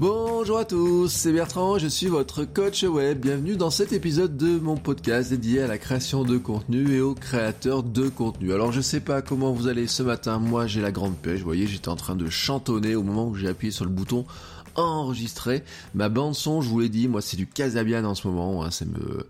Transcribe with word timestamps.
Bonjour 0.00 0.58
à 0.58 0.64
tous, 0.64 1.08
c'est 1.08 1.32
Bertrand, 1.32 1.78
je 1.78 1.86
suis 1.86 2.08
votre 2.08 2.44
coach 2.44 2.82
web. 2.82 3.20
Bienvenue 3.20 3.54
dans 3.54 3.70
cet 3.70 3.92
épisode 3.92 4.36
de 4.36 4.58
mon 4.58 4.76
podcast 4.76 5.30
dédié 5.30 5.62
à 5.62 5.68
la 5.68 5.78
création 5.78 6.24
de 6.24 6.36
contenu 6.36 6.96
et 6.96 7.00
aux 7.00 7.14
créateurs 7.14 7.84
de 7.84 8.08
contenu. 8.08 8.52
Alors 8.52 8.72
je 8.72 8.80
sais 8.80 8.98
pas 8.98 9.22
comment 9.22 9.52
vous 9.52 9.68
allez 9.68 9.86
ce 9.86 10.02
matin, 10.02 10.40
moi 10.40 10.66
j'ai 10.66 10.80
la 10.80 10.90
grande 10.90 11.16
pêche, 11.16 11.38
vous 11.38 11.44
voyez 11.44 11.68
j'étais 11.68 11.90
en 11.90 11.94
train 11.94 12.16
de 12.16 12.28
chantonner 12.28 12.96
au 12.96 13.04
moment 13.04 13.28
où 13.28 13.36
j'ai 13.36 13.46
appuyé 13.46 13.70
sur 13.70 13.84
le 13.84 13.90
bouton 13.92 14.26
enregistrer. 14.74 15.62
Ma 15.94 16.08
bande 16.08 16.34
son, 16.34 16.60
je 16.60 16.68
vous 16.68 16.80
l'ai 16.80 16.88
dit, 16.88 17.06
moi 17.06 17.22
c'est 17.22 17.36
du 17.36 17.46
Casabian 17.46 18.04
en 18.04 18.16
ce 18.16 18.26
moment, 18.26 18.64
hein, 18.64 18.72
ça 18.72 18.86
me 18.86 19.28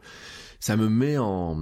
ça 0.60 0.77
me 0.78 0.88
met 0.88 1.19
en 1.19 1.58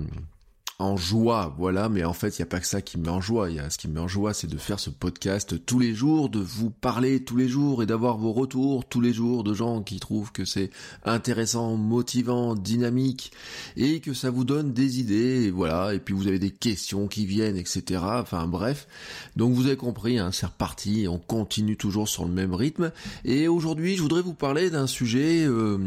en 0.82 0.96
joie, 0.96 1.54
voilà, 1.58 1.88
mais 1.88 2.04
en 2.04 2.12
fait, 2.12 2.38
il 2.38 2.42
n'y 2.42 2.44
a 2.44 2.46
pas 2.46 2.60
que 2.60 2.66
ça 2.66 2.82
qui 2.82 2.98
me 2.98 3.04
met 3.04 3.10
en 3.10 3.20
joie. 3.20 3.50
Y 3.50 3.60
a 3.60 3.70
ce 3.70 3.78
qui 3.78 3.88
me 3.88 3.94
met 3.94 4.00
en 4.00 4.08
joie, 4.08 4.34
c'est 4.34 4.48
de 4.48 4.58
faire 4.58 4.80
ce 4.80 4.90
podcast 4.90 5.64
tous 5.64 5.78
les 5.78 5.94
jours, 5.94 6.28
de 6.28 6.40
vous 6.40 6.70
parler 6.70 7.22
tous 7.24 7.36
les 7.36 7.48
jours 7.48 7.82
et 7.82 7.86
d'avoir 7.86 8.18
vos 8.18 8.32
retours 8.32 8.84
tous 8.84 9.00
les 9.00 9.12
jours 9.12 9.44
de 9.44 9.54
gens 9.54 9.82
qui 9.82 10.00
trouvent 10.00 10.32
que 10.32 10.44
c'est 10.44 10.70
intéressant, 11.04 11.76
motivant, 11.76 12.54
dynamique 12.54 13.32
et 13.76 14.00
que 14.00 14.12
ça 14.12 14.30
vous 14.30 14.44
donne 14.44 14.72
des 14.72 15.00
idées, 15.00 15.50
voilà, 15.50 15.94
et 15.94 15.98
puis 15.98 16.14
vous 16.14 16.26
avez 16.26 16.38
des 16.38 16.50
questions 16.50 17.06
qui 17.08 17.26
viennent, 17.26 17.56
etc. 17.56 18.00
Enfin 18.04 18.46
bref. 18.46 18.88
Donc 19.36 19.54
vous 19.54 19.66
avez 19.66 19.76
compris, 19.76 20.18
hein, 20.18 20.30
c'est 20.32 20.46
reparti, 20.46 21.06
on 21.08 21.18
continue 21.18 21.76
toujours 21.76 22.08
sur 22.08 22.24
le 22.24 22.32
même 22.32 22.54
rythme. 22.54 22.92
Et 23.24 23.48
aujourd'hui, 23.48 23.96
je 23.96 24.02
voudrais 24.02 24.22
vous 24.22 24.34
parler 24.34 24.70
d'un 24.70 24.86
sujet... 24.86 25.44
Euh, 25.46 25.78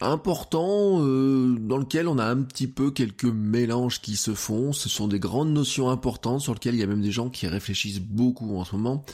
important 0.00 1.00
euh, 1.00 1.56
dans 1.58 1.78
lequel 1.78 2.08
on 2.08 2.18
a 2.18 2.24
un 2.24 2.42
petit 2.42 2.66
peu 2.66 2.90
quelques 2.90 3.24
mélanges 3.24 4.00
qui 4.00 4.16
se 4.16 4.34
font. 4.34 4.72
Ce 4.72 4.88
sont 4.88 5.08
des 5.08 5.18
grandes 5.18 5.52
notions 5.52 5.90
importantes 5.90 6.40
sur 6.40 6.54
lesquelles 6.54 6.74
il 6.74 6.80
y 6.80 6.84
a 6.84 6.86
même 6.86 7.02
des 7.02 7.10
gens 7.10 7.30
qui 7.30 7.46
réfléchissent 7.46 8.00
beaucoup 8.00 8.56
en 8.56 8.64
ce 8.64 8.76
moment 8.76 9.04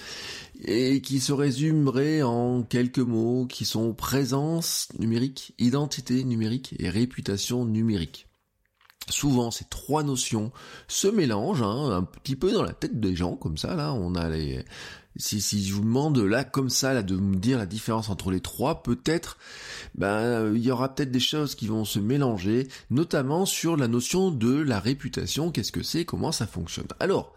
et 0.64 1.00
qui 1.00 1.20
se 1.20 1.32
résumeraient 1.32 2.22
en 2.22 2.62
quelques 2.62 2.98
mots 2.98 3.46
qui 3.46 3.64
sont 3.64 3.92
présence 3.92 4.88
numérique, 4.98 5.54
identité 5.58 6.24
numérique 6.24 6.74
et 6.78 6.88
réputation 6.88 7.64
numérique. 7.64 8.28
Souvent, 9.10 9.50
ces 9.50 9.66
trois 9.66 10.02
notions 10.02 10.50
se 10.88 11.08
mélangent 11.08 11.62
hein, 11.62 11.90
un 11.90 12.02
petit 12.02 12.36
peu 12.36 12.52
dans 12.52 12.62
la 12.62 12.72
tête 12.72 13.00
des 13.00 13.14
gens, 13.14 13.36
comme 13.36 13.58
ça. 13.58 13.74
Là, 13.74 13.92
on 13.92 14.14
a 14.14 14.30
les, 14.30 14.64
si, 15.16 15.40
si 15.40 15.64
je 15.64 15.74
vous 15.74 15.82
demande 15.82 16.18
là 16.18 16.44
comme 16.44 16.70
ça 16.70 16.92
là 16.92 17.02
de 17.02 17.16
me 17.16 17.36
dire 17.36 17.58
la 17.58 17.66
différence 17.66 18.08
entre 18.08 18.30
les 18.30 18.40
trois, 18.40 18.82
peut-être 18.82 19.38
ben 19.94 20.52
il 20.54 20.62
y 20.62 20.70
aura 20.70 20.94
peut-être 20.94 21.10
des 21.10 21.20
choses 21.20 21.54
qui 21.54 21.66
vont 21.66 21.84
se 21.84 21.98
mélanger, 21.98 22.68
notamment 22.90 23.46
sur 23.46 23.76
la 23.76 23.88
notion 23.88 24.30
de 24.30 24.60
la 24.60 24.80
réputation, 24.80 25.50
qu'est-ce 25.50 25.72
que 25.72 25.82
c'est, 25.82 26.04
comment 26.04 26.32
ça 26.32 26.46
fonctionne. 26.46 26.86
Alors, 27.00 27.34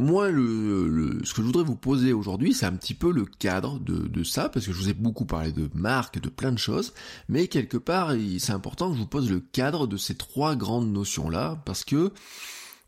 moi, 0.00 0.30
le, 0.30 1.20
ce 1.24 1.34
que 1.34 1.42
je 1.42 1.46
voudrais 1.46 1.62
vous 1.62 1.76
poser 1.76 2.12
aujourd'hui, 2.12 2.54
c'est 2.54 2.66
un 2.66 2.72
petit 2.72 2.94
peu 2.94 3.12
le 3.12 3.26
cadre 3.26 3.78
de, 3.78 4.08
de, 4.08 4.24
ça, 4.24 4.48
parce 4.48 4.66
que 4.66 4.72
je 4.72 4.78
vous 4.78 4.88
ai 4.88 4.94
beaucoup 4.94 5.26
parlé 5.26 5.52
de 5.52 5.68
marques, 5.74 6.20
de 6.20 6.30
plein 6.30 6.52
de 6.52 6.58
choses, 6.58 6.94
mais 7.28 7.48
quelque 7.48 7.76
part, 7.76 8.14
c'est 8.38 8.52
important 8.52 8.88
que 8.88 8.96
je 8.96 9.00
vous 9.00 9.06
pose 9.06 9.30
le 9.30 9.40
cadre 9.40 9.86
de 9.86 9.98
ces 9.98 10.14
trois 10.14 10.56
grandes 10.56 10.90
notions-là, 10.90 11.62
parce 11.66 11.84
que 11.84 12.12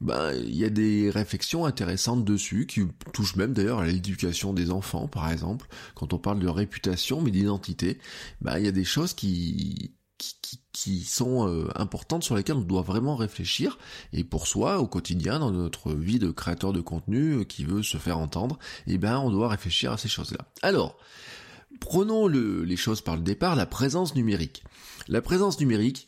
ben, 0.02 0.32
il 0.34 0.56
y 0.56 0.64
a 0.64 0.70
des 0.70 1.10
réflexions 1.10 1.64
intéressantes 1.64 2.24
dessus, 2.24 2.66
qui 2.66 2.82
touchent 3.12 3.36
même 3.36 3.52
d'ailleurs 3.52 3.78
à 3.78 3.86
l'éducation 3.86 4.52
des 4.52 4.70
enfants, 4.70 5.06
par 5.06 5.30
exemple. 5.30 5.68
Quand 5.94 6.12
on 6.12 6.18
parle 6.18 6.40
de 6.40 6.48
réputation, 6.48 7.20
mais 7.20 7.30
d'identité, 7.30 7.98
ben, 8.40 8.58
il 8.58 8.64
y 8.64 8.68
a 8.68 8.72
des 8.72 8.84
choses 8.84 9.14
qui, 9.14 9.94
qui, 10.18 10.60
qui 10.72 11.04
sont 11.04 11.48
euh, 11.48 11.68
importantes 11.76 12.24
sur 12.24 12.36
lesquelles 12.36 12.56
on 12.56 12.62
doit 12.62 12.82
vraiment 12.82 13.14
réfléchir. 13.14 13.78
Et 14.12 14.24
pour 14.24 14.46
soi 14.48 14.80
au 14.80 14.88
quotidien 14.88 15.38
dans 15.38 15.52
notre 15.52 15.92
vie 15.92 16.18
de 16.18 16.30
créateur 16.30 16.72
de 16.72 16.80
contenu 16.80 17.34
euh, 17.34 17.44
qui 17.44 17.64
veut 17.64 17.82
se 17.82 17.98
faire 17.98 18.18
entendre 18.18 18.58
et 18.86 18.94
eh 18.94 18.98
ben 18.98 19.18
on 19.18 19.30
doit 19.30 19.48
réfléchir 19.48 19.92
à 19.92 19.98
ces 19.98 20.08
choses 20.08 20.32
là 20.32 20.46
alors 20.62 20.96
prenons 21.80 22.26
le, 22.26 22.64
les 22.64 22.76
choses 22.76 23.00
par 23.00 23.16
le 23.16 23.22
départ 23.22 23.56
la 23.56 23.66
présence 23.66 24.14
numérique. 24.14 24.64
La 25.08 25.22
présence 25.22 25.58
numérique 25.58 26.06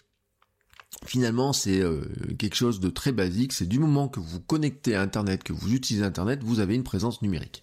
Finalement, 1.06 1.52
c'est 1.52 1.80
euh, 1.80 2.00
quelque 2.38 2.54
chose 2.54 2.80
de 2.80 2.88
très 2.88 3.12
basique, 3.12 3.52
c'est 3.52 3.68
du 3.68 3.78
moment 3.78 4.08
que 4.08 4.20
vous 4.20 4.40
connectez 4.40 4.94
à 4.94 5.02
Internet, 5.02 5.42
que 5.42 5.52
vous 5.52 5.74
utilisez 5.74 6.04
Internet, 6.04 6.42
vous 6.42 6.60
avez 6.60 6.74
une 6.74 6.82
présence 6.82 7.20
numérique. 7.20 7.62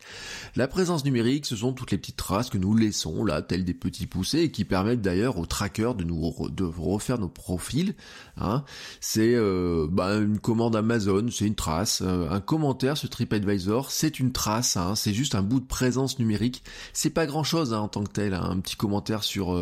La 0.55 0.67
présence 0.67 1.05
numérique, 1.05 1.47
ce 1.47 1.55
sont 1.55 1.73
toutes 1.73 1.91
les 1.91 1.97
petites 1.97 2.17
traces 2.17 2.51
que 2.51 2.59
nous 2.59 2.75
laissons 2.75 3.25
là, 3.25 3.41
telles 3.41 3.65
des 3.65 3.73
petits 3.73 4.05
poussés, 4.05 4.41
et 4.41 4.51
qui 4.51 4.63
permettent 4.63 5.01
d'ailleurs 5.01 5.39
aux 5.39 5.47
trackers 5.47 5.95
de 5.95 6.03
nous 6.03 6.31
de 6.51 6.63
refaire 6.63 7.17
nos 7.17 7.29
profils. 7.29 7.95
Hein. 8.37 8.63
C'est 8.99 9.33
euh, 9.33 9.87
bah, 9.89 10.17
une 10.17 10.39
commande 10.39 10.75
Amazon, 10.75 11.27
c'est 11.31 11.47
une 11.47 11.55
trace. 11.55 12.03
Euh, 12.05 12.29
un 12.29 12.41
commentaire 12.41 12.95
sur 12.95 13.09
TripAdvisor, 13.09 13.89
c'est 13.89 14.19
une 14.19 14.33
trace. 14.33 14.77
Hein. 14.77 14.95
C'est 14.95 15.13
juste 15.13 15.33
un 15.33 15.41
bout 15.41 15.59
de 15.59 15.65
présence 15.65 16.19
numérique. 16.19 16.63
C'est 16.93 17.09
pas 17.09 17.25
grand 17.25 17.43
chose 17.43 17.73
hein, 17.73 17.79
en 17.79 17.87
tant 17.87 18.03
que 18.03 18.11
tel. 18.11 18.35
Hein. 18.35 18.47
Un 18.51 18.59
petit 18.59 18.75
commentaire 18.75 19.23
sur 19.23 19.59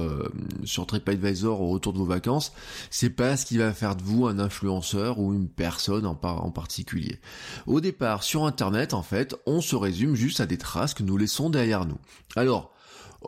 sur 0.66 0.85
TripAdvisor 0.85 1.62
au 1.62 1.69
retour 1.69 1.94
de 1.94 1.97
vos 1.97 2.06
vacances, 2.06 2.52
c'est 2.90 3.09
pas 3.09 3.38
ce 3.38 3.46
qui 3.46 3.58
va 3.62 3.74
faire 3.74 3.96
de 3.96 4.03
vous 4.03 4.28
un 4.28 4.40
influenceur 4.40 5.20
ou 5.20 5.34
une 5.34 5.47
personne 5.47 6.06
en, 6.06 6.16
particulier. 6.16 7.20
Au 7.68 7.81
départ, 7.81 8.24
sur 8.24 8.46
Internet, 8.46 8.94
en 8.94 9.03
fait, 9.03 9.36
on 9.46 9.62
se 9.62 9.75
résume 9.75 10.16
juste 10.16 10.40
à 10.40 10.46
des 10.46 10.58
traces 10.58 10.94
que 10.94 11.03
nous 11.03 11.18
laissons 11.18 11.50
derrière 11.50 11.86
nous. 11.86 11.97
Alors, 12.36 12.74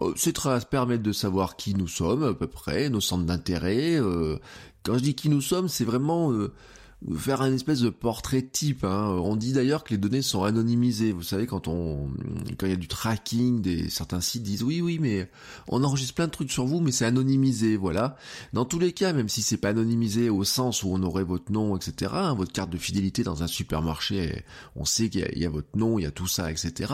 euh, 0.02 0.14
ces 0.16 0.34
traces 0.34 0.66
permettent 0.66 1.02
de 1.02 1.12
savoir 1.12 1.56
qui 1.56 1.74
nous 1.74 1.88
sommes 1.88 2.24
à 2.24 2.34
peu 2.34 2.47
près, 2.47 2.90
nos 2.90 3.02
centres 3.02 3.25
d'intérêt. 3.25 3.96
Euh, 3.96 4.38
quand 4.84 4.97
je 4.97 5.03
dis 5.03 5.16
qui 5.16 5.30
nous 5.30 5.42
sommes, 5.42 5.68
c'est 5.68 5.86
vraiment 5.86 6.31
euh, 6.31 6.53
faire 7.16 7.41
un 7.41 7.51
espèce 7.51 7.79
de 7.79 7.89
portrait 7.89 8.41
type. 8.41 8.84
Hein. 8.84 9.07
On 9.23 9.35
dit 9.35 9.53
d'ailleurs 9.53 9.84
que 9.84 9.89
les 9.89 9.97
données 9.97 10.22
sont 10.22 10.44
anonymisées. 10.44 11.12
Vous 11.12 11.23
savez, 11.23 11.47
quand 11.47 11.67
on, 11.67 12.09
quand 12.57 12.67
il 12.67 12.69
y 12.69 12.73
a 12.73 12.78
du 12.78 12.88
tracking, 12.88 13.62
des 13.62 13.89
certains 13.89 14.22
sites 14.22 14.44
disent 14.44 14.63
oui, 14.63 14.81
oui, 14.81 15.00
mais 15.00 15.29
on 15.67 15.84
enregistre 15.84 16.13
plein 16.13 16.28
de 16.28 16.31
trucs 16.31 16.51
sur 16.51 16.66
vous, 16.66 16.79
mais 16.79 16.91
c'est 16.91 17.06
anonymisé, 17.06 17.75
voilà. 17.75 18.16
Dans 18.53 18.66
tous 18.66 18.79
les 18.79 18.94
cas, 18.94 19.13
même 19.13 19.29
si 19.29 19.41
c'est 19.41 19.57
pas 19.57 19.69
anonymisé 19.69 20.29
au 20.29 20.44
sens 20.44 20.84
où 20.84 20.89
on 20.91 21.01
aurait 21.03 21.23
votre 21.23 21.51
nom, 21.51 21.75
etc., 21.75 22.12
hein, 22.13 22.34
votre 22.35 22.53
carte 22.53 22.69
de 22.69 22.78
fidélité 22.78 23.23
dans 23.23 23.41
un 23.44 23.47
supermarché, 23.47 24.44
on 24.75 24.85
sait 24.85 25.09
qu'il 25.09 25.28
y, 25.35 25.39
y, 25.39 25.45
a 25.45 25.50
votre 25.50 25.75
nom, 25.75 25.97
il 25.97 26.03
y 26.03 26.07
a 26.07 26.12
tout 26.12 26.28
ça, 26.28 26.51
etc. 26.51 26.94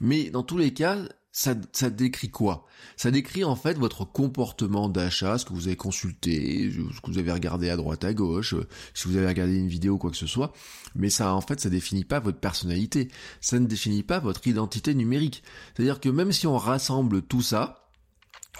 Mais 0.00 0.30
dans 0.30 0.42
tous 0.42 0.58
les 0.58 0.72
cas, 0.72 0.98
ça, 1.32 1.54
ça 1.72 1.90
décrit 1.90 2.30
quoi? 2.30 2.66
Ça 2.96 3.10
décrit 3.10 3.44
en 3.44 3.54
fait 3.54 3.78
votre 3.78 4.04
comportement 4.04 4.88
d'achat, 4.88 5.38
ce 5.38 5.44
que 5.44 5.52
vous 5.52 5.68
avez 5.68 5.76
consulté, 5.76 6.70
ce 6.72 7.00
que 7.00 7.10
vous 7.10 7.18
avez 7.18 7.32
regardé 7.32 7.70
à 7.70 7.76
droite 7.76 8.04
à 8.04 8.12
gauche, 8.12 8.54
euh, 8.54 8.66
si 8.94 9.06
vous 9.06 9.16
avez 9.16 9.28
regardé 9.28 9.54
une 9.54 9.68
vidéo 9.68 9.94
ou 9.94 9.98
quoi 9.98 10.10
que 10.10 10.16
ce 10.16 10.26
soit. 10.26 10.52
Mais 10.94 11.08
ça, 11.10 11.32
en 11.34 11.40
fait, 11.40 11.60
ça 11.60 11.70
définit 11.70 12.04
pas 12.04 12.18
votre 12.18 12.38
personnalité. 12.38 13.08
Ça 13.40 13.60
ne 13.60 13.66
définit 13.66 14.02
pas 14.02 14.18
votre 14.18 14.46
identité 14.46 14.94
numérique. 14.94 15.42
C'est-à-dire 15.74 16.00
que 16.00 16.08
même 16.08 16.32
si 16.32 16.46
on 16.46 16.58
rassemble 16.58 17.22
tout 17.22 17.42
ça, 17.42 17.80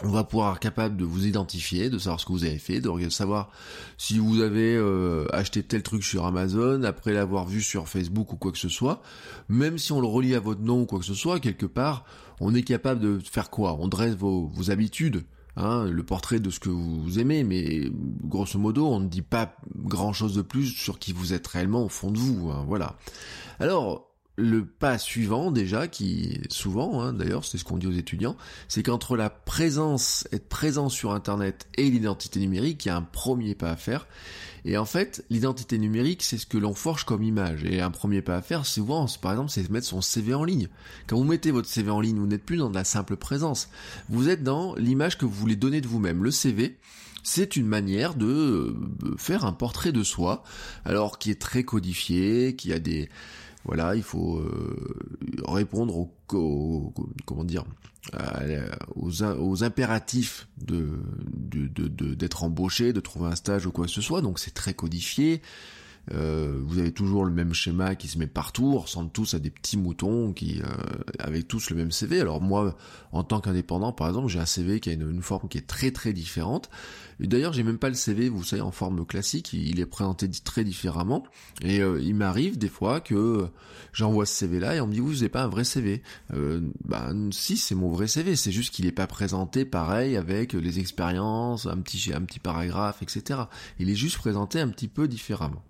on 0.02 0.08
va 0.08 0.24
pouvoir 0.24 0.54
être 0.54 0.60
capable 0.60 0.96
de 0.96 1.04
vous 1.04 1.26
identifier, 1.26 1.90
de 1.90 1.98
savoir 1.98 2.20
ce 2.20 2.24
que 2.24 2.32
vous 2.32 2.44
avez 2.44 2.58
fait, 2.58 2.80
de 2.80 3.08
savoir 3.10 3.50
si 3.98 4.18
vous 4.18 4.40
avez 4.40 4.74
euh, 4.74 5.26
acheté 5.32 5.62
tel 5.62 5.82
truc 5.82 6.04
sur 6.04 6.24
Amazon 6.24 6.84
après 6.84 7.12
l'avoir 7.12 7.46
vu 7.46 7.60
sur 7.60 7.88
Facebook 7.88 8.32
ou 8.32 8.36
quoi 8.36 8.52
que 8.52 8.58
ce 8.58 8.68
soit. 8.68 9.02
Même 9.48 9.76
si 9.76 9.92
on 9.92 10.00
le 10.00 10.06
relie 10.06 10.34
à 10.34 10.40
votre 10.40 10.62
nom 10.62 10.82
ou 10.82 10.86
quoi 10.86 11.00
que 11.00 11.04
ce 11.04 11.14
soit, 11.14 11.38
quelque 11.40 11.66
part, 11.66 12.04
on 12.40 12.54
est 12.54 12.62
capable 12.62 13.00
de 13.00 13.18
faire 13.18 13.50
quoi? 13.50 13.76
On 13.78 13.88
dresse 13.88 14.14
vos, 14.14 14.46
vos 14.46 14.70
habitudes, 14.70 15.24
hein, 15.56 15.84
le 15.84 16.02
portrait 16.02 16.40
de 16.40 16.50
ce 16.50 16.58
que 16.58 16.70
vous 16.70 17.18
aimez, 17.18 17.44
mais 17.44 17.90
grosso 18.24 18.58
modo, 18.58 18.86
on 18.86 19.00
ne 19.00 19.08
dit 19.08 19.22
pas 19.22 19.54
grand 19.76 20.12
chose 20.12 20.34
de 20.34 20.42
plus 20.42 20.66
sur 20.66 20.98
qui 20.98 21.12
vous 21.12 21.32
êtes 21.32 21.46
réellement 21.46 21.84
au 21.84 21.88
fond 21.88 22.10
de 22.10 22.18
vous. 22.18 22.50
Hein, 22.50 22.64
voilà. 22.66 22.96
Alors, 23.58 24.09
le 24.40 24.64
pas 24.64 24.98
suivant 24.98 25.50
déjà, 25.50 25.86
qui 25.88 26.40
souvent, 26.48 27.00
hein, 27.00 27.12
d'ailleurs, 27.12 27.44
c'est 27.44 27.58
ce 27.58 27.64
qu'on 27.64 27.78
dit 27.78 27.86
aux 27.86 27.92
étudiants, 27.92 28.36
c'est 28.68 28.82
qu'entre 28.82 29.16
la 29.16 29.30
présence, 29.30 30.26
être 30.32 30.48
présent 30.48 30.88
sur 30.88 31.12
Internet 31.12 31.68
et 31.76 31.90
l'identité 31.90 32.40
numérique, 32.40 32.84
il 32.84 32.88
y 32.88 32.90
a 32.90 32.96
un 32.96 33.02
premier 33.02 33.54
pas 33.54 33.70
à 33.70 33.76
faire. 33.76 34.06
Et 34.64 34.76
en 34.76 34.84
fait, 34.84 35.24
l'identité 35.30 35.78
numérique, 35.78 36.22
c'est 36.22 36.36
ce 36.36 36.46
que 36.46 36.58
l'on 36.58 36.74
forge 36.74 37.04
comme 37.04 37.22
image. 37.22 37.64
Et 37.64 37.80
un 37.80 37.90
premier 37.90 38.22
pas 38.22 38.36
à 38.36 38.42
faire, 38.42 38.66
souvent, 38.66 39.06
par 39.20 39.32
exemple, 39.32 39.50
c'est 39.50 39.68
mettre 39.70 39.86
son 39.86 40.00
CV 40.00 40.34
en 40.34 40.44
ligne. 40.44 40.68
Quand 41.06 41.16
vous 41.16 41.24
mettez 41.24 41.50
votre 41.50 41.68
CV 41.68 41.90
en 41.90 42.00
ligne, 42.00 42.18
vous 42.18 42.26
n'êtes 42.26 42.44
plus 42.44 42.56
dans 42.56 42.70
de 42.70 42.74
la 42.74 42.84
simple 42.84 43.16
présence. 43.16 43.68
Vous 44.08 44.28
êtes 44.28 44.42
dans 44.42 44.74
l'image 44.74 45.16
que 45.16 45.24
vous 45.24 45.32
voulez 45.32 45.56
donner 45.56 45.80
de 45.80 45.88
vous-même. 45.88 46.22
Le 46.22 46.30
CV, 46.30 46.78
c'est 47.22 47.56
une 47.56 47.66
manière 47.66 48.14
de 48.14 48.26
euh, 48.26 49.16
faire 49.16 49.44
un 49.44 49.52
portrait 49.52 49.92
de 49.92 50.02
soi, 50.02 50.42
alors 50.84 51.18
qui 51.18 51.30
est 51.30 51.40
très 51.40 51.64
codifié, 51.64 52.54
qui 52.56 52.72
a 52.72 52.78
des 52.78 53.08
Voilà, 53.64 53.94
il 53.94 54.02
faut 54.02 54.38
euh, 54.38 55.04
répondre 55.46 55.96
aux, 55.96 56.14
comment 57.26 57.44
dire 57.44 57.64
aux, 58.96 59.22
aux 59.22 59.64
impératifs 59.64 60.48
de 60.58 60.98
d'être 62.14 62.44
embauché, 62.44 62.92
de 62.92 63.00
trouver 63.00 63.28
un 63.30 63.36
stage 63.36 63.66
ou 63.66 63.70
quoi 63.70 63.84
que 63.84 63.90
ce 63.90 64.00
soit. 64.00 64.22
Donc 64.22 64.38
c'est 64.38 64.54
très 64.54 64.74
codifié. 64.74 65.42
Euh, 66.12 66.60
vous 66.64 66.78
avez 66.78 66.92
toujours 66.92 67.24
le 67.24 67.30
même 67.30 67.54
schéma 67.54 67.94
qui 67.94 68.08
se 68.08 68.18
met 68.18 68.26
partout, 68.26 68.78
ressemble 68.78 69.10
tous 69.10 69.34
à 69.34 69.38
des 69.38 69.50
petits 69.50 69.76
moutons 69.76 70.32
qui 70.32 70.60
euh, 70.60 70.66
avec 71.18 71.46
tous 71.46 71.70
le 71.70 71.76
même 71.76 71.92
CV. 71.92 72.20
Alors 72.20 72.40
moi, 72.40 72.76
en 73.12 73.22
tant 73.22 73.40
qu'indépendant, 73.40 73.92
par 73.92 74.08
exemple, 74.08 74.28
j'ai 74.28 74.40
un 74.40 74.46
CV 74.46 74.80
qui 74.80 74.90
a 74.90 74.92
une, 74.92 75.22
forme 75.22 75.48
qui 75.48 75.58
est 75.58 75.66
très 75.66 75.90
très 75.90 76.12
différente. 76.12 76.70
D'ailleurs, 77.20 77.52
j'ai 77.52 77.62
même 77.62 77.78
pas 77.78 77.90
le 77.90 77.94
CV, 77.94 78.28
vous 78.28 78.42
savez, 78.42 78.62
en 78.62 78.70
forme 78.70 79.04
classique, 79.04 79.52
il 79.52 79.78
est 79.78 79.86
présenté 79.86 80.28
très 80.42 80.64
différemment. 80.64 81.22
Et 81.62 81.80
euh, 81.80 82.00
il 82.00 82.14
m'arrive 82.14 82.58
des 82.58 82.68
fois 82.68 83.00
que 83.00 83.48
j'envoie 83.92 84.26
ce 84.26 84.34
CV-là 84.34 84.76
et 84.76 84.80
on 84.80 84.86
me 84.86 84.92
dit, 84.92 85.00
vous 85.00 85.12
n'avez 85.12 85.28
pas 85.28 85.42
un 85.42 85.48
vrai 85.48 85.64
CV. 85.64 86.02
Euh, 86.32 86.60
ben 86.84 87.30
si, 87.30 87.56
c'est 87.56 87.74
mon 87.74 87.90
vrai 87.90 88.06
CV. 88.06 88.36
C'est 88.36 88.52
juste 88.52 88.74
qu'il 88.74 88.86
n'est 88.86 88.92
pas 88.92 89.06
présenté 89.06 89.64
pareil 89.64 90.16
avec 90.16 90.54
les 90.54 90.78
expériences, 90.78 91.66
un 91.66 91.78
petit 91.78 92.12
un 92.14 92.22
petit 92.22 92.40
paragraphe, 92.40 93.02
etc. 93.02 93.40
Il 93.78 93.90
est 93.90 93.94
juste 93.94 94.16
présenté 94.16 94.60
un 94.60 94.68
petit 94.68 94.88
peu 94.88 95.06
différemment. 95.06 95.62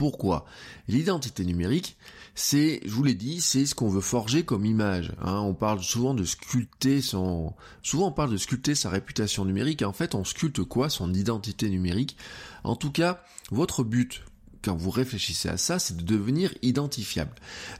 Pourquoi 0.00 0.46
L'identité 0.88 1.44
numérique, 1.44 1.98
c'est, 2.34 2.80
je 2.86 2.90
vous 2.90 3.04
l'ai 3.04 3.12
dit, 3.12 3.42
c'est 3.42 3.66
ce 3.66 3.74
qu'on 3.74 3.90
veut 3.90 4.00
forger 4.00 4.44
comme 4.46 4.64
image. 4.64 5.12
Hein. 5.20 5.40
On 5.40 5.52
parle 5.52 5.82
souvent 5.82 6.14
de 6.14 6.24
sculpter 6.24 7.02
souvent 7.02 7.54
on 7.84 8.10
parle 8.10 8.30
de 8.30 8.38
sculpter 8.38 8.74
sa 8.74 8.88
réputation 8.88 9.44
numérique. 9.44 9.82
en 9.82 9.92
fait, 9.92 10.14
on 10.14 10.24
sculpte 10.24 10.64
quoi? 10.64 10.88
Son 10.88 11.12
identité 11.12 11.68
numérique. 11.68 12.16
En 12.64 12.76
tout 12.76 12.90
cas, 12.90 13.22
votre 13.50 13.84
but, 13.84 14.22
quand 14.62 14.74
vous 14.74 14.88
réfléchissez 14.88 15.50
à 15.50 15.58
ça, 15.58 15.78
c'est 15.78 15.98
de 15.98 16.02
devenir 16.02 16.54
identifiable. 16.62 17.34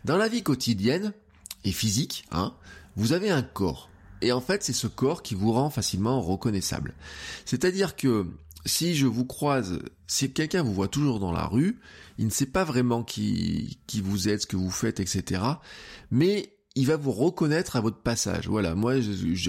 Dans 0.05 0.19
la 0.19 0.29
vie 0.29 0.43
quotidienne 0.43 1.15
et 1.65 1.73
physique, 1.73 2.27
hein, 2.33 2.53
vous 2.97 3.15
avez 3.15 3.31
un 3.31 3.41
corps. 3.41 3.89
Et 4.21 4.31
en 4.31 4.43
fait, 4.43 4.63
c'est 4.63 4.75
ce 4.75 4.89
corps 4.89 5.23
qui 5.23 5.35
vous 5.35 5.53
rend 5.53 5.71
facilement 5.71 6.21
reconnaissable. 6.21 6.93
C'est-à-dire 7.47 7.97
que 7.97 8.27
si 8.67 8.95
je 8.95 9.07
vous 9.07 9.25
croise, 9.25 9.79
si 10.07 10.33
quelqu'un 10.33 10.63
vous 10.63 10.75
voit 10.75 10.89
toujours 10.89 11.21
dans 11.21 11.33
la 11.33 11.47
rue, 11.47 11.81
il 12.19 12.27
ne 12.27 12.31
sait 12.31 12.47
pas 12.47 12.65
vraiment 12.65 13.03
qui, 13.03 13.79
qui 13.87 14.01
vous 14.01 14.29
êtes, 14.29 14.43
ce 14.43 14.47
que 14.47 14.57
vous 14.57 14.71
faites, 14.71 15.01
etc. 15.01 15.43
Mais 16.11 16.53
il 16.77 16.87
va 16.87 16.97
vous 16.97 17.13
reconnaître 17.13 17.77
à 17.77 17.81
votre 17.81 17.99
passage. 17.99 18.49
Voilà, 18.49 18.75
moi, 18.75 18.95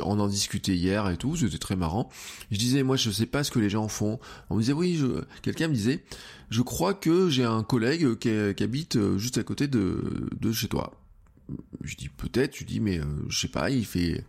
on 0.04 0.20
en 0.20 0.28
discutait 0.28 0.76
hier 0.76 1.08
et 1.10 1.18
tout, 1.18 1.36
c'était 1.36 1.58
très 1.58 1.76
marrant. 1.76 2.10
Je 2.50 2.58
disais, 2.58 2.84
moi, 2.84 2.96
je 2.96 3.12
sais 3.12 3.26
pas 3.26 3.44
ce 3.44 3.52
que 3.52 3.60
les 3.60 3.70
gens 3.70 3.88
font. 3.88 4.20
On 4.50 4.56
me 4.56 4.62
disait, 4.62 4.74
oui, 4.74 4.96
je... 4.96 5.24
quelqu'un 5.42 5.68
me 5.68 5.74
disait, 5.74 6.04
je 6.50 6.62
crois 6.62 6.94
que 6.94 7.30
j'ai 7.30 7.44
un 7.44 7.64
collègue 7.64 8.18
qui, 8.18 8.30
habite 8.64 8.96
euh, 8.96 9.18
juste 9.18 9.38
à 9.38 9.44
côté 9.44 9.68
de, 9.68 10.30
de 10.40 10.52
chez 10.52 10.68
toi. 10.68 11.00
Je 11.84 11.96
dis 11.96 12.10
peut-être, 12.10 12.58
je 12.58 12.64
dis, 12.64 12.80
mais 12.80 13.00
euh, 13.00 13.06
je 13.30 13.40
sais 13.40 13.48
pas, 13.50 13.70
il 13.70 13.86
fait 13.86 14.24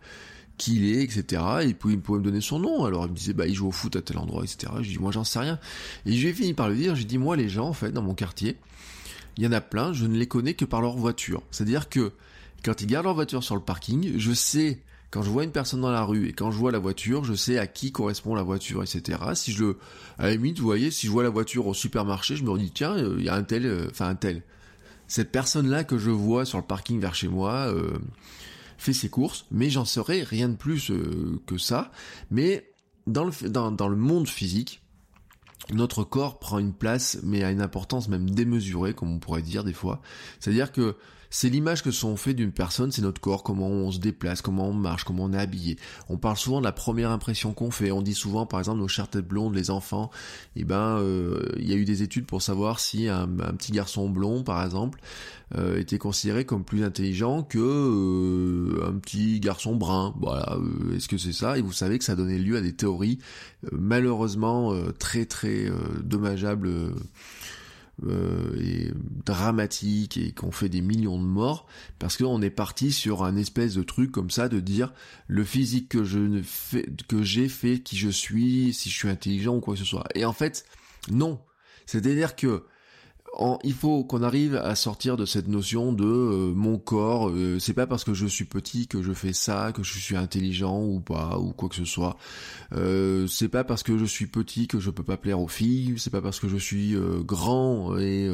qui 0.63 0.77
il 0.77 0.97
est, 0.97 1.03
etc. 1.03 1.43
Et 1.63 1.67
il 1.67 1.75
pouvait, 1.77 1.97
me 1.97 2.23
donner 2.23 2.41
son 2.41 2.61
nom. 2.61 2.85
Alors 2.85 3.07
il 3.07 3.11
me 3.11 3.17
disait, 3.17 3.33
bah 3.33 3.47
il 3.49 3.55
joue 3.55 3.67
au 3.67 3.73
foot 3.73 3.97
à 3.97 4.01
tel 4.01 4.19
endroit, 4.19 4.45
etc. 4.45 4.73
Je 4.81 4.89
dis, 4.89 4.99
moi 4.99 5.11
j'en 5.11 5.25
sais 5.25 5.41
rien. 5.41 5.59
Et 6.07 6.13
j'ai 6.13 6.33
fini 6.33 6.55
par 6.55 6.69
lui 6.69 6.79
dire, 6.79 6.95
j'ai 6.95 7.05
dit, 7.05 7.19
moi 7.19 7.37
les 7.37 7.49
gens, 7.49 7.69
en 7.69 7.73
fait, 7.73 7.91
dans 7.91 8.03
mon 8.03 8.15
quartier, 8.15 8.57
il 9.37 9.43
y 9.43 9.47
en 9.47 9.53
a 9.53 9.61
plein, 9.61 9.93
je 9.93 10.07
ne 10.07 10.17
les 10.17 10.29
connais 10.29 10.55
que 10.55 10.65
par 10.65 10.81
leur 10.81 10.97
voiture. 10.97 11.43
C'est-à-dire 11.51 11.89
que 11.89 12.13
quand 12.65 12.81
ils 12.81 12.87
gardent 12.87 13.07
leur 13.07 13.15
voiture 13.15 13.43
sur 13.43 13.57
le 13.57 13.61
parking, 13.61 14.19
je 14.19 14.33
sais 14.33 14.79
quand 15.11 15.23
je 15.23 15.31
vois 15.31 15.45
une 15.45 15.51
personne 15.51 15.81
dans 15.81 15.91
la 15.91 16.05
rue 16.05 16.29
et 16.29 16.33
quand 16.33 16.51
je 16.53 16.57
vois 16.57 16.71
la 16.71 16.79
voiture, 16.79 17.25
je 17.25 17.35
sais 17.35 17.59
à 17.59 17.67
qui 17.67 17.91
correspond 17.91 18.35
la 18.35 18.43
voiture, 18.43 18.83
etc. 18.83 19.19
Si 19.35 19.53
je 19.53 19.65
le, 19.65 19.79
à 20.19 20.31
la 20.31 20.37
vous 20.37 20.53
voyez, 20.59 20.91
si 20.91 21.07
je 21.07 21.13
vois 21.13 21.23
la 21.25 21.29
voiture 21.29 21.67
au 21.67 21.75
supermarché, 21.75 22.37
je 22.37 22.45
me 22.45 22.57
dis 22.57 22.71
tiens, 22.71 22.97
euh, 22.97 23.17
il 23.19 23.25
y 23.25 23.29
a 23.29 23.35
un 23.35 23.43
tel, 23.43 23.67
euh, 23.67 23.89
enfin 23.91 24.09
un 24.09 24.15
tel. 24.15 24.43
Cette 25.09 25.31
personne-là 25.31 25.85
que 25.85 25.99
je 25.99 26.11
vois 26.11 26.47
sur 26.47 26.57
le 26.57 26.65
parking 26.65 26.99
vers 26.99 27.15
chez 27.15 27.29
moi, 27.29 27.67
euh, 27.67 27.99
fait 28.83 28.93
ses 28.93 29.09
courses, 29.09 29.47
mais 29.51 29.71
j'en 29.71 29.85
saurais 29.85 30.23
rien 30.23 30.49
de 30.49 30.57
plus 30.57 30.91
euh, 30.91 31.41
que 31.47 31.57
ça. 31.57 31.93
Mais 32.31 32.73
dans 33.07 33.25
le, 33.25 33.49
dans, 33.49 33.71
dans 33.71 33.89
le 33.89 33.97
monde 33.97 34.29
physique, 34.29 34.83
notre 35.73 36.03
corps 36.03 36.41
prend 36.41 36.59
une 36.59 36.73
place, 36.73 37.19
mais 37.23 37.45
à 37.45 37.53
une 37.53 37.63
importance 37.63 38.09
même 38.09 38.29
démesurée, 38.29 38.95
comme 38.95 39.13
on 39.13 39.19
pourrait 39.21 39.43
dire 39.43 39.63
des 39.63 39.73
fois. 39.73 40.03
C'est-à-dire 40.41 40.73
que 40.73 40.97
c'est 41.33 41.49
l'image 41.49 41.83
que 41.83 41.91
sont 41.91 42.15
fait 42.17 42.35
d'une 42.35 42.53
personne, 42.53 42.93
c'est 42.93 43.01
notre 43.01 43.21
corps, 43.21 43.43
comment 43.43 43.67
on 43.67 43.91
se 43.91 43.99
déplace, 43.99 44.43
comment 44.43 44.69
on 44.69 44.75
marche, 44.75 45.05
comment 45.05 45.25
on 45.25 45.33
est 45.33 45.39
habillé. 45.39 45.79
On 46.11 46.19
parle 46.19 46.37
souvent 46.37 46.61
de 46.61 46.65
la 46.65 46.73
première 46.73 47.11
impression 47.11 47.55
qu'on 47.55 47.71
fait. 47.71 47.91
On 47.91 48.03
dit 48.03 48.13
souvent, 48.13 48.45
par 48.45 48.61
exemple, 48.61 48.81
nos 48.81 48.87
chères 48.87 49.09
têtes 49.09 49.27
blondes, 49.27 49.55
les 49.55 49.71
enfants, 49.71 50.11
eh 50.57 50.65
ben, 50.65 50.99
euh, 50.99 51.43
il 51.57 51.67
y 51.67 51.73
a 51.73 51.77
eu 51.77 51.87
des 51.87 52.03
études 52.03 52.27
pour 52.27 52.43
savoir 52.43 52.81
si 52.81 53.09
un, 53.09 53.27
petit 53.27 53.73
garçon 53.73 54.11
blond, 54.11 54.43
par 54.43 54.63
exemple, 54.63 55.01
euh, 55.57 55.81
était 55.81 55.97
considéré 55.97 56.45
comme 56.45 56.65
plus 56.65 56.85
intelligent 56.85 57.43
que 57.43 57.59
euh, 57.59 58.87
un 58.87 58.93
petit 58.99 59.41
garçon 59.41 59.75
brun. 59.75 60.15
Voilà, 60.21 60.59
est-ce 60.95 61.09
que 61.09 61.17
c'est 61.17 61.33
ça? 61.33 61.57
Et 61.57 61.63
vous 61.63 61.73
savez 61.73 61.99
que 61.99 62.05
ça 62.05 62.15
donnait 62.15 62.39
lieu 62.39 62.59
à 62.59 62.61
des 62.61 62.75
théories 62.75 63.19
malheureusement 63.73 64.75
très 64.99 65.25
très 65.25 65.71
dommageables 66.03 66.93
euh, 68.07 68.57
et 68.61 68.91
dramatique 69.25 70.17
et 70.17 70.33
qu'on 70.33 70.51
fait 70.51 70.69
des 70.69 70.81
millions 70.81 71.19
de 71.19 71.25
morts 71.25 71.67
parce 71.99 72.17
qu'on 72.17 72.43
est 72.43 72.51
parti 72.51 72.93
sur 72.93 73.25
un 73.25 73.37
espèce 73.37 73.75
de 73.75 73.83
truc 73.83 74.11
comme 74.11 74.31
ça 74.31 74.49
de 74.49 74.61
dire 74.61 74.93
le 75.29 75.45
physique 75.45 75.89
que 75.89 76.05
je 76.05 76.19
ne 76.19 76.43
fais 76.43 76.87
que 77.09 77.23
j'ai 77.23 77.49
fait 77.49 77.79
qui 77.81 77.97
je 77.97 78.09
suis 78.09 78.73
si 78.73 78.91
je 78.91 78.95
suis 78.95 79.09
intelligent 79.09 79.57
ou 79.57 79.61
quoi 79.61 79.75
que 79.75 79.81
ce 79.81 79.87
soit. 79.87 80.07
Et 80.15 80.25
en 80.25 80.33
fait 80.33 80.65
non. 81.11 81.41
C'est 81.87 82.07
à 82.07 82.15
dire 82.15 82.37
que 82.37 82.65
il 83.65 83.73
faut 83.73 84.05
qu'on 84.05 84.23
arrive 84.23 84.57
à 84.57 84.75
sortir 84.75 85.17
de 85.17 85.25
cette 85.25 85.49
notion 85.49 85.93
de 85.93 86.05
euh, 86.05 86.53
mon 86.55 86.79
corps, 86.79 87.31
euh, 87.31 87.59
c'est 87.59 87.73
pas 87.73 87.87
parce 87.87 88.05
que 88.05 88.15
je 88.15 88.27
suis 88.27 88.45
petit 88.45 88.87
que 88.87 89.03
je 89.03 89.13
fais 89.13 89.33
ça, 89.33 89.73
que 89.75 89.83
je 89.83 89.99
suis 89.99 90.17
intelligent 90.17 90.83
ou 90.83 91.01
pas, 91.01 91.39
ou 91.39 91.53
quoi 91.53 91.69
que 91.69 91.75
ce 91.75 91.85
soit. 91.85 92.17
Euh, 92.75 93.27
c'est 93.27 93.49
pas 93.49 93.65
parce 93.65 93.83
que 93.83 93.97
je 93.99 94.05
suis 94.05 94.27
petit 94.27 94.69
que 94.69 94.81
je 94.81 94.91
peux 94.91 95.03
pas 95.03 95.17
plaire 95.17 95.41
aux 95.41 95.49
filles, 95.49 95.95
c'est 95.99 96.11
pas 96.11 96.21
parce 96.21 96.41
que 96.41 96.49
je 96.49 96.57
suis 96.57 96.95
grand 97.25 97.97
et 97.99 98.29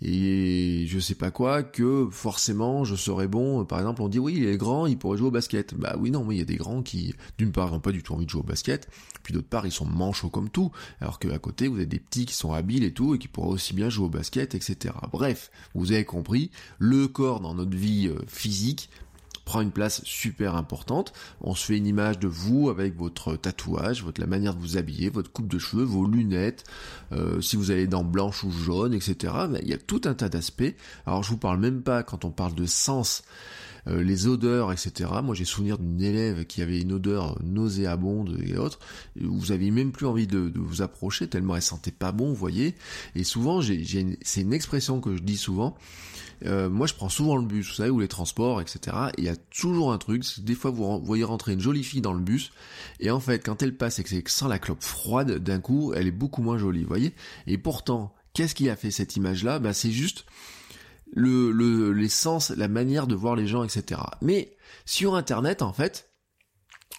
et 0.00 0.84
je 0.86 0.98
sais 0.98 1.14
pas 1.14 1.30
quoi 1.30 1.62
que 1.62 2.08
forcément 2.10 2.84
je 2.84 2.94
serais 2.94 3.28
bon. 3.28 3.64
Par 3.64 3.78
exemple, 3.80 4.02
on 4.02 4.08
dit 4.08 4.18
oui, 4.18 4.34
il 4.36 4.46
est 4.46 4.56
grand, 4.56 4.86
il 4.86 4.98
pourrait 4.98 5.18
jouer 5.18 5.28
au 5.28 5.32
basket. 5.32 5.74
Bah 5.74 5.96
oui, 5.98 6.10
non, 6.10 6.24
mais 6.24 6.36
il 6.36 6.38
y 6.38 6.42
a 6.42 6.46
des 6.46 6.56
grands 6.56 6.82
qui, 6.82 7.14
d'une 7.36 7.52
part, 7.52 7.72
n'ont 7.72 7.80
pas 7.80 7.92
du 7.92 8.02
tout 8.02 8.14
envie 8.14 8.24
de 8.24 8.30
jouer 8.30 8.42
au 8.42 8.44
basket, 8.44 8.88
puis 9.22 9.34
d'autre 9.34 9.48
part, 9.48 9.66
ils 9.66 9.72
sont 9.72 9.86
manchots 9.86 10.30
comme 10.30 10.50
tout, 10.50 10.70
alors 11.00 11.18
qu'à 11.18 11.38
côté, 11.38 11.68
vous 11.68 11.76
avez 11.76 11.86
des 11.86 11.98
petits 11.98 12.26
qui 12.26 12.34
sont 12.34 12.52
habiles 12.52 12.84
et 12.84 12.92
tout, 12.92 13.14
et 13.14 13.18
qui 13.18 13.28
pourraient 13.28 13.48
aussi 13.48 13.74
bien 13.74 13.90
jouer 13.90 14.06
au 14.06 14.10
basket, 14.10 14.54
etc. 14.54 14.94
Bref, 15.10 15.50
vous 15.74 15.92
avez 15.92 16.04
compris, 16.04 16.50
le 16.78 17.08
corps 17.08 17.40
dans 17.40 17.54
notre 17.54 17.76
vie 17.76 18.08
euh, 18.08 18.18
physique 18.26 18.90
prend 19.48 19.62
une 19.62 19.70
place 19.70 20.02
super 20.04 20.56
importante. 20.56 21.14
On 21.40 21.54
se 21.54 21.64
fait 21.64 21.78
une 21.78 21.86
image 21.86 22.18
de 22.18 22.28
vous 22.28 22.68
avec 22.68 22.94
votre 22.98 23.34
tatouage, 23.34 24.04
votre 24.04 24.20
la 24.20 24.26
manière 24.26 24.54
de 24.54 24.60
vous 24.60 24.76
habiller, 24.76 25.08
votre 25.08 25.32
coupe 25.32 25.48
de 25.48 25.58
cheveux, 25.58 25.84
vos 25.84 26.06
lunettes, 26.06 26.64
euh, 27.12 27.40
si 27.40 27.56
vous 27.56 27.70
avez 27.70 27.86
dents 27.86 28.04
blanches 28.04 28.44
ou 28.44 28.50
jaunes, 28.50 28.92
etc. 28.92 29.32
il 29.62 29.68
y 29.68 29.72
a 29.72 29.78
tout 29.78 30.02
un 30.04 30.12
tas 30.12 30.28
d'aspects. 30.28 30.74
Alors 31.06 31.22
je 31.22 31.30
vous 31.30 31.38
parle 31.38 31.60
même 31.60 31.80
pas 31.80 32.02
quand 32.02 32.26
on 32.26 32.30
parle 32.30 32.54
de 32.54 32.66
sens. 32.66 33.22
Euh, 33.88 34.02
les 34.02 34.26
odeurs, 34.26 34.72
etc. 34.72 35.10
Moi, 35.22 35.34
j'ai 35.34 35.44
souvenir 35.44 35.78
d'une 35.78 36.00
élève 36.02 36.44
qui 36.44 36.62
avait 36.62 36.80
une 36.80 36.92
odeur 36.92 37.38
nauséabonde 37.42 38.38
et 38.44 38.56
autres. 38.56 38.78
Vous 39.20 39.52
aviez 39.52 39.70
même 39.70 39.92
plus 39.92 40.06
envie 40.06 40.26
de, 40.26 40.52
vous 40.56 40.82
approcher 40.82 41.28
tellement 41.28 41.56
elle 41.56 41.62
sentait 41.62 41.90
pas 41.90 42.12
bon, 42.12 42.28
vous 42.28 42.34
voyez. 42.34 42.74
Et 43.14 43.24
souvent, 43.24 43.60
j'ai, 43.60 43.84
c'est 44.22 44.42
une 44.42 44.52
expression 44.52 45.00
que 45.00 45.16
je 45.16 45.22
dis 45.22 45.36
souvent. 45.36 45.76
Euh, 46.44 46.68
moi, 46.68 46.86
je 46.86 46.94
prends 46.94 47.08
souvent 47.08 47.36
le 47.36 47.44
bus, 47.44 47.68
vous 47.68 47.74
savez, 47.74 47.90
ou 47.90 48.00
les 48.00 48.08
transports, 48.08 48.60
etc. 48.60 48.96
Et 49.16 49.22
il 49.22 49.24
y 49.24 49.28
a 49.28 49.36
toujours 49.36 49.92
un 49.92 49.98
truc, 49.98 50.24
c'est 50.24 50.44
des 50.44 50.54
fois 50.54 50.70
vous 50.70 51.00
voyez 51.00 51.24
rentrer 51.24 51.52
une 51.52 51.60
jolie 51.60 51.82
fille 51.82 52.00
dans 52.00 52.12
le 52.12 52.20
bus, 52.20 52.52
et 53.00 53.10
en 53.10 53.20
fait, 53.20 53.40
quand 53.40 53.62
elle 53.62 53.76
passe 53.76 53.98
et 53.98 54.04
que 54.04 54.08
c'est 54.08 54.26
sans 54.28 54.46
la 54.46 54.58
clope 54.58 54.82
froide, 54.82 55.38
d'un 55.38 55.60
coup, 55.60 55.92
elle 55.94 56.06
est 56.06 56.12
beaucoup 56.12 56.42
moins 56.42 56.58
jolie, 56.58 56.82
vous 56.82 56.88
voyez. 56.88 57.12
Et 57.46 57.58
pourtant, 57.58 58.14
qu'est-ce 58.34 58.54
qui 58.54 58.68
a 58.70 58.76
fait 58.76 58.90
cette 58.90 59.16
image-là? 59.16 59.58
Ben, 59.58 59.72
c'est 59.72 59.90
juste 59.90 60.26
le, 61.12 61.50
le, 61.50 61.92
l'essence, 61.92 62.50
la 62.50 62.68
manière 62.68 63.06
de 63.06 63.14
voir 63.14 63.36
les 63.36 63.46
gens, 63.46 63.64
etc. 63.64 64.00
Mais 64.22 64.56
sur 64.84 65.14
Internet, 65.14 65.62
en 65.62 65.72
fait, 65.72 66.08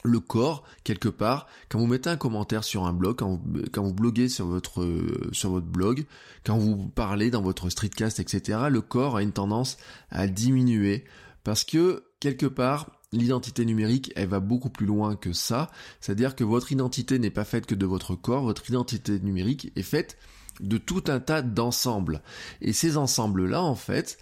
le 0.04 0.20
corps 0.20 0.64
quelque 0.84 1.10
part 1.10 1.48
quand 1.68 1.80
vous 1.80 1.88
mettez 1.88 2.10
un 2.10 2.18
commentaire 2.18 2.64
sur 2.64 2.86
un 2.86 2.94
blog 2.94 3.18
quand 3.18 3.42
vous, 3.84 3.94
bloguez 3.94 4.30
sur 4.30 4.46
votre 4.46 4.88
sur 5.34 5.50
votre 5.50 5.66
blog 5.66 6.06
quand 6.46 6.58
vous 6.58 6.88
parlez 6.88 7.30
dans 7.32 7.42
votre 7.42 7.70
streetcast 7.70 8.20
etc 8.20 8.60
le 8.70 8.82
corps 8.82 9.18
a 9.18 9.24
une 9.24 9.34
tendance 9.34 9.78
à 10.10 10.28
diminuer 10.28 11.04
parce 11.44 11.64
que 11.64 12.06
quelque 12.20 12.46
part 12.46 12.92
l'identité 13.12 13.66
numérique 13.66 14.14
elle 14.16 14.30
va 14.30 14.40
beaucoup 14.40 14.70
plus 14.70 14.86
loin 14.86 15.16
que 15.16 15.34
ça 15.34 15.70
c'est 16.00 16.14
à 16.14 16.16
dire 16.16 16.36
que 16.36 16.44
votre 16.44 16.72
identité 16.72 17.20
n'est 17.20 17.30
pas 17.30 17.46
faite 17.46 17.66
que 17.66 17.76
de 17.76 17.86
votre 17.86 18.16
corps 18.16 18.44
votre 18.44 18.70
identité 18.70 19.20
numérique 19.20 19.74
est 19.76 19.84
faite 19.84 20.18
de 20.60 20.78
tout 20.78 21.04
un 21.08 21.20
tas 21.20 21.42
d'ensembles. 21.42 22.22
Et 22.62 22.74
ces 22.74 22.98
ensembles 22.98 23.46
là 23.46 23.62
en 23.62 23.76
fait 23.76 24.18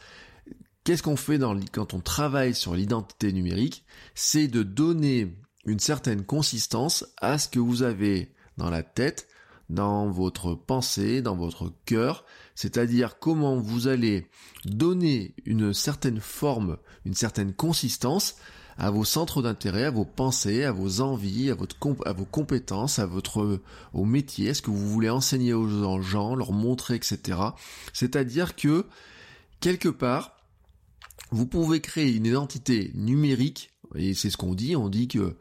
Qu'est-ce 0.88 1.03
qu'on 1.03 1.17
fait 1.17 1.38
dans, 1.38 1.60
quand 1.74 1.94
on 1.94 2.00
travaille 2.00 2.56
sur 2.56 2.74
l'identité 2.74 3.34
numérique? 3.34 3.84
C'est 4.15 4.48
de 4.48 4.63
donner 4.63 5.36
une 5.65 5.79
certaine 5.79 6.24
consistance 6.24 7.06
à 7.17 7.38
ce 7.38 7.50
que 7.50 7.60
vous 7.60 7.84
avez 7.84 8.34
dans 8.56 8.70
la 8.70 8.84
tête, 8.84 9.27
dans 9.70 10.10
votre 10.10 10.56
pensée, 10.56 11.22
dans 11.22 11.36
votre 11.36 11.74
cœur, 11.84 12.24
c'est-à-dire 12.56 13.20
comment 13.20 13.58
vous 13.58 13.89
allez 13.89 14.29
donner 14.63 15.36
une 15.44 15.74
certaine 15.74 16.22
forme, 16.22 16.77
une 17.03 17.15
certaine 17.15 17.53
consistance 17.53 18.36
à 18.77 18.91
vos 18.91 19.03
centres 19.03 19.41
d'intérêt, 19.41 19.86
à 19.86 19.91
vos 19.91 20.05
pensées, 20.05 20.63
à 20.63 20.72
vos 20.72 21.01
envies, 21.01 21.51
à, 21.51 22.13
vos 22.13 22.25
compétences, 22.25 23.00
à 23.00 23.05
votre 23.05 23.62
au 23.93 24.05
métier, 24.05 24.53
ce 24.53 24.62
que 24.62 24.69
vous 24.69 24.88
voulez 24.89 25.10
enseigner 25.10 25.53
aux 25.53 26.01
gens, 26.01 26.36
leur 26.36 26.51
montrer, 26.51 26.96
etc. 26.96 27.39
C'est-à-dire 27.93 28.55
que 28.55 28.86
quelque 29.60 29.89
part, 29.89 30.38
vous 31.31 31.48
pouvez 31.48 31.81
créer 31.81 32.13
une 32.13 32.25
identité 32.25 32.91
numérique, 32.96 33.72
et 33.96 34.13
c'est 34.13 34.29
ce 34.29 34.38
qu'on 34.38 34.53
dit, 34.53 34.75
on 34.75 34.89
dit 34.89 35.07
que 35.07 35.36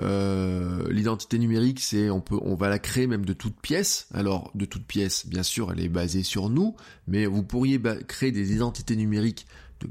euh, 0.00 0.90
l'identité 0.90 1.38
numérique, 1.38 1.80
c'est 1.80 2.10
on 2.10 2.20
peut, 2.20 2.38
on 2.42 2.54
va 2.54 2.68
la 2.68 2.78
créer 2.78 3.06
même 3.06 3.24
de 3.24 3.32
toutes 3.32 3.60
pièces. 3.60 4.06
Alors 4.14 4.50
de 4.54 4.64
toutes 4.64 4.86
pièces, 4.86 5.26
bien 5.26 5.42
sûr, 5.42 5.72
elle 5.72 5.80
est 5.80 5.88
basée 5.88 6.22
sur 6.22 6.48
nous, 6.48 6.76
mais 7.06 7.26
vous 7.26 7.42
pourriez 7.42 7.80
créer 8.06 8.32
des 8.32 8.52
identités 8.52 8.96
numériques 8.96 9.46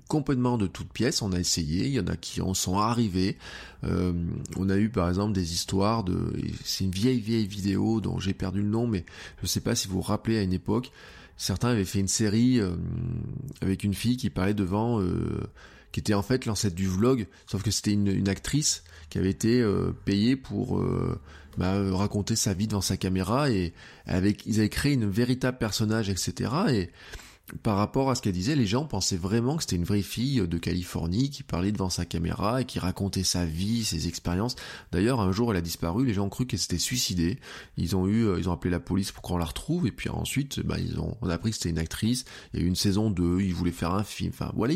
complètement 0.07 0.57
de 0.57 0.67
toutes 0.67 0.91
pièces. 0.91 1.21
On 1.21 1.31
a 1.31 1.39
essayé, 1.39 1.87
il 1.87 1.93
y 1.93 1.99
en 1.99 2.07
a 2.07 2.15
qui 2.15 2.41
en 2.41 2.53
sont 2.53 2.77
arrivés. 2.77 3.37
Euh, 3.83 4.13
on 4.57 4.69
a 4.69 4.77
eu 4.77 4.89
par 4.89 5.09
exemple 5.09 5.33
des 5.33 5.53
histoires 5.53 6.03
de, 6.03 6.33
c'est 6.63 6.83
une 6.83 6.91
vieille 6.91 7.19
vieille 7.19 7.47
vidéo 7.47 8.01
dont 8.01 8.19
j'ai 8.19 8.33
perdu 8.33 8.61
le 8.61 8.69
nom, 8.69 8.87
mais 8.87 9.05
je 9.37 9.43
ne 9.43 9.47
sais 9.47 9.61
pas 9.61 9.75
si 9.75 9.87
vous 9.87 9.95
vous 9.95 10.01
rappelez 10.01 10.37
à 10.37 10.41
une 10.41 10.53
époque, 10.53 10.91
certains 11.37 11.69
avaient 11.69 11.85
fait 11.85 11.99
une 11.99 12.07
série 12.07 12.59
euh, 12.59 12.71
avec 13.61 13.83
une 13.83 13.93
fille 13.93 14.17
qui 14.17 14.29
parlait 14.29 14.53
devant, 14.53 15.01
euh, 15.01 15.39
qui 15.91 15.99
était 15.99 16.13
en 16.13 16.21
fait 16.21 16.45
l'ancêtre 16.45 16.75
du 16.75 16.87
vlog, 16.87 17.27
sauf 17.47 17.63
que 17.63 17.71
c'était 17.71 17.93
une, 17.93 18.29
actrice 18.29 18.83
qui 19.09 19.17
avait 19.17 19.31
été 19.31 19.65
payée 20.05 20.35
pour 20.35 20.79
bah, 21.57 21.81
raconter 21.95 22.35
sa 22.35 22.53
vie 22.53 22.67
devant 22.67 22.81
sa 22.81 22.95
caméra 22.95 23.49
et 23.49 23.73
avec, 24.05 24.45
ils 24.45 24.59
avaient 24.59 24.69
créé 24.69 24.93
une 24.93 25.09
véritable 25.09 25.57
personnage, 25.57 26.09
etc. 26.09 26.51
Et 26.69 26.89
par 27.63 27.77
rapport 27.77 28.09
à 28.09 28.15
ce 28.15 28.21
qu'elle 28.21 28.33
disait, 28.33 28.55
les 28.55 28.65
gens 28.65 28.85
pensaient 28.85 29.17
vraiment 29.17 29.57
que 29.57 29.63
c'était 29.63 29.75
une 29.75 29.83
vraie 29.83 30.01
fille 30.01 30.47
de 30.47 30.57
Californie 30.57 31.29
qui 31.29 31.43
parlait 31.43 31.71
devant 31.71 31.89
sa 31.89 32.05
caméra 32.05 32.61
et 32.61 32.65
qui 32.65 32.79
racontait 32.79 33.23
sa 33.23 33.45
vie, 33.45 33.83
ses 33.83 34.07
expériences. 34.07 34.55
D'ailleurs, 34.91 35.19
un 35.19 35.31
jour, 35.31 35.51
elle 35.51 35.57
a 35.57 35.61
disparu, 35.61 36.05
les 36.05 36.13
gens 36.13 36.25
ont 36.25 36.29
cru 36.29 36.45
qu'elle 36.45 36.59
s'était 36.59 36.77
suicidée. 36.77 37.39
Ils 37.77 37.95
ont 37.95 38.07
eu, 38.07 38.25
euh, 38.25 38.39
ils 38.39 38.49
ont 38.49 38.53
appelé 38.53 38.71
la 38.71 38.79
police 38.79 39.11
pour 39.11 39.21
qu'on 39.21 39.37
la 39.37 39.45
retrouve, 39.45 39.87
et 39.87 39.91
puis 39.91 40.09
ensuite, 40.09 40.59
bah, 40.61 40.77
ils 40.79 40.99
ont, 40.99 41.17
on 41.21 41.29
a 41.29 41.33
appris 41.33 41.51
que 41.51 41.57
c'était 41.57 41.69
une 41.69 41.79
actrice. 41.79 42.25
Il 42.53 42.59
y 42.59 42.63
a 42.63 42.65
eu 42.65 42.67
une 42.67 42.75
saison 42.75 43.09
2, 43.09 43.41
ils 43.41 43.53
voulaient 43.53 43.71
faire 43.71 43.93
un 43.93 44.03
film. 44.03 44.31
Enfin, 44.33 44.51
voilà. 44.55 44.73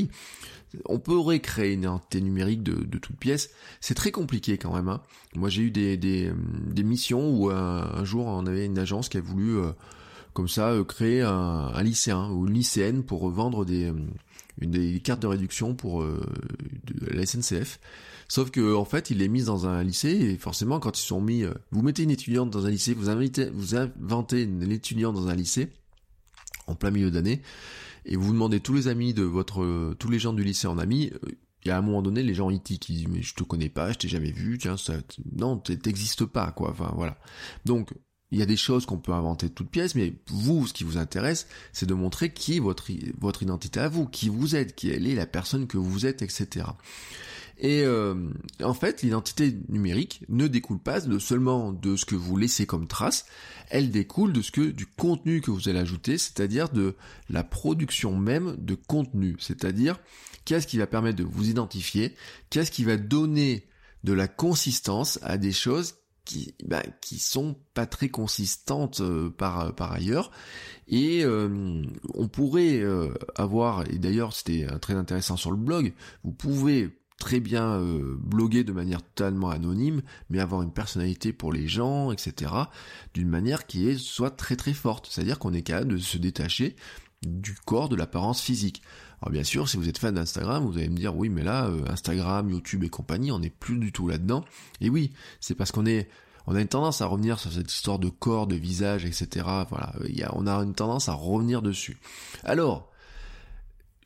On 0.85 0.97
pourrait 0.97 1.39
créer 1.39 1.73
une 1.73 1.81
identité 1.81 2.19
numérique 2.19 2.63
de, 2.63 2.73
de 2.73 2.97
toute 2.97 3.17
pièce. 3.17 3.51
C'est 3.79 3.93
très 3.93 4.11
compliqué 4.11 4.57
quand 4.57 4.73
même. 4.73 4.89
Hein. 4.89 5.01
Moi, 5.35 5.49
j'ai 5.49 5.61
eu 5.61 5.71
des, 5.71 5.97
des, 5.97 6.31
des, 6.67 6.83
missions 6.83 7.29
où 7.29 7.51
un, 7.51 8.03
jour, 8.03 8.25
on 8.25 8.45
avait 8.47 8.65
une 8.65 8.79
agence 8.79 9.07
qui 9.07 9.17
a 9.17 9.21
voulu 9.21 9.57
euh, 9.57 9.71
comme 10.33 10.47
ça 10.47 10.71
euh, 10.71 10.83
créer 10.83 11.21
un, 11.21 11.81
lycéen 11.83 12.29
ou 12.31 12.47
une 12.47 12.53
lycéenne 12.53 13.03
pour 13.03 13.29
vendre 13.29 13.65
des, 13.65 13.85
euh, 13.85 13.93
des 14.57 14.99
cartes 14.99 15.21
de 15.21 15.27
réduction 15.27 15.75
pour 15.75 16.01
euh, 16.01 16.21
la 17.11 17.25
SNCF. 17.25 17.79
Sauf 18.27 18.49
que 18.49 18.75
en 18.75 18.85
fait, 18.85 19.09
il 19.11 19.21
est 19.21 19.27
mis 19.27 19.43
dans 19.43 19.67
un 19.67 19.83
lycée 19.83 20.09
et 20.09 20.37
forcément, 20.37 20.79
quand 20.79 20.97
ils 20.97 21.05
sont 21.05 21.21
mis, 21.21 21.43
vous 21.71 21.81
mettez 21.81 22.03
une 22.03 22.11
étudiante 22.11 22.49
dans 22.49 22.65
un 22.65 22.69
lycée, 22.69 22.93
vous 22.93 23.09
invitez, 23.09 23.49
vous 23.53 23.75
inventez 23.75 24.43
une 24.43 24.71
étudiante 24.71 25.13
dans 25.15 25.27
un 25.27 25.35
lycée 25.35 25.69
en 26.65 26.73
plein 26.73 26.89
milieu 26.89 27.11
d'année 27.11 27.41
et 28.05 28.15
vous 28.15 28.31
demandez 28.31 28.59
tous 28.59 28.73
les 28.73 28.87
amis 28.87 29.13
de 29.13 29.23
votre, 29.23 29.93
tous 29.99 30.09
les 30.09 30.19
gens 30.19 30.33
du 30.33 30.43
lycée 30.43 30.67
en 30.67 30.79
amis. 30.79 31.11
Il 31.63 31.67
y 31.67 31.71
a 31.71 31.77
un 31.77 31.81
moment 31.81 32.01
donné, 32.01 32.23
les 32.23 32.33
gens 32.33 32.49
y 32.49 32.59
qui 32.59 32.77
disent 32.79 33.07
mais 33.07 33.21
je 33.21 33.35
te 33.35 33.43
connais 33.43 33.69
pas, 33.69 33.91
je 33.91 33.99
t'ai 33.99 34.07
jamais 34.07 34.31
vu, 34.31 34.57
tiens 34.57 34.77
ça, 34.77 34.93
non, 35.35 35.57
t'existes 35.57 36.25
pas 36.25 36.51
quoi. 36.51 36.71
Enfin 36.71 36.91
voilà. 36.95 37.17
Donc 37.65 37.93
il 38.33 38.39
y 38.39 38.41
a 38.41 38.47
des 38.47 38.57
choses 38.57 38.87
qu'on 38.87 38.97
peut 38.97 39.13
inventer 39.13 39.47
de 39.47 39.53
toutes 39.53 39.69
pièces, 39.69 39.93
mais 39.93 40.11
vous, 40.27 40.65
ce 40.65 40.73
qui 40.73 40.83
vous 40.83 40.97
intéresse, 40.97 41.45
c'est 41.71 41.85
de 41.85 41.93
montrer 41.93 42.33
qui 42.33 42.57
est 42.57 42.59
votre, 42.59 42.89
identité 42.89 43.79
à 43.79 43.87
vous, 43.87 44.07
qui 44.07 44.27
vous 44.27 44.55
êtes, 44.55 44.75
qui 44.75 44.89
elle 44.89 45.05
est 45.05 45.13
la 45.13 45.27
personne 45.27 45.67
que 45.67 45.77
vous 45.77 46.07
êtes, 46.07 46.23
etc. 46.23 46.65
Et 47.59 47.83
euh, 47.83 48.15
en 48.63 48.73
fait, 48.73 49.03
l'identité 49.03 49.55
numérique 49.69 50.21
ne 50.29 50.47
découle 50.47 50.79
pas 50.79 50.99
seulement 51.19 51.71
de 51.71 51.95
ce 51.95 52.05
que 52.05 52.15
vous 52.15 52.35
laissez 52.35 52.65
comme 52.65 52.87
trace, 52.87 53.27
elle 53.69 53.91
découle 53.91 54.33
de 54.33 54.41
ce 54.41 54.49
que 54.49 54.71
du 54.71 54.87
contenu 54.87 55.39
que 55.39 55.51
vous 55.51 55.69
allez 55.69 55.77
ajouter, 55.77 56.17
c'est-à-dire 56.17 56.69
de 56.69 56.95
la 57.29 57.43
production 57.43 58.17
même 58.17 58.55
de 58.57 58.73
contenu, 58.73 59.35
c'est-à-dire 59.37 59.99
qu'est-ce 60.43 60.65
qui 60.65 60.79
va 60.79 60.87
permettre 60.87 61.17
de 61.17 61.23
vous 61.23 61.49
identifier, 61.51 62.15
qu'est-ce 62.49 62.71
qui 62.71 62.83
va 62.83 62.97
donner 62.97 63.67
de 64.03 64.11
la 64.11 64.27
consistance 64.27 65.19
à 65.21 65.37
des 65.37 65.51
choses 65.51 65.97
qui 66.25 66.53
bah, 66.65 66.83
sont 67.17 67.55
pas 67.73 67.85
très 67.85 68.09
consistantes 68.09 69.01
euh, 69.01 69.29
par 69.29 69.73
par 69.75 69.91
ailleurs. 69.91 70.31
Et 70.87 71.23
euh, 71.23 71.83
on 72.13 72.27
pourrait 72.27 72.79
euh, 72.79 73.13
avoir 73.35 73.89
et 73.89 73.97
d'ailleurs 73.97 74.33
c'était 74.33 74.67
très 74.79 74.93
intéressant 74.93 75.37
sur 75.37 75.51
le 75.51 75.57
blog 75.57 75.93
vous 76.23 76.31
pouvez 76.31 76.97
très 77.19 77.39
bien 77.39 77.79
bloguer 78.17 78.65
de 78.65 78.73
manière 78.73 79.01
totalement 79.01 79.49
anonyme 79.49 80.01
mais 80.29 80.39
avoir 80.39 80.61
une 80.61 80.73
personnalité 80.73 81.31
pour 81.31 81.53
les 81.53 81.67
gens 81.69 82.11
etc 82.11 82.51
d'une 83.13 83.29
manière 83.29 83.65
qui 83.65 83.87
est 83.87 83.97
soit 83.97 84.31
très 84.31 84.57
très 84.57 84.73
forte. 84.73 85.07
C'est 85.09 85.21
à 85.21 85.23
dire 85.23 85.39
qu'on 85.39 85.53
est 85.53 85.61
capable 85.61 85.93
de 85.93 85.97
se 85.97 86.17
détacher 86.17 86.75
du 87.25 87.55
corps 87.65 87.87
de 87.87 87.95
l'apparence 87.95 88.41
physique 88.41 88.81
alors 89.23 89.31
bien 89.31 89.45
sûr, 89.45 89.69
si 89.69 89.77
vous 89.77 89.87
êtes 89.87 89.97
fan 89.97 90.13
d'Instagram, 90.13 90.65
vous 90.65 90.77
allez 90.77 90.89
me 90.89 90.97
dire 90.97 91.15
oui, 91.15 91.29
mais 91.29 91.43
là, 91.43 91.67
euh, 91.67 91.85
Instagram, 91.87 92.49
YouTube 92.49 92.83
et 92.83 92.89
compagnie, 92.89 93.31
on 93.31 93.39
n'est 93.39 93.49
plus 93.49 93.77
du 93.77 93.93
tout 93.93 94.05
là-dedans. 94.05 94.43
Et 94.81 94.89
oui, 94.89 95.13
c'est 95.39 95.55
parce 95.55 95.71
qu'on 95.71 95.85
est, 95.85 96.09
on 96.45 96.55
a 96.55 96.61
une 96.61 96.67
tendance 96.67 96.99
à 96.99 97.05
revenir 97.05 97.39
sur 97.39 97.49
cette 97.53 97.71
histoire 97.71 97.99
de 97.99 98.09
corps, 98.09 98.47
de 98.47 98.55
visage, 98.55 99.05
etc. 99.05 99.47
Voilà, 99.69 99.93
il 100.09 100.17
y 100.17 100.23
a, 100.23 100.35
on 100.35 100.45
a 100.45 100.53
une 100.55 100.73
tendance 100.73 101.07
à 101.07 101.13
revenir 101.13 101.61
dessus. 101.61 101.97
Alors, 102.43 102.91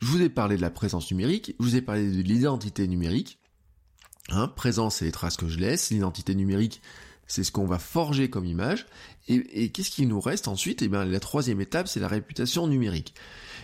je 0.00 0.06
vous 0.06 0.22
ai 0.22 0.28
parlé 0.28 0.56
de 0.56 0.62
la 0.62 0.70
présence 0.70 1.10
numérique, 1.10 1.56
je 1.58 1.64
vous 1.64 1.74
ai 1.74 1.82
parlé 1.82 2.08
de 2.08 2.22
l'identité 2.22 2.86
numérique. 2.86 3.40
Hein, 4.28 4.46
présence, 4.46 4.96
c'est 4.96 5.04
les 5.04 5.10
traces 5.10 5.36
que 5.36 5.48
je 5.48 5.58
laisse. 5.58 5.90
L'identité 5.90 6.36
numérique, 6.36 6.80
c'est 7.26 7.42
ce 7.42 7.50
qu'on 7.50 7.66
va 7.66 7.80
forger 7.80 8.30
comme 8.30 8.44
image. 8.44 8.86
Et, 9.26 9.64
et 9.64 9.72
qu'est-ce 9.72 9.90
qui 9.90 10.06
nous 10.06 10.20
reste 10.20 10.46
ensuite? 10.46 10.80
Eh 10.82 10.88
bien, 10.88 11.04
la 11.04 11.18
troisième 11.18 11.60
étape, 11.60 11.88
c'est 11.88 11.98
la 11.98 12.06
réputation 12.06 12.68
numérique. 12.68 13.14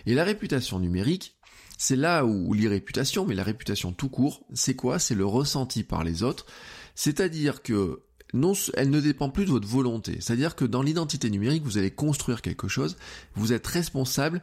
Et 0.06 0.14
la 0.14 0.24
réputation 0.24 0.80
numérique, 0.80 1.36
c'est 1.86 1.96
là 1.96 2.24
où 2.24 2.54
l'irréputation, 2.54 3.26
mais 3.26 3.34
la 3.34 3.42
réputation 3.42 3.92
tout 3.92 4.08
court, 4.08 4.46
c'est 4.54 4.74
quoi? 4.74 4.98
C'est 4.98 5.14
le 5.14 5.26
ressenti 5.26 5.82
par 5.82 6.02
les 6.02 6.22
autres. 6.22 6.46
C'est-à-dire 6.94 7.62
que 7.62 8.00
non, 8.32 8.54
elle 8.72 8.88
ne 8.88 9.02
dépend 9.02 9.28
plus 9.28 9.44
de 9.44 9.50
votre 9.50 9.68
volonté. 9.68 10.16
C'est-à-dire 10.20 10.56
que 10.56 10.64
dans 10.64 10.80
l'identité 10.80 11.28
numérique, 11.28 11.62
vous 11.62 11.76
allez 11.76 11.90
construire 11.90 12.40
quelque 12.40 12.68
chose, 12.68 12.96
vous 13.34 13.52
êtes 13.52 13.66
responsable 13.66 14.40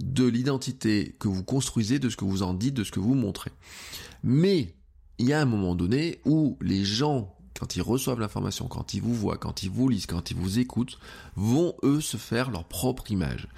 de 0.00 0.26
l'identité 0.26 1.14
que 1.20 1.28
vous 1.28 1.44
construisez, 1.44 2.00
de 2.00 2.08
ce 2.08 2.16
que 2.16 2.24
vous 2.24 2.42
en 2.42 2.54
dites, 2.54 2.74
de 2.74 2.82
ce 2.82 2.90
que 2.90 2.98
vous 2.98 3.14
montrez. 3.14 3.52
Mais 4.24 4.74
il 5.18 5.28
y 5.28 5.32
a 5.32 5.40
un 5.40 5.44
moment 5.44 5.76
donné 5.76 6.18
où 6.24 6.58
les 6.60 6.84
gens 6.84 7.36
quand 7.60 7.76
ils 7.76 7.82
reçoivent 7.82 8.20
l'information, 8.20 8.68
quand 8.68 8.94
ils 8.94 9.02
vous 9.02 9.14
voient, 9.14 9.36
quand 9.36 9.62
ils 9.62 9.70
vous 9.70 9.88
lisent, 9.90 10.06
quand 10.06 10.30
ils 10.30 10.36
vous 10.36 10.58
écoutent, 10.58 10.98
vont 11.36 11.74
eux 11.82 12.00
se 12.00 12.16
faire 12.16 12.50
leur 12.50 12.64
propre 12.64 13.10
image. 13.10 13.48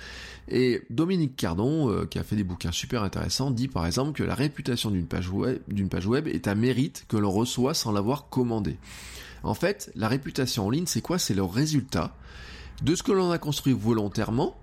Et 0.49 0.83
Dominique 0.91 1.37
Cardon, 1.37 1.89
euh, 1.89 2.05
qui 2.05 2.19
a 2.19 2.25
fait 2.25 2.35
des 2.35 2.43
bouquins 2.43 2.73
super 2.73 3.05
intéressants, 3.05 3.53
dit 3.53 3.69
par 3.69 3.87
exemple 3.87 4.13
que 4.13 4.25
la 4.25 4.35
réputation 4.35 4.91
d'une 4.91 5.07
page 5.07 5.31
web, 5.31 5.61
d'une 5.69 5.89
page 5.89 6.07
web 6.07 6.27
est 6.27 6.49
un 6.49 6.57
mérite 6.57 7.05
que 7.07 7.17
l'on 7.17 7.31
reçoit 7.31 7.75
sans 7.75 7.93
l'avoir 7.93 8.29
commandé. 8.29 8.77
En 9.45 9.55
fait, 9.55 9.93
la 9.95 10.09
réputation 10.09 10.67
en 10.67 10.71
ligne, 10.71 10.87
c'est 10.87 11.01
quoi? 11.01 11.21
C'est 11.21 11.35
le 11.35 11.45
résultat 11.45 12.17
de 12.83 12.97
ce 12.97 13.05
que 13.05 13.13
l'on 13.13 13.31
a 13.31 13.39
construit 13.39 13.73
volontairement, 13.73 14.57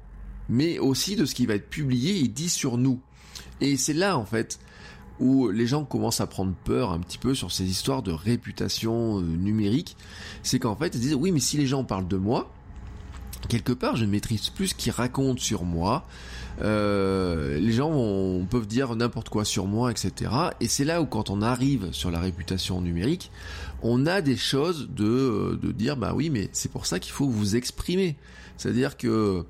mais 0.50 0.80
aussi 0.80 1.16
de 1.16 1.24
ce 1.24 1.34
qui 1.34 1.46
va 1.46 1.56
être 1.56 1.70
publié 1.70 2.20
et 2.20 2.28
dit 2.28 2.50
sur 2.50 2.78
nous. 2.78 3.00
Et 3.62 3.78
c'est 3.78 3.94
là, 3.94 4.18
en 4.18 4.26
fait, 4.26 4.60
où 5.20 5.50
les 5.50 5.68
gens 5.68 5.84
commencent 5.84 6.22
à 6.22 6.28
prendre 6.28 6.54
peur 6.64 6.92
un 6.92 7.00
petit 7.00 7.18
peu 7.18 7.36
sur 7.36 7.52
ces 7.52 7.66
histoires 7.66 8.02
de 8.04 8.12
réputation 8.12 9.20
euh, 9.20 9.22
numérique, 9.22 9.98
c'est 10.44 10.60
qu'en 10.60 10.76
fait 10.76 10.96
ils 10.96 11.02
disent 11.02 11.16
oui 11.16 11.32
mais 11.32 11.40
si 11.40 11.58
les 11.58 11.68
gens 11.68 11.84
parlent 11.84 12.08
de 12.08 12.18
moi, 12.18 12.52
quelque 13.48 13.74
part 13.74 13.96
je 13.96 14.06
ne 14.06 14.12
maîtrise 14.12 14.50
plus 14.50 14.70
ce 14.70 14.76
qu'ils 14.76 14.92
racontent 14.92 15.42
sur 15.42 15.64
moi, 15.64 16.06
euh, 16.62 17.58
les 17.58 17.72
gens 17.72 17.90
vont, 17.92 18.46
peuvent 18.46 18.68
dire 18.68 18.96
n'importe 18.96 19.30
quoi 19.30 19.46
sur 19.46 19.66
moi, 19.66 19.92
etc. 19.92 20.32
Et 20.60 20.68
c'est 20.68 20.86
là 20.86 21.02
où 21.02 21.06
quand 21.06 21.30
on 21.30 21.42
arrive 21.42 21.90
sur 21.92 22.12
la 22.12 22.20
réputation 22.20 22.82
numérique, 22.82 23.32
on 23.82 24.06
a 24.06 24.22
des 24.22 24.36
choses 24.36 24.90
de, 24.90 25.06
euh, 25.06 25.60
de 25.62 25.72
dire 25.72 25.96
bah 25.96 26.14
oui 26.16 26.30
mais 26.30 26.50
c'est 26.52 26.72
pour 26.72 26.86
ça 26.86 27.00
qu'il 27.00 27.14
faut 27.14 27.28
vous 27.28 27.56
exprimer. 27.56 28.18
C'est-à-dire 28.58 28.98
que 28.98 29.46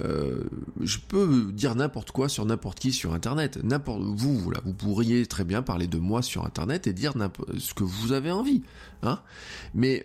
euh, 0.00 0.44
je 0.80 0.98
peux 0.98 1.50
dire 1.52 1.74
n'importe 1.74 2.10
quoi 2.10 2.28
sur 2.28 2.44
n'importe 2.44 2.78
qui 2.78 2.92
sur 2.92 3.14
Internet. 3.14 3.58
N'importe 3.62 4.02
vous, 4.02 4.38
voilà, 4.38 4.60
vous 4.64 4.72
pourriez 4.72 5.26
très 5.26 5.44
bien 5.44 5.62
parler 5.62 5.86
de 5.86 5.98
moi 5.98 6.22
sur 6.22 6.44
Internet 6.44 6.86
et 6.86 6.92
dire 6.92 7.14
ce 7.58 7.74
que 7.74 7.84
vous 7.84 8.12
avez 8.12 8.30
envie, 8.30 8.62
hein. 9.02 9.20
Mais 9.74 10.04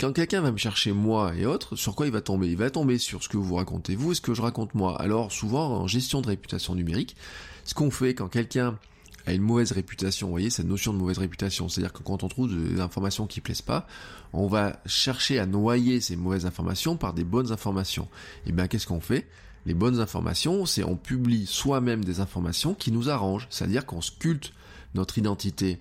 quand 0.00 0.12
quelqu'un 0.12 0.40
va 0.40 0.50
me 0.50 0.56
chercher 0.56 0.92
moi 0.92 1.34
et 1.36 1.46
autres, 1.46 1.76
sur 1.76 1.94
quoi 1.94 2.06
il 2.06 2.12
va 2.12 2.20
tomber? 2.20 2.48
Il 2.48 2.56
va 2.56 2.70
tomber 2.70 2.98
sur 2.98 3.22
ce 3.22 3.28
que 3.28 3.36
vous 3.36 3.54
racontez 3.54 3.94
vous 3.94 4.12
et 4.12 4.14
ce 4.14 4.20
que 4.20 4.34
je 4.34 4.42
raconte 4.42 4.74
moi. 4.74 5.00
Alors 5.00 5.30
souvent 5.30 5.68
en 5.68 5.86
gestion 5.86 6.20
de 6.20 6.26
réputation 6.26 6.74
numérique, 6.74 7.16
ce 7.64 7.74
qu'on 7.74 7.90
fait 7.90 8.14
quand 8.14 8.28
quelqu'un 8.28 8.78
a 9.26 9.32
une 9.32 9.42
mauvaise 9.42 9.72
réputation. 9.72 10.28
Vous 10.28 10.32
voyez, 10.32 10.50
cette 10.50 10.66
notion 10.66 10.92
de 10.92 10.98
mauvaise 10.98 11.18
réputation. 11.18 11.68
C'est-à-dire 11.68 11.92
que 11.92 12.02
quand 12.02 12.22
on 12.22 12.28
trouve 12.28 12.48
des 12.48 12.80
informations 12.80 13.26
qui 13.26 13.40
plaisent 13.40 13.62
pas, 13.62 13.86
on 14.32 14.46
va 14.46 14.80
chercher 14.86 15.38
à 15.38 15.46
noyer 15.46 16.00
ces 16.00 16.16
mauvaises 16.16 16.46
informations 16.46 16.96
par 16.96 17.12
des 17.12 17.24
bonnes 17.24 17.52
informations. 17.52 18.08
Et 18.46 18.52
bien, 18.52 18.68
qu'est-ce 18.68 18.86
qu'on 18.86 19.00
fait? 19.00 19.28
Les 19.66 19.74
bonnes 19.74 20.00
informations, 20.00 20.64
c'est 20.64 20.84
on 20.84 20.96
publie 20.96 21.46
soi-même 21.46 22.04
des 22.04 22.20
informations 22.20 22.74
qui 22.74 22.92
nous 22.92 23.10
arrangent. 23.10 23.48
C'est-à-dire 23.50 23.84
qu'on 23.84 24.00
sculpte 24.00 24.52
notre 24.94 25.18
identité, 25.18 25.80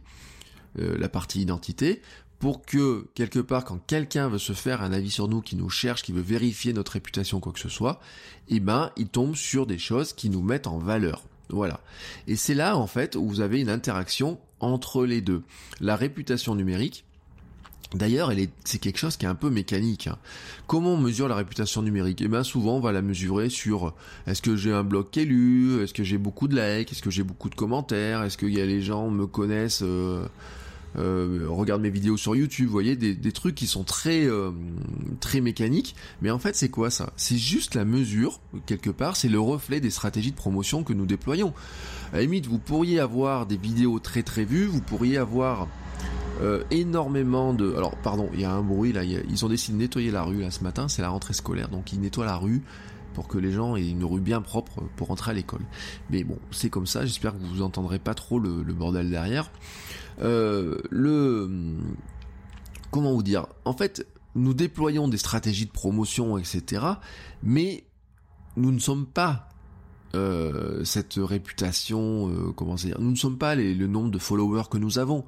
euh, 0.80 0.98
la 0.98 1.08
partie 1.08 1.42
identité, 1.42 2.02
pour 2.40 2.66
que 2.66 3.08
quelque 3.14 3.40
part 3.40 3.64
quand 3.64 3.78
quelqu'un 3.86 4.28
veut 4.28 4.40
se 4.40 4.54
faire 4.54 4.82
un 4.82 4.92
avis 4.92 5.12
sur 5.12 5.28
nous, 5.28 5.42
qui 5.42 5.56
nous 5.56 5.70
cherche, 5.70 6.02
qui 6.02 6.12
veut 6.12 6.22
vérifier 6.22 6.74
notre 6.74 6.94
réputation, 6.94 7.40
quoi 7.40 7.54
que 7.54 7.60
ce 7.60 7.70
soit, 7.70 8.00
eh 8.50 8.60
ben 8.60 8.92
il 8.98 9.08
tombe 9.08 9.36
sur 9.36 9.68
des 9.68 9.78
choses 9.78 10.14
qui 10.14 10.30
nous 10.30 10.42
mettent 10.42 10.68
en 10.68 10.80
valeur. 10.80 11.24
Voilà. 11.50 11.80
Et 12.28 12.36
c'est 12.36 12.56
là 12.56 12.78
en 12.78 12.88
fait 12.88 13.16
où 13.16 13.28
vous 13.28 13.42
avez 13.42 13.62
une 13.62 13.70
interaction 13.70 14.40
entre 14.60 15.06
les 15.06 15.22
deux. 15.22 15.44
La 15.80 15.96
réputation 15.96 16.56
numérique, 16.56 17.06
D'ailleurs, 17.94 18.32
c'est 18.66 18.80
quelque 18.80 18.98
chose 18.98 19.16
qui 19.16 19.26
est 19.26 19.30
un 19.30 19.36
peu 19.36 19.50
mécanique. 19.50 20.08
Hein. 20.08 20.18
Comment 20.68 20.94
on 20.94 20.98
mesure 20.98 21.28
la 21.28 21.36
réputation 21.36 21.82
numérique? 21.82 22.22
Eh 22.22 22.28
bien, 22.28 22.44
souvent, 22.44 22.78
on 22.78 22.80
va 22.80 22.92
la 22.92 23.02
mesurer 23.02 23.50
sur 23.50 23.94
est-ce 24.28 24.42
que 24.42 24.56
j'ai 24.56 24.74
un 24.74 24.84
blog 24.84 25.10
qui 25.12 25.22
est 25.22 25.26
lu, 25.26 25.82
est-ce 25.82 25.94
que 25.94 26.04
j'ai 26.04 26.18
beaucoup 26.18 26.48
de 26.48 26.56
likes, 26.60 26.92
est-ce 26.92 27.02
que 27.02 27.12
j'ai 27.12 27.24
beaucoup 27.24 27.50
de 27.50 27.56
commentaires, 27.56 28.24
est-ce 28.24 28.38
que 28.38 28.48
y 28.48 28.60
a 28.60 28.66
les 28.66 28.82
gens 28.82 29.10
me 29.10 29.28
connaissent 29.28 29.84
euh, 29.84 30.26
euh, 30.98 31.46
regarde 31.50 31.82
mes 31.82 31.90
vidéos 31.90 32.18
sur 32.18 32.36
YouTube, 32.36 32.68
vous 32.68 32.72
voyez, 32.72 32.96
des, 32.96 33.32
trucs 33.32 33.56
qui 33.56 33.68
sont 33.68 33.84
très 33.84 34.26
euh, 34.26 34.52
très 35.20 35.42
mécaniques. 35.42 35.96
Mais 36.22 36.32
en 36.32 36.40
fait, 36.40 36.56
c'est 36.56 36.70
quoi 36.70 36.90
ça? 36.90 37.12
C'est 37.18 37.38
juste 37.38 37.76
la 37.76 37.86
mesure, 37.86 38.40
quelque 38.66 38.90
part, 38.90 39.16
c'est 39.16 39.30
le 39.30 39.40
reflet 39.40 39.80
des 39.80 39.90
stratégies 39.90 40.32
de 40.32 40.38
promotion 40.38 40.84
que 40.84 40.94
nous 40.94 41.06
déployons. 41.06 41.54
À 42.14 42.18
la 42.18 42.22
limite, 42.22 42.48
vous 42.48 42.60
pourriez 42.60 43.00
avoir 43.00 43.46
des 43.46 43.58
vidéos 43.58 44.00
très 44.00 44.24
très 44.24 44.46
vues, 44.46 44.66
vous 44.66 44.82
pourriez 44.82 45.18
avoir 45.18 45.68
euh, 46.42 46.64
énormément 46.72 47.54
de... 47.54 47.74
Alors, 47.76 47.96
pardon, 47.98 48.30
il 48.34 48.42
y 48.42 48.46
a 48.46 48.52
un 48.52 48.62
bruit 48.62 48.94
là, 48.94 49.04
ils 49.04 49.46
ont 49.46 49.50
décidé 49.50 49.78
de 49.78 49.84
nettoyer 49.84 50.12
la 50.12 50.24
rue 50.24 50.42
là 50.42 50.52
ce 50.52 50.64
matin, 50.64 50.88
c'est 50.88 51.02
la 51.02 51.10
rentrée 51.10 51.34
scolaire, 51.34 51.70
donc 51.70 51.94
ils 51.94 52.00
nettoient 52.00 52.26
la 52.26 52.38
rue 52.38 52.62
pour 53.16 53.28
que 53.28 53.38
les 53.40 53.52
gens 53.52 53.76
aient 53.76 53.90
une 53.90 54.04
rue 54.04 54.20
bien 54.20 54.42
propre 54.42 54.84
pour 54.98 55.08
rentrer 55.08 55.32
à 55.32 55.34
l'école. 55.34 55.62
Mais 56.12 56.24
bon, 56.24 56.38
c'est 56.52 56.70
comme 56.70 56.86
ça, 56.86 57.06
j'espère 57.06 57.34
que 57.34 57.44
vous 57.44 57.62
entendrez 57.62 57.98
pas 57.98 58.14
trop 58.14 58.38
le, 58.38 58.62
bordel 58.74 59.10
derrière. 59.10 59.50
Euh, 60.22 60.80
le 60.92 61.50
comment 62.92 63.14
vous 63.14 63.24
dire? 63.24 63.48
En 63.64 63.74
fait, 63.74 64.06
nous 64.36 64.54
déployons 64.54 65.08
des 65.08 65.18
stratégies 65.18 65.66
de 65.66 65.72
promotion, 65.72 66.38
etc. 66.38 66.86
Mais 67.42 67.86
nous 68.58 68.72
ne 68.72 68.80
sommes 68.80 69.06
pas 69.06 69.50
euh, 70.14 70.84
cette 70.84 71.16
réputation, 71.16 72.30
euh, 72.30 72.52
comment 72.54 72.76
dire? 72.76 72.98
Nous 73.00 73.12
ne 73.12 73.16
sommes 73.16 73.38
pas 73.38 73.56
les, 73.56 73.74
le 73.74 73.88
nombre 73.88 74.12
de 74.12 74.20
followers 74.20 74.70
que 74.70 74.78
nous 74.78 75.00
avons. 75.00 75.26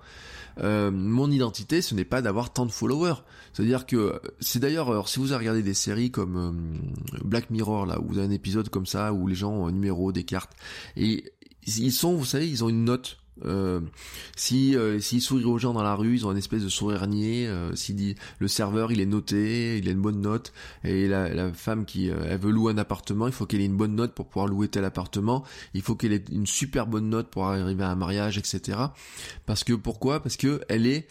Euh, 0.60 0.92
mon 0.92 1.30
identité, 1.32 1.82
ce 1.82 1.96
n'est 1.96 2.06
pas 2.06 2.22
d'avoir 2.22 2.52
tant 2.52 2.66
de 2.66 2.72
followers. 2.72 3.22
C'est-à-dire 3.54 3.86
que 3.86 4.20
c'est 4.40 4.60
d'ailleurs, 4.60 5.08
si 5.08 5.20
vous 5.20 5.32
avez 5.32 5.40
regardé 5.40 5.64
des 5.64 5.74
séries 5.74 6.12
comme 6.12 6.38
euh, 6.38 7.20
Black 7.24 7.50
Mirror 7.50 7.86
là, 7.86 8.00
où 8.00 8.08
vous 8.08 8.18
avez 8.18 8.28
un 8.28 8.32
épisode 8.32 8.70
comme 8.70 8.86
ça 8.86 9.14
où 9.14 9.28
les 9.28 9.36
gens 9.36 9.52
ont 9.52 9.68
un 9.68 9.72
numéro, 9.72 10.12
des 10.12 10.24
cartes, 10.24 10.52
et 10.96 11.32
ils 11.66 11.92
sont, 11.92 12.16
vous 12.16 12.26
savez, 12.26 12.48
ils 12.50 12.64
ont 12.64 12.70
une 12.70 12.86
note 12.86 13.18
euh, 13.46 13.82
si 14.36 14.76
euh, 14.76 15.00
s'ils 15.00 15.22
sourient 15.22 15.46
aux 15.46 15.58
gens 15.58 15.74
dans 15.74 15.84
la 15.84 15.96
rue, 15.96 16.16
ils 16.16 16.26
ont 16.26 16.32
une 16.32 16.38
espèce 16.38 16.64
de 16.64 16.70
sourire 16.70 17.08
niais. 17.08 17.48
Euh, 17.48 17.76
si 17.76 17.94
dit, 17.94 18.16
le 18.40 18.48
serveur 18.48 18.92
il 18.92 19.00
est 19.00 19.06
noté, 19.06 19.78
il 19.78 19.88
a 19.88 19.92
une 19.92 20.02
bonne 20.02 20.22
note, 20.22 20.54
et 20.84 21.08
la, 21.08 21.30
la 21.34 21.52
femme 21.54 21.86
qui 21.86 22.10
euh, 22.10 22.16
elle 22.30 22.40
veut 22.40 22.52
louer 22.52 22.74
un 22.74 22.78
appartement, 22.78 23.28
il 23.28 23.34
faut 23.34 23.46
qu'elle 23.46 23.62
ait 23.62 23.66
une 23.66 23.78
bonne 23.78 23.96
note 23.96 24.14
pour 24.14 24.28
pouvoir 24.28 24.48
louer 24.48 24.68
tel 24.68 24.86
appartement. 24.86 25.44
Il 25.74 25.82
faut 25.82 25.96
qu'elle 25.96 26.14
ait 26.14 26.24
une 26.32 26.48
super 26.48 26.88
bonne 26.88 27.10
note 27.10 27.30
pour 27.30 27.46
arriver 27.46 27.84
à 27.84 27.90
un 27.90 27.96
mariage, 27.96 28.38
etc. 28.38 28.80
Parce 29.46 29.64
que 29.64 29.74
pourquoi? 29.74 30.22
Parce 30.22 30.38
que 30.38 30.62
elle 30.70 30.88
est 30.88 31.08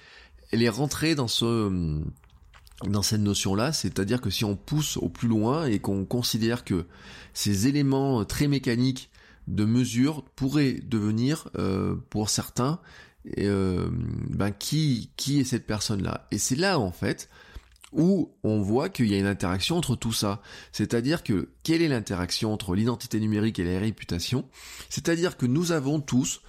elle 0.53 0.63
est 0.63 0.69
rentrée 0.69 1.15
dans 1.15 1.29
ce 1.29 2.01
dans 2.85 3.03
cette 3.03 3.23
notion-là, 3.23 3.73
c'est-à-dire 3.73 4.21
que 4.21 4.29
si 4.29 4.45
on 4.45 4.55
pousse 4.55 4.99
au 4.99 5.09
plus 5.09 5.29
loin 5.29 5.65
et 5.65 5.79
qu'on 5.79 6.05
considère 6.05 6.63
que 6.63 6.85
ces 7.33 7.69
éléments 7.69 8.25
très 8.27 8.49
mécaniques 8.49 9.11
de 9.47 9.65
mesure 9.65 10.25
pourrait 10.37 10.81
devenir, 10.83 11.49
euh, 11.59 11.97
pour 12.11 12.31
certains, 12.31 12.81
euh, 13.39 13.89
ben 14.31 14.51
qui 14.51 15.11
qui 15.17 15.41
est 15.41 15.45
cette 15.45 15.67
personne-là? 15.67 16.27
Et 16.31 16.39
c'est 16.39 16.57
là 16.57 16.79
en 16.79 16.93
fait 16.93 17.29
où 17.93 18.33
on 18.43 18.61
voit 18.61 18.89
qu'il 18.89 19.07
y 19.07 19.15
a 19.15 19.19
une 19.19 19.27
interaction 19.27 19.77
entre 19.77 19.97
tout 19.97 20.13
ça. 20.13 20.43
C'est-à-dire 20.73 21.23
que 21.23 21.49
quelle 21.63 21.83
est 21.83 21.89
l'interaction 21.89 22.53
entre 22.53 22.75
l'identité 22.75 23.21
numérique 23.21 23.59
et 23.59 23.65
la 23.65 23.79
réputation? 23.79 24.45
C'est-à-dire 24.91 25.37
que 25.37 25.47
nous 25.47 25.73
avons 25.73 26.01
tous 26.01 26.43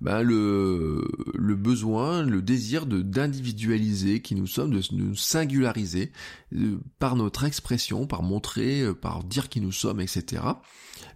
ben, 0.00 0.22
le, 0.22 1.06
le 1.34 1.54
besoin, 1.56 2.22
le 2.22 2.40
désir 2.40 2.86
de 2.86 3.02
d'individualiser 3.02 4.22
qui 4.22 4.34
nous 4.34 4.46
sommes, 4.46 4.72
de, 4.72 4.82
nous 4.92 5.14
singulariser 5.14 6.10
euh, 6.54 6.78
par 6.98 7.16
notre 7.16 7.44
expression, 7.44 8.06
par 8.06 8.22
montrer, 8.22 8.82
par 8.94 9.24
dire 9.24 9.48
qui 9.48 9.60
nous 9.60 9.72
sommes, 9.72 10.00
etc. 10.00 10.42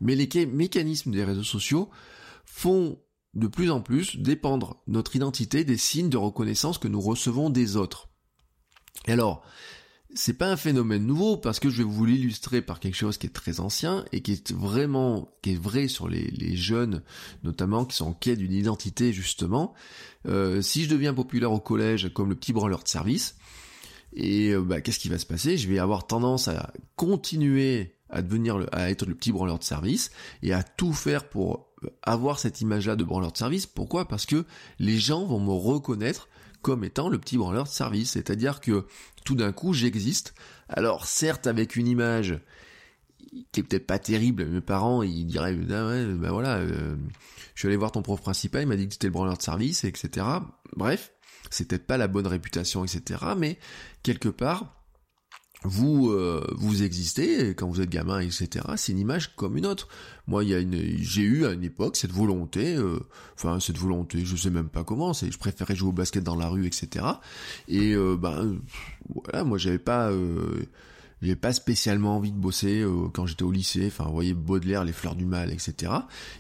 Mais 0.02 0.16
les 0.16 0.46
mécanismes 0.46 1.12
des 1.12 1.24
réseaux 1.24 1.42
sociaux 1.42 1.88
font 2.44 2.98
de 3.34 3.46
plus 3.46 3.70
en 3.70 3.80
plus 3.80 4.16
dépendre 4.16 4.82
notre 4.86 5.16
identité 5.16 5.64
des 5.64 5.78
signes 5.78 6.10
de 6.10 6.18
reconnaissance 6.18 6.76
que 6.76 6.88
nous 6.88 7.00
recevons 7.00 7.48
des 7.48 7.76
autres. 7.76 8.10
Et 9.06 9.12
alors, 9.12 9.42
c'est 10.14 10.36
pas 10.36 10.50
un 10.50 10.56
phénomène 10.56 11.06
nouveau 11.06 11.38
parce 11.38 11.58
que 11.58 11.70
je 11.70 11.78
vais 11.78 11.88
vous 11.88 12.04
l'illustrer 12.04 12.60
par 12.60 12.80
quelque 12.80 12.96
chose 12.96 13.16
qui 13.16 13.26
est 13.26 13.30
très 13.30 13.60
ancien 13.60 14.04
et 14.12 14.20
qui 14.20 14.32
est 14.32 14.52
vraiment 14.52 15.30
vrai 15.46 15.88
sur 15.88 16.08
les, 16.08 16.56
jeunes 16.56 17.02
notamment 17.44 17.86
qui 17.86 17.96
sont 17.96 18.06
en 18.06 18.12
quête 18.12 18.38
d'une 18.38 18.52
identité 18.52 19.12
justement. 19.12 19.72
Euh, 20.26 20.60
si 20.60 20.84
je 20.84 20.90
deviens 20.90 21.14
populaire 21.14 21.52
au 21.52 21.60
collège 21.60 22.12
comme 22.12 22.28
le 22.28 22.34
petit 22.34 22.52
branleur 22.52 22.82
de 22.82 22.88
service, 22.88 23.36
et 24.14 24.50
euh, 24.50 24.60
bah, 24.60 24.80
qu'est-ce 24.82 24.98
qui 24.98 25.08
va 25.08 25.18
se 25.18 25.24
passer? 25.24 25.56
Je 25.56 25.68
vais 25.68 25.78
avoir 25.78 26.06
tendance 26.06 26.48
à 26.48 26.72
continuer 26.96 27.96
à 28.12 28.22
devenir 28.22 28.58
le, 28.58 28.74
à 28.74 28.90
être 28.90 29.06
le 29.06 29.14
petit 29.14 29.32
branleur 29.32 29.58
de 29.58 29.64
service 29.64 30.10
et 30.42 30.52
à 30.52 30.62
tout 30.62 30.92
faire 30.92 31.28
pour 31.28 31.72
avoir 32.02 32.38
cette 32.38 32.60
image-là 32.60 32.94
de 32.96 33.04
branleur 33.04 33.32
de 33.32 33.38
service. 33.38 33.66
Pourquoi? 33.66 34.06
Parce 34.06 34.26
que 34.26 34.44
les 34.78 34.98
gens 34.98 35.24
vont 35.24 35.40
me 35.40 35.52
reconnaître 35.52 36.28
comme 36.60 36.84
étant 36.84 37.08
le 37.08 37.18
petit 37.18 37.36
branleur 37.36 37.64
de 37.64 37.68
service. 37.68 38.12
C'est-à-dire 38.12 38.60
que 38.60 38.86
tout 39.24 39.34
d'un 39.34 39.52
coup, 39.52 39.72
j'existe. 39.72 40.34
Alors 40.68 41.06
certes, 41.06 41.46
avec 41.46 41.76
une 41.76 41.88
image 41.88 42.38
qui 43.50 43.60
est 43.60 43.62
peut-être 43.62 43.86
pas 43.86 43.98
terrible, 43.98 44.44
mes 44.46 44.60
parents, 44.60 45.02
ils 45.02 45.26
diraient, 45.26 45.56
ah 45.58 45.64
ben 45.64 46.30
voilà, 46.30 46.56
euh, 46.58 46.96
je 47.54 47.60
suis 47.60 47.68
allé 47.68 47.76
voir 47.76 47.92
ton 47.92 48.02
prof 48.02 48.20
principal, 48.20 48.62
il 48.62 48.68
m'a 48.68 48.76
dit 48.76 48.84
que 48.84 48.90
tu 48.90 48.96
étais 48.96 49.06
le 49.06 49.12
branleur 49.12 49.38
de 49.38 49.42
service, 49.42 49.84
etc. 49.84 50.26
Bref, 50.76 51.12
c'est 51.50 51.66
peut-être 51.66 51.86
pas 51.86 51.96
la 51.96 52.08
bonne 52.08 52.26
réputation, 52.26 52.84
etc. 52.84 53.20
Mais 53.36 53.58
quelque 54.02 54.28
part, 54.28 54.81
vous 55.64 56.10
euh, 56.10 56.44
vous 56.56 56.82
existez 56.82 57.54
quand 57.54 57.68
vous 57.68 57.80
êtes 57.80 57.90
gamin, 57.90 58.20
etc. 58.20 58.64
C'est 58.76 58.92
une 58.92 58.98
image 58.98 59.34
comme 59.36 59.56
une 59.56 59.66
autre. 59.66 59.88
Moi, 60.26 60.44
il 60.44 60.50
y 60.50 60.54
a 60.54 60.58
une, 60.58 60.76
j'ai 60.98 61.22
eu 61.22 61.46
à 61.46 61.52
une 61.52 61.64
époque 61.64 61.96
cette 61.96 62.12
volonté, 62.12 62.74
euh, 62.76 62.98
enfin 63.34 63.60
cette 63.60 63.78
volonté, 63.78 64.24
je 64.24 64.36
sais 64.36 64.50
même 64.50 64.68
pas 64.68 64.84
comment. 64.84 65.12
C'est, 65.12 65.30
je 65.30 65.38
préférais 65.38 65.74
jouer 65.74 65.90
au 65.90 65.92
basket 65.92 66.22
dans 66.22 66.36
la 66.36 66.48
rue, 66.48 66.66
etc. 66.66 67.04
Et 67.68 67.92
euh, 67.94 68.16
ben 68.16 68.58
voilà, 69.14 69.44
moi 69.44 69.58
j'avais 69.58 69.78
pas, 69.78 70.10
j'avais 71.20 71.36
pas 71.36 71.52
spécialement 71.52 72.16
envie 72.16 72.32
de 72.32 72.38
bosser 72.38 72.84
quand 73.12 73.26
j'étais 73.26 73.44
au 73.44 73.52
lycée. 73.52 73.86
Enfin, 73.86 74.04
vous 74.04 74.14
voyez 74.14 74.34
Baudelaire, 74.34 74.84
les 74.84 74.92
fleurs 74.92 75.16
du 75.16 75.26
mal, 75.26 75.52
etc. 75.52 75.92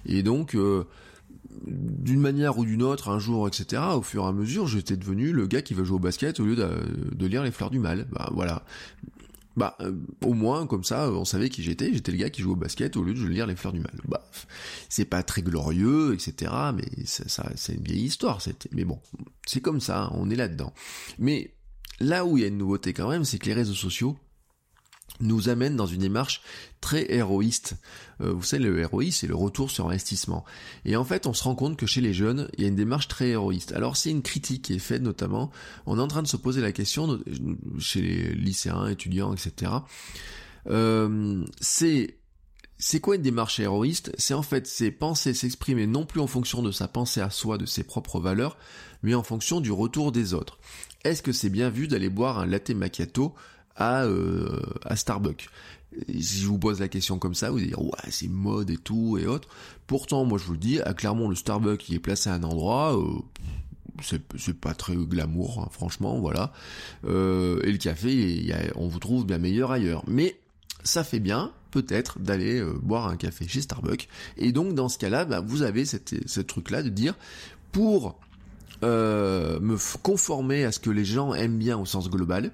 Et 0.06 0.22
donc 0.22 0.56
d'une 1.66 2.20
manière 2.20 2.58
ou 2.58 2.64
d'une 2.64 2.82
autre, 2.82 3.08
un 3.08 3.18
jour, 3.18 3.46
etc., 3.46 3.82
au 3.94 4.02
fur 4.02 4.24
et 4.24 4.28
à 4.28 4.32
mesure, 4.32 4.66
j'étais 4.66 4.96
devenu 4.96 5.32
le 5.32 5.46
gars 5.46 5.62
qui 5.62 5.74
va 5.74 5.84
jouer 5.84 5.96
au 5.96 6.00
basket 6.00 6.40
au 6.40 6.44
lieu 6.44 6.56
de, 6.56 7.26
lire 7.26 7.42
les 7.42 7.50
fleurs 7.50 7.70
du 7.70 7.78
mal. 7.78 8.06
Bah 8.10 8.30
voilà. 8.32 8.64
Bah 9.54 9.76
euh, 9.80 9.92
au 10.22 10.32
moins 10.32 10.66
comme 10.66 10.82
ça, 10.82 11.10
on 11.10 11.24
savait 11.24 11.50
qui 11.50 11.62
j'étais. 11.62 11.92
J'étais 11.92 12.10
le 12.10 12.18
gars 12.18 12.30
qui 12.30 12.42
joue 12.42 12.52
au 12.52 12.56
basket 12.56 12.96
au 12.96 13.02
lieu 13.02 13.12
de 13.12 13.26
lire 13.26 13.46
les 13.46 13.56
fleurs 13.56 13.72
du 13.72 13.80
mal. 13.80 13.92
Bah 14.08 14.24
c'est 14.88 15.04
pas 15.04 15.22
très 15.22 15.42
glorieux, 15.42 16.14
etc. 16.14 16.52
Mais 16.74 17.04
ça, 17.04 17.50
c'est 17.54 17.74
une 17.74 17.84
vieille 17.84 18.04
histoire. 18.04 18.40
Mais 18.72 18.84
bon, 18.84 18.98
c'est 19.46 19.60
comme 19.60 19.80
ça. 19.80 20.10
On 20.14 20.30
est 20.30 20.36
là-dedans. 20.36 20.72
Mais 21.18 21.54
là 22.00 22.24
où 22.24 22.38
il 22.38 22.42
y 22.42 22.44
a 22.44 22.48
une 22.48 22.58
nouveauté 22.58 22.92
quand 22.92 23.08
même, 23.08 23.24
c'est 23.24 23.38
que 23.38 23.46
les 23.46 23.54
réseaux 23.54 23.74
sociaux 23.74 24.16
nous 25.20 25.48
amène 25.48 25.76
dans 25.76 25.86
une 25.86 26.00
démarche 26.00 26.42
très 26.80 27.12
héroïste. 27.12 27.76
Euh, 28.20 28.32
vous 28.32 28.42
savez, 28.42 28.64
le 28.64 28.78
héroïsme, 28.80 29.18
c'est 29.20 29.26
le 29.26 29.34
retour 29.34 29.70
sur 29.70 29.86
investissement. 29.86 30.44
Et 30.84 30.96
en 30.96 31.04
fait, 31.04 31.26
on 31.26 31.32
se 31.32 31.44
rend 31.44 31.54
compte 31.54 31.76
que 31.76 31.86
chez 31.86 32.00
les 32.00 32.12
jeunes, 32.12 32.48
il 32.56 32.62
y 32.62 32.64
a 32.64 32.68
une 32.68 32.76
démarche 32.76 33.08
très 33.08 33.28
héroïste. 33.28 33.72
Alors, 33.72 33.96
c'est 33.96 34.10
une 34.10 34.22
critique 34.22 34.62
qui 34.62 34.74
est 34.74 34.78
faite 34.78 35.02
notamment, 35.02 35.50
on 35.86 35.98
est 35.98 36.02
en 36.02 36.08
train 36.08 36.22
de 36.22 36.28
se 36.28 36.36
poser 36.36 36.60
la 36.60 36.72
question, 36.72 37.20
chez 37.78 38.00
les 38.00 38.34
lycéens, 38.34 38.88
étudiants, 38.88 39.32
etc. 39.32 39.72
Euh, 40.68 41.44
c'est 41.60 42.18
c'est 42.78 42.98
quoi 42.98 43.14
une 43.14 43.22
démarche 43.22 43.60
héroïste? 43.60 44.12
C'est 44.18 44.34
en 44.34 44.42
fait, 44.42 44.66
c'est 44.66 44.90
penser, 44.90 45.34
s'exprimer 45.34 45.86
non 45.86 46.04
plus 46.04 46.20
en 46.20 46.26
fonction 46.26 46.62
de 46.62 46.72
sa 46.72 46.88
pensée 46.88 47.20
à 47.20 47.30
soi, 47.30 47.56
de 47.56 47.64
ses 47.64 47.84
propres 47.84 48.18
valeurs, 48.18 48.56
mais 49.04 49.14
en 49.14 49.22
fonction 49.22 49.60
du 49.60 49.70
retour 49.70 50.10
des 50.10 50.34
autres. 50.34 50.58
Est-ce 51.04 51.22
que 51.22 51.30
c'est 51.30 51.48
bien 51.48 51.70
vu 51.70 51.86
d'aller 51.86 52.08
boire 52.08 52.40
un 52.40 52.46
latte 52.46 52.70
macchiato 52.70 53.36
à, 53.76 54.04
euh, 54.04 54.60
à 54.84 54.96
Starbucks 54.96 55.48
si 56.08 56.40
je 56.40 56.46
vous 56.46 56.58
pose 56.58 56.80
la 56.80 56.88
question 56.88 57.18
comme 57.18 57.34
ça, 57.34 57.50
vous 57.50 57.58
allez 57.58 57.66
dire 57.66 57.82
ouais 57.82 57.90
c'est 58.08 58.28
mode 58.28 58.70
et 58.70 58.78
tout 58.78 59.18
et 59.18 59.26
autres. 59.26 59.48
Pourtant, 59.86 60.24
moi 60.24 60.38
je 60.38 60.44
vous 60.44 60.52
le 60.52 60.58
dis, 60.58 60.80
à 60.80 60.94
Clermont, 60.94 61.28
le 61.28 61.34
Starbucks 61.34 61.80
qui 61.80 61.94
est 61.94 61.98
placé 61.98 62.30
à 62.30 62.34
un 62.34 62.42
endroit, 62.44 62.98
euh, 62.98 63.20
c'est 64.00 64.58
pas 64.58 64.74
très 64.74 64.96
glamour, 64.96 65.60
hein, 65.60 65.68
franchement, 65.70 66.18
voilà. 66.18 66.52
Euh, 67.04 67.60
et 67.62 67.72
le 67.72 67.78
café, 67.78 68.52
on 68.76 68.88
vous 68.88 68.98
trouve 68.98 69.26
bien 69.26 69.38
meilleur 69.38 69.70
ailleurs. 69.70 70.02
Mais 70.06 70.36
ça 70.82 71.04
fait 71.04 71.20
bien, 71.20 71.52
peut-être, 71.70 72.18
d'aller 72.18 72.58
euh, 72.60 72.72
boire 72.82 73.06
un 73.06 73.16
café 73.16 73.46
chez 73.46 73.60
Starbucks. 73.60 74.08
Et 74.36 74.52
donc 74.52 74.74
dans 74.74 74.88
ce 74.88 74.98
cas-là, 74.98 75.24
bah, 75.24 75.40
vous 75.40 75.62
avez 75.62 75.84
cette, 75.84 76.28
ce 76.28 76.40
truc-là 76.40 76.82
de 76.82 76.88
dire 76.88 77.14
pour 77.70 78.18
euh, 78.82 79.60
me 79.60 79.76
conformer 79.98 80.64
à 80.64 80.72
ce 80.72 80.80
que 80.80 80.90
les 80.90 81.04
gens 81.04 81.34
aiment 81.34 81.58
bien 81.58 81.78
au 81.78 81.86
sens 81.86 82.10
global, 82.10 82.50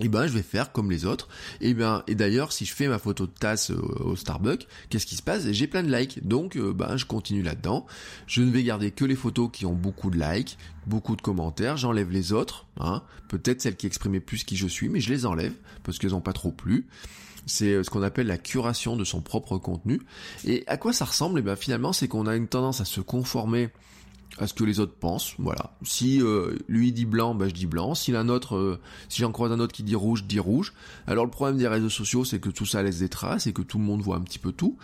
et 0.00 0.06
eh 0.06 0.08
ben 0.08 0.26
je 0.26 0.32
vais 0.32 0.42
faire 0.42 0.72
comme 0.72 0.90
les 0.90 1.04
autres. 1.04 1.28
Et 1.60 1.70
eh 1.70 1.74
ben 1.74 2.02
et 2.08 2.14
d'ailleurs 2.14 2.52
si 2.52 2.64
je 2.64 2.74
fais 2.74 2.88
ma 2.88 2.98
photo 2.98 3.26
de 3.26 3.32
tasse 3.32 3.70
euh, 3.70 3.76
au, 4.00 4.16
Starbucks, 4.16 4.66
qu'est-ce 4.88 5.06
qui 5.06 5.14
se 5.14 5.22
passe? 5.22 5.48
J'ai 5.50 5.66
plein 5.68 5.84
de 5.84 5.94
likes, 5.94 6.26
donc 6.26 6.56
euh, 6.56 6.72
ben 6.72 6.96
je 6.96 7.04
continue 7.04 7.42
là-dedans. 7.42 7.86
Je 8.26 8.42
ne 8.42 8.50
vais 8.50 8.64
garder 8.64 8.90
que 8.90 9.04
les 9.04 9.14
photos 9.14 9.50
qui 9.52 9.66
ont 9.66 9.74
beaucoup 9.74 10.10
de 10.10 10.18
likes, 10.18 10.58
beaucoup 10.86 11.14
de 11.14 11.22
commentaires. 11.22 11.76
J'enlève 11.76 12.10
les 12.10 12.32
autres, 12.32 12.66
hein. 12.80 13.02
Peut-être 13.28 13.62
celles 13.62 13.76
qui 13.76 13.86
exprimaient 13.86 14.20
plus 14.20 14.44
qui 14.44 14.56
je 14.56 14.66
suis, 14.66 14.88
mais 14.88 15.00
je 15.00 15.12
les 15.12 15.26
enlève 15.26 15.54
parce 15.84 15.98
qu'elles 15.98 16.10
n'ont 16.10 16.20
pas 16.20 16.32
trop 16.32 16.50
plu. 16.50 16.86
C'est 17.46 17.74
euh, 17.74 17.82
ce 17.84 17.90
qu'on 17.90 18.02
appelle 18.02 18.26
la 18.26 18.38
curation 18.38 18.96
de 18.96 19.04
son 19.04 19.20
propre 19.20 19.58
contenu. 19.58 20.00
Et 20.44 20.64
à 20.66 20.76
quoi 20.76 20.92
ça 20.92 21.04
ressemble? 21.04 21.38
Et 21.38 21.42
eh 21.42 21.44
ben 21.44 21.56
finalement 21.56 21.92
c'est 21.92 22.08
qu'on 22.08 22.26
a 22.26 22.34
une 22.34 22.48
tendance 22.48 22.80
à 22.80 22.84
se 22.84 23.00
conformer 23.00 23.70
à 24.38 24.48
ce 24.48 24.54
que 24.54 24.64
les 24.64 24.80
autres 24.80 24.94
pensent, 24.94 25.34
voilà. 25.38 25.76
Si 25.82 26.20
euh, 26.20 26.56
lui 26.66 26.92
dit 26.92 27.04
blanc, 27.04 27.34
bah 27.34 27.48
je 27.48 27.54
dis 27.54 27.66
blanc. 27.66 27.94
Si 27.94 28.14
un 28.16 28.28
autre, 28.28 28.56
euh, 28.56 28.80
si 29.08 29.22
j'en 29.22 29.30
croise 29.30 29.52
un 29.52 29.60
autre 29.60 29.72
qui 29.72 29.84
dit 29.84 29.94
rouge, 29.94 30.20
je 30.20 30.24
dis 30.24 30.40
rouge. 30.40 30.72
Alors 31.06 31.24
le 31.24 31.30
problème 31.30 31.56
des 31.56 31.68
réseaux 31.68 31.90
sociaux, 31.90 32.24
c'est 32.24 32.40
que 32.40 32.50
tout 32.50 32.66
ça 32.66 32.82
laisse 32.82 32.98
des 32.98 33.08
traces 33.08 33.46
et 33.46 33.52
que 33.52 33.62
tout 33.62 33.78
le 33.78 33.84
monde 33.84 34.02
voit 34.02 34.16
un 34.16 34.22
petit 34.22 34.40
peu 34.40 34.50
tout. 34.50 34.76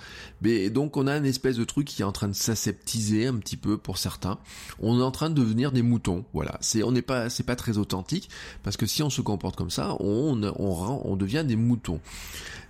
Mais 0.43 0.71
donc 0.71 0.97
on 0.97 1.07
a 1.07 1.17
une 1.17 1.27
espèce 1.27 1.57
de 1.57 1.65
truc 1.65 1.89
qui 1.89 2.03
est 2.03 2.05
en 2.05 2.13
train 2.13 2.29
de 2.29 2.35
s'aseptiser 2.35 3.27
un 3.27 3.37
petit 3.37 3.57
peu 3.57 3.77
pour 3.77 3.99
certains. 3.99 4.39
On 4.79 5.01
est 5.01 5.03
en 5.03 5.11
train 5.11 5.31
de 5.31 5.35
devenir 5.35 5.73
des 5.73 5.83
moutons, 5.83 6.25
voilà. 6.33 6.57
C'est 6.61 6.85
on 6.85 6.93
n'est 6.93 7.03
pas, 7.03 7.29
c'est 7.29 7.43
pas 7.43 7.57
très 7.57 7.77
authentique 7.77 8.31
parce 8.63 8.77
que 8.77 8.87
si 8.87 9.03
on 9.03 9.11
se 9.11 9.21
comporte 9.21 9.57
comme 9.57 9.71
ça, 9.71 9.97
on 9.99 10.41
on, 10.43 11.01
on 11.05 11.17
devient 11.17 11.45
des 11.47 11.57
moutons. 11.57 12.01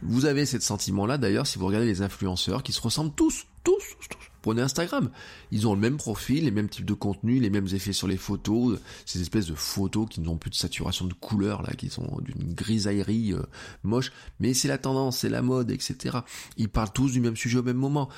Vous 0.03 0.25
avez 0.25 0.47
ce 0.47 0.59
sentiment-là 0.59 1.19
d'ailleurs 1.19 1.47
si 1.47 1.59
vous 1.59 1.67
regardez 1.67 1.87
les 1.87 2.01
influenceurs 2.01 2.63
qui 2.63 2.73
se 2.73 2.81
ressemblent 2.81 3.13
tous, 3.15 3.45
tous, 3.65 3.83
tous 4.09 4.30
Prenez 4.43 4.63
Instagram. 4.63 5.11
Ils 5.51 5.69
ont 5.69 5.75
le 5.75 5.81
même 5.81 5.97
profil, 5.97 6.45
les 6.45 6.51
mêmes 6.51 6.69
types 6.69 6.85
de 6.85 6.95
contenu, 6.95 7.41
les 7.41 7.51
mêmes 7.51 7.69
effets 7.73 7.93
sur 7.93 8.09
les 8.09 8.17
photos, 8.17 8.79
ces 9.05 9.21
espèces 9.21 9.47
de 9.47 9.55
photos 9.55 10.09
qui 10.09 10.21
n'ont 10.21 10.37
plus 10.37 10.51
de 10.51 10.55
saturation 10.55 11.07
de 11.07 11.15
couleurs, 11.15 11.63
là, 11.63 11.73
qui 11.77 11.91
sont 11.91 12.19
d'une 12.23 12.55
grisaillerie 12.55 13.33
euh, 13.33 13.43
moche. 13.83 14.13
Mais 14.39 14.55
c'est 14.55 14.69
la 14.69 14.79
tendance, 14.79 15.19
c'est 15.19 15.29
la 15.29 15.43
mode, 15.43 15.71
etc. 15.71 16.19
Ils 16.57 16.69
parlent 16.69 16.93
tous 16.93 17.13
du 17.13 17.21
même 17.21 17.37
sujet 17.37 17.59
au 17.59 17.63
même 17.63 17.77
moment. 17.77 18.09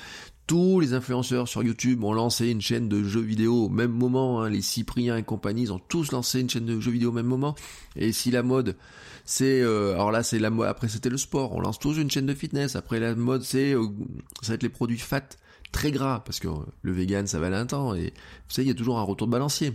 Tous 0.45 0.81
les 0.81 0.93
influenceurs 0.93 1.47
sur 1.47 1.63
YouTube 1.63 2.03
ont 2.03 2.13
lancé 2.13 2.49
une 2.49 2.59
chaîne 2.59 2.89
de 2.89 3.01
jeux 3.01 3.21
vidéo 3.21 3.65
au 3.65 3.69
même 3.69 3.91
moment. 3.91 4.41
Hein. 4.41 4.49
Les 4.49 4.61
Cypriens 4.61 5.15
et 5.15 5.23
compagnie, 5.23 5.63
ils 5.63 5.73
ont 5.73 5.79
tous 5.79 6.11
lancé 6.11 6.41
une 6.41 6.49
chaîne 6.49 6.65
de 6.65 6.79
jeux 6.81 6.91
vidéo 6.91 7.09
au 7.09 7.13
même 7.13 7.27
moment. 7.27 7.55
Et 7.95 8.11
si 8.11 8.29
la 8.29 8.43
mode, 8.43 8.75
c'est 9.23 9.61
euh, 9.61 9.93
alors 9.93 10.11
là 10.11 10.21
c'est 10.21 10.39
la 10.39 10.49
mode. 10.49 10.67
Après 10.67 10.89
c'était 10.89 11.09
le 11.09 11.17
sport. 11.17 11.53
On 11.53 11.61
lance 11.61 11.79
tous 11.79 11.97
une 11.97 12.11
chaîne 12.11 12.25
de 12.25 12.33
fitness. 12.33 12.75
Après 12.75 12.99
la 12.99 13.15
mode, 13.15 13.43
c'est 13.43 13.73
euh, 13.73 13.87
ça 14.41 14.49
va 14.49 14.55
être 14.55 14.63
les 14.63 14.69
produits 14.69 14.97
fat 14.97 15.21
très 15.73 15.91
gras, 15.91 16.21
parce 16.25 16.39
que 16.39 16.47
le 16.81 16.91
vegan 16.93 17.27
ça 17.27 17.39
valait 17.39 17.57
un 17.57 17.65
temps, 17.65 17.93
et 17.93 18.05
vous 18.05 18.53
savez, 18.53 18.65
il 18.65 18.69
y 18.69 18.71
a 18.71 18.75
toujours 18.75 18.99
un 18.99 19.03
retour 19.03 19.27
de 19.27 19.33
balancier. 19.33 19.73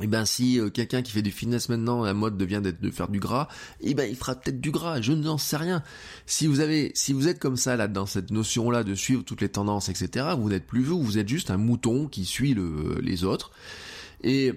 Et 0.00 0.04
eh 0.04 0.06
ben 0.06 0.24
si 0.24 0.58
euh, 0.58 0.70
quelqu'un 0.70 1.02
qui 1.02 1.12
fait 1.12 1.22
du 1.22 1.30
fitness 1.30 1.68
maintenant, 1.68 2.02
la 2.02 2.14
mode 2.14 2.38
devient 2.38 2.62
de 2.62 2.90
faire 2.90 3.08
du 3.08 3.20
gras, 3.20 3.46
et 3.80 3.90
eh 3.90 3.94
ben 3.94 4.08
il 4.10 4.16
fera 4.16 4.34
peut-être 4.34 4.60
du 4.60 4.70
gras, 4.70 5.02
je 5.02 5.12
n'en 5.12 5.36
sais 5.36 5.58
rien. 5.58 5.82
Si 6.24 6.46
vous 6.46 6.60
avez, 6.60 6.92
si 6.94 7.12
vous 7.12 7.28
êtes 7.28 7.38
comme 7.38 7.58
ça 7.58 7.76
là 7.76 7.88
dans 7.88 8.06
cette 8.06 8.30
notion 8.30 8.70
là 8.70 8.84
de 8.84 8.94
suivre 8.94 9.22
toutes 9.22 9.42
les 9.42 9.50
tendances, 9.50 9.90
etc., 9.90 10.28
vous 10.36 10.48
n'êtes 10.48 10.66
plus 10.66 10.82
vous, 10.82 11.00
vous 11.00 11.18
êtes 11.18 11.28
juste 11.28 11.50
un 11.50 11.58
mouton 11.58 12.08
qui 12.08 12.24
suit 12.24 12.54
le, 12.54 12.98
les 13.02 13.22
autres. 13.22 13.52
Et 14.24 14.54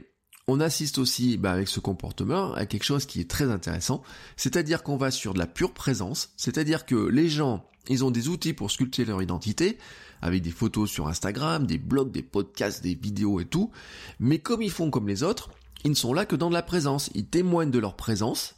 on 0.48 0.60
assiste 0.60 1.00
aussi 1.00 1.38
bah, 1.38 1.52
avec 1.52 1.68
ce 1.68 1.80
comportement 1.80 2.54
à 2.54 2.66
quelque 2.66 2.84
chose 2.84 3.06
qui 3.06 3.20
est 3.20 3.30
très 3.30 3.52
intéressant, 3.52 4.04
c'est-à-dire 4.38 4.84
qu'on 4.84 4.98
va 4.98 5.12
sur 5.12 5.34
de 5.34 5.40
la 5.40 5.48
pure 5.48 5.74
présence, 5.74 6.32
c'est-à-dire 6.38 6.86
que 6.86 6.96
les 6.96 7.30
gens, 7.30 7.68
ils 7.90 8.04
ont 8.04 8.12
des 8.12 8.28
outils 8.28 8.54
pour 8.54 8.72
sculpter 8.72 9.06
leur 9.06 9.22
identité, 9.22 9.78
avec 10.22 10.42
des 10.42 10.52
photos 10.52 10.90
sur 10.90 11.08
Instagram, 11.08 11.66
des 11.66 11.78
blogs, 11.78 12.12
des 12.12 12.24
podcasts, 12.24 12.84
des 12.84 12.96
vidéos 12.96 13.40
et 13.40 13.46
tout. 13.46 13.72
Mais 14.20 14.40
comme 14.40 14.62
ils 14.62 14.72
font 14.72 14.90
comme 14.90 15.08
les 15.08 15.24
autres, 15.24 15.52
ils 15.84 15.92
ne 15.92 15.96
sont 15.96 16.14
là 16.14 16.26
que 16.26 16.36
dans 16.36 16.50
de 16.50 16.54
la 16.54 16.64
présence. 16.64 17.10
Ils 17.14 17.28
témoignent 17.28 17.72
de 17.72 17.80
leur 17.80 17.96
présence 17.96 18.56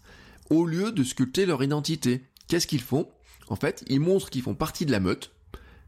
au 0.49 0.65
lieu 0.65 0.91
de 0.91 1.03
sculpter 1.03 1.45
leur 1.45 1.63
identité. 1.63 2.23
Qu'est-ce 2.47 2.67
qu'ils 2.67 2.81
font? 2.81 3.09
En 3.49 3.55
fait, 3.55 3.83
ils 3.87 3.99
montrent 3.99 4.29
qu'ils 4.29 4.43
font 4.43 4.55
partie 4.55 4.85
de 4.85 4.91
la 4.91 4.99
meute, 4.99 5.31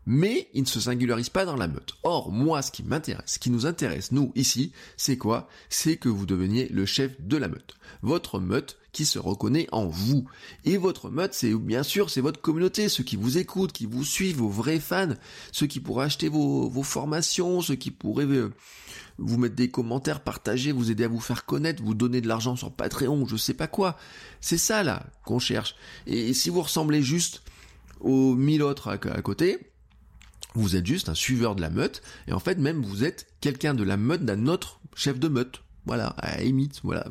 mais 0.05 0.49
ils 0.53 0.63
ne 0.63 0.67
se 0.67 0.79
singularisent 0.79 1.29
pas 1.29 1.45
dans 1.45 1.55
la 1.55 1.67
meute. 1.67 1.93
Or, 2.03 2.31
moi, 2.31 2.61
ce 2.61 2.71
qui 2.71 2.83
m'intéresse, 2.83 3.33
ce 3.33 3.39
qui 3.39 3.51
nous 3.51 3.65
intéresse, 3.65 4.11
nous, 4.11 4.31
ici, 4.35 4.73
c'est 4.97 5.17
quoi? 5.17 5.47
C'est 5.69 5.97
que 5.97 6.09
vous 6.09 6.25
deveniez 6.25 6.67
le 6.69 6.85
chef 6.85 7.21
de 7.21 7.37
la 7.37 7.47
meute. 7.47 7.75
Votre 8.01 8.39
meute 8.39 8.78
qui 8.91 9.05
se 9.05 9.19
reconnaît 9.19 9.67
en 9.71 9.85
vous. 9.85 10.25
Et 10.65 10.77
votre 10.77 11.09
meute, 11.09 11.33
c'est 11.33 11.53
bien 11.53 11.83
sûr, 11.83 12.09
c'est 12.09 12.21
votre 12.21 12.41
communauté, 12.41 12.89
ceux 12.89 13.03
qui 13.03 13.15
vous 13.15 13.37
écoutent, 13.37 13.71
qui 13.71 13.85
vous 13.85 14.03
suivent, 14.03 14.37
vos 14.37 14.49
vrais 14.49 14.79
fans, 14.79 15.13
ceux 15.51 15.67
qui 15.67 15.79
pourraient 15.79 16.05
acheter 16.05 16.29
vos, 16.29 16.71
formations, 16.83 17.61
ceux 17.61 17.75
qui 17.75 17.91
pourraient 17.91 18.25
euh, 18.25 18.51
vous 19.17 19.37
mettre 19.37 19.55
des 19.55 19.69
commentaires, 19.69 20.21
partager, 20.21 20.71
vous 20.71 20.91
aider 20.91 21.03
à 21.03 21.07
vous 21.07 21.19
faire 21.19 21.45
connaître, 21.45 21.83
vous 21.83 21.93
donner 21.93 22.21
de 22.21 22.27
l'argent 22.27 22.55
sur 22.55 22.71
Patreon, 22.71 23.25
je 23.27 23.35
sais 23.35 23.53
pas 23.53 23.67
quoi. 23.67 23.97
C'est 24.41 24.57
ça, 24.57 24.83
là, 24.83 25.05
qu'on 25.25 25.39
cherche. 25.39 25.75
Et 26.07 26.33
si 26.33 26.49
vous 26.49 26.61
ressemblez 26.61 27.03
juste 27.03 27.43
aux 27.99 28.35
mille 28.35 28.63
autres 28.63 28.87
à 28.87 28.97
côté, 28.97 29.69
vous 30.55 30.75
êtes 30.75 30.85
juste 30.85 31.09
un 31.09 31.15
suiveur 31.15 31.55
de 31.55 31.61
la 31.61 31.69
meute, 31.69 32.01
et 32.27 32.33
en 32.33 32.39
fait 32.39 32.57
même 32.57 32.81
vous 32.81 33.03
êtes 33.03 33.27
quelqu'un 33.41 33.73
de 33.73 33.83
la 33.83 33.97
meute 33.97 34.25
d'un 34.25 34.47
autre 34.47 34.79
chef 34.95 35.19
de 35.19 35.27
meute. 35.27 35.61
Voilà, 35.85 36.07
à 36.17 36.43
imite, 36.43 36.81
voilà. 36.83 37.07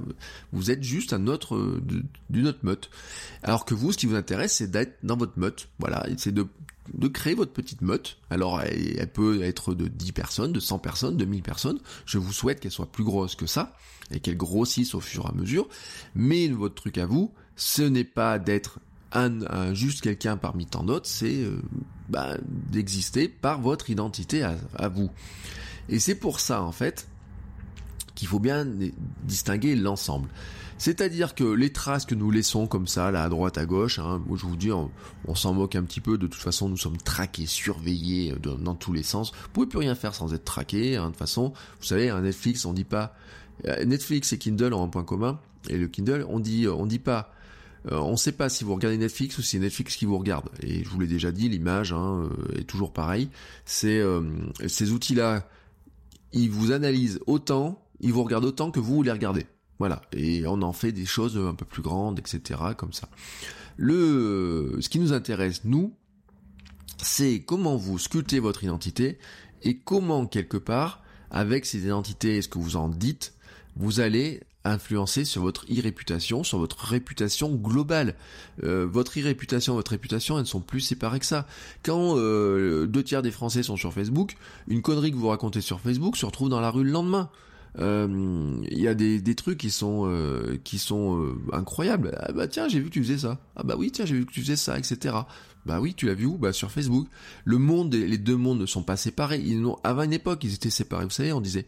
Vous 0.52 0.70
êtes 0.70 0.82
juste 0.82 1.12
un 1.12 1.26
autre 1.26 1.80
d'une 2.30 2.46
autre 2.46 2.60
meute. 2.62 2.90
Alors 3.42 3.64
que 3.64 3.74
vous, 3.74 3.92
ce 3.92 3.98
qui 3.98 4.06
vous 4.06 4.14
intéresse, 4.14 4.54
c'est 4.54 4.70
d'être 4.70 4.98
dans 5.02 5.16
votre 5.16 5.38
meute. 5.38 5.68
Voilà, 5.78 6.06
c'est 6.16 6.32
de, 6.32 6.46
créer 7.08 7.34
votre 7.34 7.52
petite 7.52 7.82
meute. 7.82 8.18
Alors, 8.30 8.60
elle, 8.60 9.10
peut 9.12 9.42
être 9.42 9.74
de 9.74 9.88
10 9.88 10.12
personnes, 10.12 10.52
de 10.52 10.60
100 10.60 10.78
personnes, 10.78 11.16
de 11.16 11.24
1000 11.24 11.42
personnes. 11.42 11.80
Je 12.06 12.18
vous 12.18 12.32
souhaite 12.32 12.60
qu'elle 12.60 12.70
soit 12.70 12.90
plus 12.92 13.04
grosse 13.04 13.34
que 13.34 13.46
ça 13.46 13.76
et 14.10 14.20
qu'elle 14.20 14.36
grossisse 14.36 14.94
au 14.94 15.00
fur 15.00 15.26
et 15.26 15.28
à 15.28 15.32
mesure. 15.32 15.68
Mais 16.14 16.48
votre 16.48 16.74
truc 16.74 16.98
à 16.98 17.06
vous, 17.06 17.32
ce 17.56 17.82
n'est 17.82 18.04
pas 18.04 18.38
d'être 18.38 18.78
un, 19.12 19.74
juste 19.74 20.02
quelqu'un 20.02 20.36
parmi 20.36 20.66
tant 20.66 20.82
d'autres, 20.82 21.06
c'est 21.06 21.42
euh, 21.42 21.60
bah, 22.08 22.36
d'exister 22.70 23.28
par 23.28 23.60
votre 23.60 23.90
identité 23.90 24.42
à, 24.42 24.88
vous. 24.88 25.10
Et 25.88 25.98
c'est 25.98 26.14
pour 26.14 26.40
ça 26.40 26.62
en 26.62 26.72
fait 26.72 27.08
qu'il 28.18 28.28
faut 28.28 28.38
bien 28.38 28.66
distinguer 29.24 29.76
l'ensemble. 29.76 30.28
C'est-à-dire 30.76 31.34
que 31.34 31.44
les 31.44 31.72
traces 31.72 32.04
que 32.04 32.14
nous 32.14 32.30
laissons 32.30 32.66
comme 32.66 32.86
ça, 32.86 33.10
là 33.10 33.24
à 33.24 33.28
droite, 33.28 33.58
à 33.58 33.66
gauche, 33.66 33.98
hein, 33.98 34.22
je 34.34 34.46
vous 34.46 34.56
dis, 34.56 34.70
on, 34.70 34.90
s'en 35.34 35.54
moque 35.54 35.74
un 35.74 35.82
petit 35.82 36.00
peu. 36.00 36.18
De 36.18 36.26
toute 36.26 36.40
façon, 36.40 36.68
nous 36.68 36.76
sommes 36.76 36.98
traqués, 36.98 37.46
surveillés 37.46 38.32
euh, 38.32 38.56
dans 38.56 38.74
tous 38.74 38.92
les 38.92 39.02
sens. 39.02 39.32
Vous 39.32 39.48
pouvez 39.52 39.66
plus 39.66 39.78
rien 39.78 39.94
faire 39.94 40.14
sans 40.14 40.34
être 40.34 40.44
traqué. 40.44 40.96
Hein, 40.96 41.06
de 41.06 41.08
toute 41.10 41.18
façon, 41.18 41.52
vous 41.80 41.86
savez, 41.86 42.10
un 42.10 42.20
Netflix, 42.20 42.64
on 42.64 42.72
dit 42.72 42.84
pas. 42.84 43.14
Euh, 43.66 43.84
Netflix 43.84 44.32
et 44.32 44.38
Kindle 44.38 44.74
ont 44.74 44.84
un 44.84 44.88
point 44.88 45.04
commun. 45.04 45.40
Et 45.68 45.78
le 45.78 45.88
Kindle, 45.88 46.24
on 46.28 46.38
dit, 46.38 46.68
on 46.68 46.86
dit 46.86 47.00
pas 47.00 47.32
euh, 47.92 47.98
on 47.98 48.12
ne 48.12 48.16
sait 48.16 48.32
pas 48.32 48.48
si 48.48 48.64
vous 48.64 48.74
regardez 48.74 48.98
Netflix 48.98 49.38
ou 49.38 49.42
si 49.42 49.50
c'est 49.50 49.58
Netflix 49.58 49.96
qui 49.96 50.04
vous 50.04 50.18
regarde. 50.18 50.48
Et 50.62 50.84
je 50.84 50.88
vous 50.88 51.00
l'ai 51.00 51.06
déjà 51.06 51.30
dit, 51.30 51.48
l'image 51.48 51.92
hein, 51.92 52.28
euh, 52.30 52.58
est 52.58 52.64
toujours 52.64 52.92
pareil. 52.92 53.28
C'est 53.64 53.98
euh, 53.98 54.22
ces 54.66 54.92
outils-là, 54.92 55.48
ils 56.32 56.50
vous 56.50 56.72
analysent 56.72 57.20
autant, 57.26 57.82
ils 58.00 58.12
vous 58.12 58.22
regardent 58.22 58.46
autant 58.46 58.70
que 58.70 58.80
vous 58.80 59.02
les 59.02 59.12
regardez. 59.12 59.46
Voilà. 59.78 60.02
Et 60.12 60.46
on 60.46 60.62
en 60.62 60.72
fait 60.72 60.92
des 60.92 61.06
choses 61.06 61.36
un 61.36 61.54
peu 61.54 61.64
plus 61.64 61.82
grandes, 61.82 62.18
etc. 62.18 62.60
Comme 62.76 62.92
ça. 62.92 63.08
Le, 63.76 64.76
ce 64.80 64.88
qui 64.88 64.98
nous 64.98 65.12
intéresse, 65.12 65.62
nous, 65.64 65.94
c'est 67.00 67.40
comment 67.40 67.76
vous 67.76 67.98
sculptez 67.98 68.40
votre 68.40 68.64
identité 68.64 69.18
et 69.62 69.78
comment 69.78 70.26
quelque 70.26 70.56
part, 70.56 71.02
avec 71.30 71.66
ces 71.66 71.84
identités 71.84 72.38
et 72.38 72.42
ce 72.42 72.48
que 72.48 72.58
vous 72.58 72.76
en 72.76 72.88
dites, 72.88 73.34
vous 73.76 74.00
allez 74.00 74.40
influencer 74.64 75.24
sur 75.24 75.42
votre 75.42 75.64
e-réputation, 75.66 76.44
sur 76.44 76.58
votre 76.58 76.78
réputation 76.84 77.54
globale. 77.54 78.14
Euh, 78.64 78.86
votre 78.86 79.18
e-réputation, 79.18 79.74
votre 79.74 79.92
réputation, 79.92 80.36
elles 80.36 80.42
ne 80.42 80.48
sont 80.48 80.60
plus 80.60 80.80
séparées 80.80 81.20
que 81.20 81.26
ça. 81.26 81.46
Quand 81.82 82.16
euh, 82.16 82.86
deux 82.86 83.02
tiers 83.02 83.22
des 83.22 83.30
Français 83.30 83.62
sont 83.62 83.76
sur 83.76 83.92
Facebook, 83.92 84.36
une 84.66 84.82
connerie 84.82 85.10
que 85.10 85.16
vous 85.16 85.28
racontez 85.28 85.60
sur 85.60 85.80
Facebook 85.80 86.16
se 86.16 86.26
retrouve 86.26 86.48
dans 86.48 86.60
la 86.60 86.70
rue 86.70 86.84
le 86.84 86.90
lendemain. 86.90 87.30
Euh, 87.78 88.60
il 88.70 88.78
y 88.78 88.88
a 88.88 88.94
des, 88.94 89.20
des, 89.20 89.34
trucs 89.34 89.58
qui 89.58 89.70
sont 89.70 90.10
qui 90.64 90.78
sont 90.78 91.34
incroyables. 91.52 92.16
Ah 92.20 92.32
bah 92.32 92.48
tiens, 92.48 92.68
j'ai 92.68 92.80
vu 92.80 92.86
que 92.86 92.94
tu 92.94 93.02
faisais 93.02 93.18
ça. 93.18 93.38
Ah 93.56 93.62
bah 93.62 93.74
oui, 93.76 93.90
tiens, 93.90 94.06
j'ai 94.06 94.14
vu 94.14 94.26
que 94.26 94.32
tu 94.32 94.40
faisais 94.40 94.56
ça, 94.56 94.78
etc. 94.78 95.14
Bah 95.66 95.80
oui, 95.80 95.94
tu 95.94 96.06
l'as 96.06 96.14
vu 96.14 96.26
où? 96.26 96.38
Bah 96.38 96.52
sur 96.52 96.70
Facebook. 96.70 97.08
Le 97.44 97.58
monde, 97.58 97.94
les 97.94 98.18
deux 98.18 98.36
mondes 98.36 98.60
ne 98.60 98.66
sont 98.66 98.82
pas 98.82 98.96
séparés. 98.96 99.40
Ils 99.44 99.60
n'ont, 99.60 99.76
avant 99.84 100.02
une 100.02 100.12
époque, 100.12 100.42
ils 100.44 100.54
étaient 100.54 100.70
séparés. 100.70 101.04
Vous 101.04 101.10
savez, 101.10 101.32
on 101.32 101.40
disait 101.40 101.66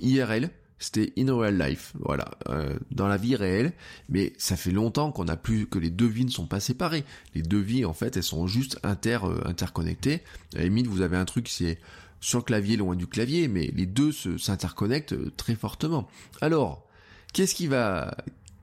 IRL, 0.00 0.50
c'était 0.80 1.12
in 1.18 1.32
real 1.32 1.58
life, 1.58 1.92
voilà, 2.00 2.30
euh, 2.48 2.76
dans 2.90 3.06
la 3.06 3.18
vie 3.18 3.36
réelle. 3.36 3.72
Mais 4.08 4.32
ça 4.38 4.56
fait 4.56 4.72
longtemps 4.72 5.12
qu'on 5.12 5.26
n'a 5.26 5.36
plus 5.36 5.66
que 5.66 5.78
les 5.78 5.90
deux 5.90 6.06
vies 6.06 6.24
ne 6.24 6.30
sont 6.30 6.46
pas 6.46 6.58
séparées. 6.58 7.04
Les 7.34 7.42
deux 7.42 7.60
vies, 7.60 7.84
en 7.84 7.92
fait, 7.92 8.16
elles 8.16 8.22
sont 8.22 8.46
juste 8.46 8.78
inter 8.82 9.18
euh, 9.24 9.40
interconnectées. 9.44 10.22
À 10.56 10.66
vous 10.66 11.00
avez 11.02 11.16
un 11.16 11.26
truc, 11.26 11.48
c'est 11.48 11.78
sur 12.20 12.44
clavier, 12.44 12.76
loin 12.76 12.96
du 12.96 13.06
clavier, 13.06 13.48
mais 13.48 13.70
les 13.74 13.86
deux 13.86 14.12
s'interconnectent 14.12 15.14
euh, 15.14 15.32
très 15.36 15.54
fortement. 15.54 16.08
Alors, 16.40 16.86
qu'est-ce 17.32 17.54
qui 17.54 17.66
va, 17.66 18.16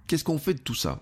qu'est-ce 0.08 0.24
qu'on 0.24 0.38
fait 0.38 0.54
de 0.54 0.60
tout 0.60 0.76
ça? 0.76 1.02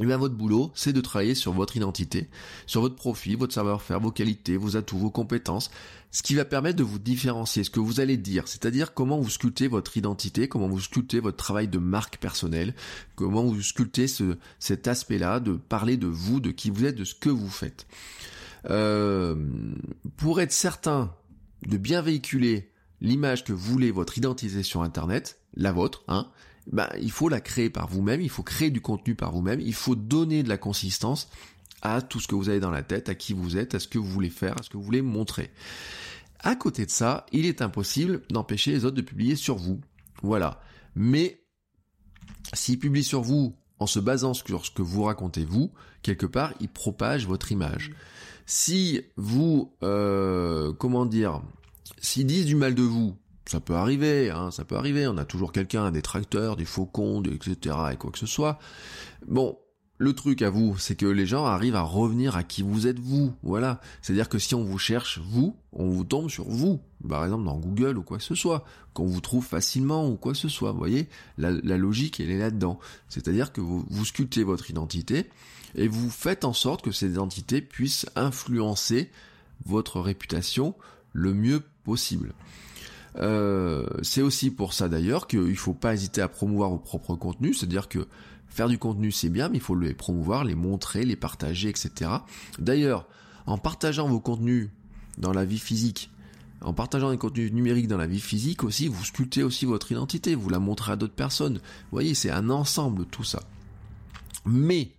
Eh 0.00 0.06
bien 0.06 0.16
votre 0.16 0.34
boulot, 0.34 0.72
c'est 0.74 0.92
de 0.92 1.00
travailler 1.00 1.36
sur 1.36 1.52
votre 1.52 1.76
identité, 1.76 2.28
sur 2.66 2.80
votre 2.80 2.96
profil, 2.96 3.36
votre 3.36 3.54
savoir-faire, 3.54 4.00
vos 4.00 4.10
qualités, 4.10 4.56
vos 4.56 4.76
atouts, 4.76 4.98
vos 4.98 5.10
compétences, 5.10 5.70
ce 6.10 6.22
qui 6.22 6.34
va 6.34 6.44
permettre 6.44 6.78
de 6.78 6.82
vous 6.82 6.98
différencier, 6.98 7.62
ce 7.62 7.70
que 7.70 7.78
vous 7.78 8.00
allez 8.00 8.16
dire, 8.16 8.48
c'est-à-dire 8.48 8.92
comment 8.92 9.20
vous 9.20 9.30
sculptez 9.30 9.68
votre 9.68 9.96
identité, 9.96 10.48
comment 10.48 10.68
vous 10.68 10.80
sculptez 10.80 11.20
votre 11.20 11.36
travail 11.36 11.68
de 11.68 11.78
marque 11.78 12.18
personnelle, 12.18 12.74
comment 13.14 13.44
vous 13.44 13.62
sculptez 13.62 14.08
ce, 14.08 14.36
cet 14.58 14.88
aspect-là, 14.88 15.38
de 15.38 15.52
parler 15.52 15.96
de 15.96 16.08
vous, 16.08 16.40
de 16.40 16.50
qui 16.50 16.70
vous 16.70 16.84
êtes, 16.84 16.96
de 16.96 17.04
ce 17.04 17.14
que 17.14 17.30
vous 17.30 17.50
faites. 17.50 17.86
Euh, 18.70 19.36
pour 20.16 20.40
être 20.40 20.52
certain 20.52 21.14
de 21.66 21.76
bien 21.76 22.02
véhiculer 22.02 22.70
l'image 23.00 23.44
que 23.44 23.52
voulez 23.52 23.90
votre 23.90 24.18
identité 24.18 24.62
sur 24.62 24.82
Internet, 24.82 25.38
la 25.54 25.72
vôtre, 25.72 26.04
hein, 26.08 26.30
bah, 26.72 26.90
il 27.00 27.10
faut 27.10 27.28
la 27.28 27.40
créer 27.40 27.70
par 27.70 27.88
vous-même, 27.88 28.20
il 28.20 28.30
faut 28.30 28.42
créer 28.42 28.70
du 28.70 28.80
contenu 28.80 29.14
par 29.14 29.32
vous-même, 29.32 29.60
il 29.60 29.74
faut 29.74 29.94
donner 29.94 30.42
de 30.42 30.48
la 30.48 30.56
consistance 30.56 31.28
à 31.82 32.00
tout 32.00 32.18
ce 32.18 32.28
que 32.28 32.34
vous 32.34 32.48
avez 32.48 32.60
dans 32.60 32.70
la 32.70 32.82
tête, 32.82 33.08
à 33.08 33.14
qui 33.14 33.34
vous 33.34 33.56
êtes, 33.56 33.74
à 33.74 33.78
ce 33.78 33.88
que 33.88 33.98
vous 33.98 34.06
voulez 34.06 34.30
faire, 34.30 34.58
à 34.58 34.62
ce 34.62 34.70
que 34.70 34.76
vous 34.76 34.82
voulez 34.82 35.02
montrer. 35.02 35.50
À 36.40 36.56
côté 36.56 36.86
de 36.86 36.90
ça, 36.90 37.26
il 37.32 37.46
est 37.46 37.62
impossible 37.62 38.22
d'empêcher 38.30 38.70
les 38.70 38.84
autres 38.84 38.96
de 38.96 39.02
publier 39.02 39.36
sur 39.36 39.56
vous. 39.56 39.80
Voilà. 40.22 40.60
Mais 40.94 41.42
s'ils 42.54 42.78
publient 42.78 43.04
sur 43.04 43.20
vous 43.20 43.56
en 43.78 43.86
se 43.86 43.98
basant 43.98 44.34
sur 44.34 44.64
ce 44.64 44.70
que 44.70 44.82
vous 44.82 45.04
racontez 45.04 45.44
vous, 45.44 45.72
quelque 46.02 46.26
part, 46.26 46.54
ils 46.60 46.68
propagent 46.68 47.26
votre 47.26 47.52
image. 47.52 47.92
Si 48.46 49.00
vous, 49.16 49.72
euh, 49.82 50.72
comment 50.72 51.06
dire, 51.06 51.42
s'ils 51.98 52.26
disent 52.26 52.46
du 52.46 52.56
mal 52.56 52.74
de 52.74 52.82
vous, 52.82 53.16
ça 53.46 53.60
peut 53.60 53.74
arriver, 53.74 54.30
hein, 54.30 54.50
ça 54.50 54.64
peut 54.64 54.76
arriver, 54.76 55.06
on 55.06 55.18
a 55.18 55.24
toujours 55.24 55.52
quelqu'un, 55.52 55.84
un 55.84 55.90
détracteur, 55.92 56.56
des 56.56 56.64
faucons, 56.64 57.22
etc., 57.22 57.76
et 57.92 57.96
quoi 57.96 58.10
que 58.10 58.18
ce 58.18 58.26
soit. 58.26 58.58
Bon, 59.26 59.58
le 59.96 60.12
truc 60.12 60.42
à 60.42 60.50
vous, 60.50 60.76
c'est 60.76 60.96
que 60.96 61.06
les 61.06 61.26
gens 61.26 61.44
arrivent 61.44 61.76
à 61.76 61.82
revenir 61.82 62.36
à 62.36 62.42
qui 62.42 62.62
vous 62.62 62.86
êtes 62.86 62.98
vous, 62.98 63.32
voilà. 63.42 63.80
C'est-à-dire 64.02 64.28
que 64.28 64.38
si 64.38 64.54
on 64.54 64.64
vous 64.64 64.78
cherche 64.78 65.20
vous, 65.20 65.56
on 65.72 65.88
vous 65.88 66.04
tombe 66.04 66.28
sur 66.28 66.48
vous, 66.48 66.80
par 67.08 67.22
exemple 67.24 67.44
dans 67.44 67.58
Google 67.58 67.98
ou 67.98 68.02
quoi 68.02 68.18
que 68.18 68.24
ce 68.24 68.34
soit, 68.34 68.64
qu'on 68.92 69.06
vous 69.06 69.20
trouve 69.20 69.44
facilement 69.44 70.08
ou 70.08 70.16
quoi 70.16 70.32
que 70.32 70.38
ce 70.38 70.48
soit, 70.48 70.72
vous 70.72 70.78
voyez, 70.78 71.08
la, 71.38 71.50
logique 71.76 72.18
elle 72.18 72.30
est 72.30 72.38
là-dedans. 72.38 72.78
C'est-à-dire 73.08 73.52
que 73.52 73.60
vous, 73.60 73.84
vous 73.88 74.04
sculptez 74.04 74.42
votre 74.42 74.68
identité 74.70 75.30
et 75.74 75.88
vous 75.88 76.10
faites 76.10 76.44
en 76.44 76.52
sorte 76.52 76.82
que 76.82 76.92
cette 76.92 77.10
identité 77.10 77.60
puisse 77.60 78.06
influencer 78.16 79.10
votre 79.66 80.00
réputation 80.00 80.74
le 81.12 81.34
mieux 81.34 81.62
possible. 81.84 82.34
Euh, 83.16 83.86
c'est 84.02 84.22
aussi 84.22 84.50
pour 84.50 84.72
ça 84.72 84.88
d'ailleurs 84.88 85.28
qu'il 85.28 85.56
faut 85.56 85.74
pas 85.74 85.94
hésiter 85.94 86.20
à 86.20 86.28
promouvoir 86.28 86.70
vos 86.70 86.78
propres 86.78 87.14
contenus, 87.14 87.58
c'est-à-dire 87.58 87.88
que 87.88 88.08
faire 88.48 88.68
du 88.68 88.78
contenu 88.78 89.12
c'est 89.12 89.28
bien, 89.28 89.48
mais 89.48 89.58
il 89.58 89.62
faut 89.62 89.76
les 89.76 89.94
promouvoir, 89.94 90.44
les 90.44 90.54
montrer, 90.54 91.04
les 91.04 91.16
partager, 91.16 91.68
etc. 91.68 92.10
D'ailleurs, 92.58 93.06
en 93.46 93.58
partageant 93.58 94.08
vos 94.08 94.20
contenus 94.20 94.70
dans 95.18 95.32
la 95.32 95.44
vie 95.44 95.58
physique, 95.58 96.10
en 96.60 96.72
partageant 96.72 97.10
des 97.10 97.18
contenus 97.18 97.52
numériques 97.52 97.88
dans 97.88 97.98
la 97.98 98.06
vie 98.06 98.20
physique 98.20 98.64
aussi, 98.64 98.88
vous 98.88 99.04
sculptez 99.04 99.42
aussi 99.42 99.66
votre 99.66 99.92
identité, 99.92 100.34
vous 100.34 100.48
la 100.48 100.58
montrez 100.58 100.92
à 100.92 100.96
d'autres 100.96 101.14
personnes. 101.14 101.56
Vous 101.56 101.92
voyez, 101.92 102.14
c'est 102.14 102.30
un 102.30 102.48
ensemble 102.48 103.04
tout 103.06 103.22
ça. 103.22 103.42
Mais 104.46 104.92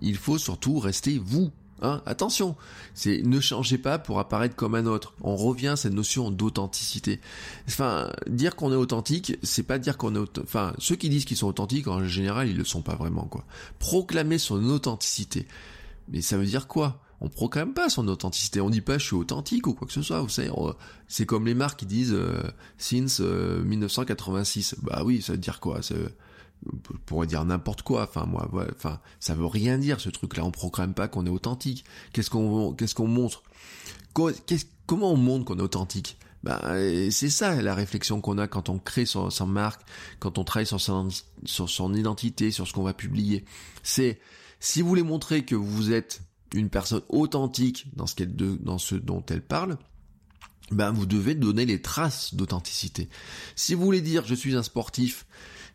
il 0.00 0.16
faut 0.16 0.38
surtout 0.38 0.78
rester 0.78 1.18
vous. 1.18 1.50
Hein, 1.82 2.00
attention, 2.06 2.56
c'est 2.94 3.22
ne 3.22 3.38
changez 3.38 3.76
pas 3.76 3.98
pour 3.98 4.18
apparaître 4.18 4.56
comme 4.56 4.74
un 4.74 4.86
autre. 4.86 5.12
On 5.20 5.36
revient 5.36 5.68
à 5.68 5.76
cette 5.76 5.92
notion 5.92 6.30
d'authenticité. 6.30 7.20
Enfin, 7.68 8.10
dire 8.26 8.56
qu'on 8.56 8.72
est 8.72 8.76
authentique, 8.76 9.36
c'est 9.42 9.62
pas 9.62 9.78
dire 9.78 9.98
qu'on 9.98 10.14
est 10.14 10.38
enfin 10.38 10.72
ceux 10.78 10.96
qui 10.96 11.10
disent 11.10 11.26
qu'ils 11.26 11.36
sont 11.36 11.48
authentiques 11.48 11.88
en 11.88 12.02
général, 12.04 12.48
ils 12.48 12.56
le 12.56 12.64
sont 12.64 12.80
pas 12.80 12.94
vraiment 12.94 13.24
quoi. 13.24 13.44
Proclamer 13.78 14.38
son 14.38 14.64
authenticité. 14.70 15.46
Mais 16.08 16.22
ça 16.22 16.38
veut 16.38 16.46
dire 16.46 16.66
quoi? 16.66 17.02
On 17.20 17.28
proclame 17.28 17.72
pas 17.72 17.88
son 17.88 18.08
authenticité, 18.08 18.60
on 18.60 18.70
dit 18.70 18.82
pas 18.82 18.98
je 18.98 19.06
suis 19.06 19.16
authentique 19.16 19.66
ou 19.66 19.74
quoi 19.74 19.86
que 19.86 19.92
ce 19.92 20.02
soit, 20.02 20.20
vous 20.20 20.28
savez, 20.28 20.50
c'est 21.08 21.24
comme 21.24 21.46
les 21.46 21.54
marques 21.54 21.80
qui 21.80 21.86
disent 21.86 22.12
euh, 22.12 22.42
since 22.78 23.20
1986. 23.20 24.74
Euh, 24.74 24.76
bah 24.82 25.02
oui, 25.04 25.22
ça 25.22 25.32
veut 25.32 25.38
dire 25.38 25.60
quoi? 25.60 25.80
On 26.72 26.98
pourrait 27.06 27.26
dire 27.26 27.44
n'importe 27.44 27.82
quoi. 27.82 28.02
Enfin, 28.04 28.26
moi, 28.26 28.48
enfin, 28.74 29.00
ça 29.20 29.34
veut 29.34 29.46
rien 29.46 29.78
dire 29.78 30.00
ce 30.00 30.08
truc-là. 30.08 30.44
On 30.44 30.50
proclame 30.50 30.94
pas 30.94 31.08
qu'on 31.08 31.26
est 31.26 31.30
authentique. 31.30 31.84
Qu'est-ce 32.12 32.30
qu'on, 32.30 32.72
qu'est-ce 32.72 32.94
qu'on 32.94 33.08
montre? 33.08 33.42
Comment 34.86 35.12
on 35.12 35.16
montre 35.16 35.44
qu'on 35.44 35.58
est 35.58 35.62
authentique? 35.62 36.18
Ben, 36.42 37.10
c'est 37.10 37.30
ça 37.30 37.60
la 37.60 37.74
réflexion 37.74 38.20
qu'on 38.20 38.38
a 38.38 38.46
quand 38.46 38.68
on 38.68 38.78
crée 38.78 39.04
son, 39.04 39.30
marque, 39.46 39.82
quand 40.20 40.38
on 40.38 40.44
travaille 40.44 40.66
sur 40.66 40.80
son, 40.80 41.08
sur 41.44 41.68
son 41.68 41.92
identité, 41.92 42.50
sur 42.52 42.68
ce 42.68 42.72
qu'on 42.72 42.84
va 42.84 42.94
publier. 42.94 43.44
C'est 43.82 44.20
si 44.60 44.80
vous 44.80 44.88
voulez 44.88 45.02
montrer 45.02 45.44
que 45.44 45.56
vous 45.56 45.92
êtes 45.92 46.22
une 46.54 46.70
personne 46.70 47.02
authentique 47.08 47.86
dans 47.96 48.06
ce 48.06 48.14
qu'elle 48.14 48.34
dans 48.34 48.78
ce 48.78 48.94
dont 48.94 49.24
elle 49.28 49.42
parle, 49.42 49.76
ben 50.70 50.92
vous 50.92 51.06
devez 51.06 51.34
donner 51.34 51.66
les 51.66 51.82
traces 51.82 52.34
d'authenticité. 52.34 53.08
Si 53.56 53.74
vous 53.74 53.84
voulez 53.84 54.00
dire 54.00 54.24
je 54.24 54.34
suis 54.34 54.54
un 54.54 54.62
sportif 54.62 55.26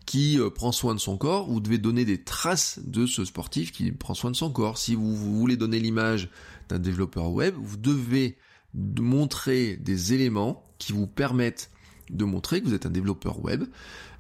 qui 0.06 0.40
euh, 0.40 0.50
prend 0.50 0.72
soin 0.72 0.96
de 0.96 1.00
son 1.00 1.18
corps, 1.18 1.48
vous 1.48 1.60
devez 1.60 1.78
donner 1.78 2.06
des 2.06 2.22
traces 2.22 2.80
de 2.84 3.06
ce 3.06 3.26
sportif 3.26 3.72
qui 3.72 3.92
prend 3.92 4.14
soin 4.14 4.32
de 4.32 4.36
son 4.36 4.52
corps. 4.52 4.78
Si 4.78 4.96
vous, 4.96 5.16
voulez 5.16 5.58
donner 5.58 5.80
l'image 5.80 6.30
d'un 6.70 6.80
développeur 6.80 7.32
web, 7.32 7.56
vous 7.58 7.78
devez 7.78 8.38
montrer 8.74 9.78
des 9.78 10.14
éléments 10.14 10.66
qui 10.78 10.94
vous 10.94 11.08
permettent 11.08 11.70
de 12.10 12.26
montrer 12.26 12.62
que 12.62 12.68
vous 12.68 12.74
êtes 12.74 12.86
un 12.86 12.92
développeur 12.92 13.42
web, 13.44 13.64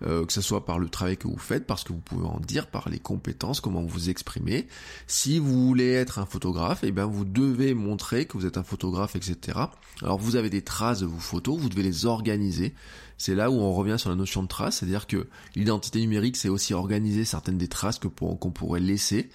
euh, 0.03 0.25
que 0.25 0.31
ce 0.31 0.41
soit 0.41 0.65
par 0.65 0.79
le 0.79 0.87
travail 0.87 1.17
que 1.17 1.27
vous 1.27 1.37
faites, 1.37 1.67
parce 1.67 1.83
que 1.83 1.91
vous 1.91 1.99
pouvez 1.99 2.25
en 2.25 2.39
dire, 2.39 2.67
par 2.67 2.87
les 2.89 2.99
compétences, 2.99 3.59
comment 3.59 3.83
vous 3.83 4.09
exprimez. 4.09 4.67
Si 5.07 5.39
vous 5.39 5.67
voulez 5.67 5.91
être 5.91 6.19
un 6.19 6.25
photographe, 6.25 6.79
eh 6.83 6.91
bien 6.91 7.05
vous 7.05 7.25
devez 7.25 7.73
montrer 7.73 8.25
que 8.25 8.37
vous 8.37 8.45
êtes 8.45 8.57
un 8.57 8.63
photographe, 8.63 9.15
etc. 9.15 9.59
Alors 10.01 10.17
vous 10.17 10.37
avez 10.37 10.49
des 10.49 10.61
traces 10.61 11.01
de 11.01 11.05
vos 11.05 11.19
photos, 11.19 11.59
vous 11.59 11.69
devez 11.69 11.83
les 11.83 12.05
organiser. 12.05 12.73
C'est 13.21 13.35
là 13.35 13.51
où 13.51 13.53
on 13.53 13.71
revient 13.71 13.99
sur 13.99 14.09
la 14.09 14.15
notion 14.15 14.41
de 14.41 14.47
trace, 14.47 14.77
c'est-à-dire 14.77 15.05
que 15.05 15.27
l'identité 15.55 15.99
numérique, 15.99 16.37
c'est 16.37 16.49
aussi 16.49 16.73
organiser 16.73 17.23
certaines 17.23 17.59
des 17.59 17.67
traces 17.67 17.99
qu'on 17.99 18.51
pourrait 18.51 18.79
laisser. 18.79 19.29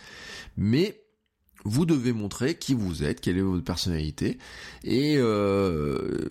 Mais 0.56 1.00
vous 1.64 1.86
devez 1.86 2.12
montrer 2.12 2.56
qui 2.56 2.74
vous 2.74 3.04
êtes, 3.04 3.20
quelle 3.20 3.38
est 3.38 3.42
votre 3.42 3.62
personnalité, 3.62 4.38
et 4.82 5.18
euh, 5.18 6.28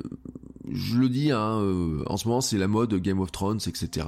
je 0.70 0.98
le 0.98 1.08
dis, 1.08 1.32
hein, 1.32 1.62
euh, 1.62 2.04
en 2.08 2.18
ce 2.18 2.28
moment 2.28 2.42
c'est 2.42 2.58
la 2.58 2.68
mode 2.68 2.94
Game 2.96 3.22
of 3.22 3.32
Thrones, 3.32 3.62
etc. 3.66 4.06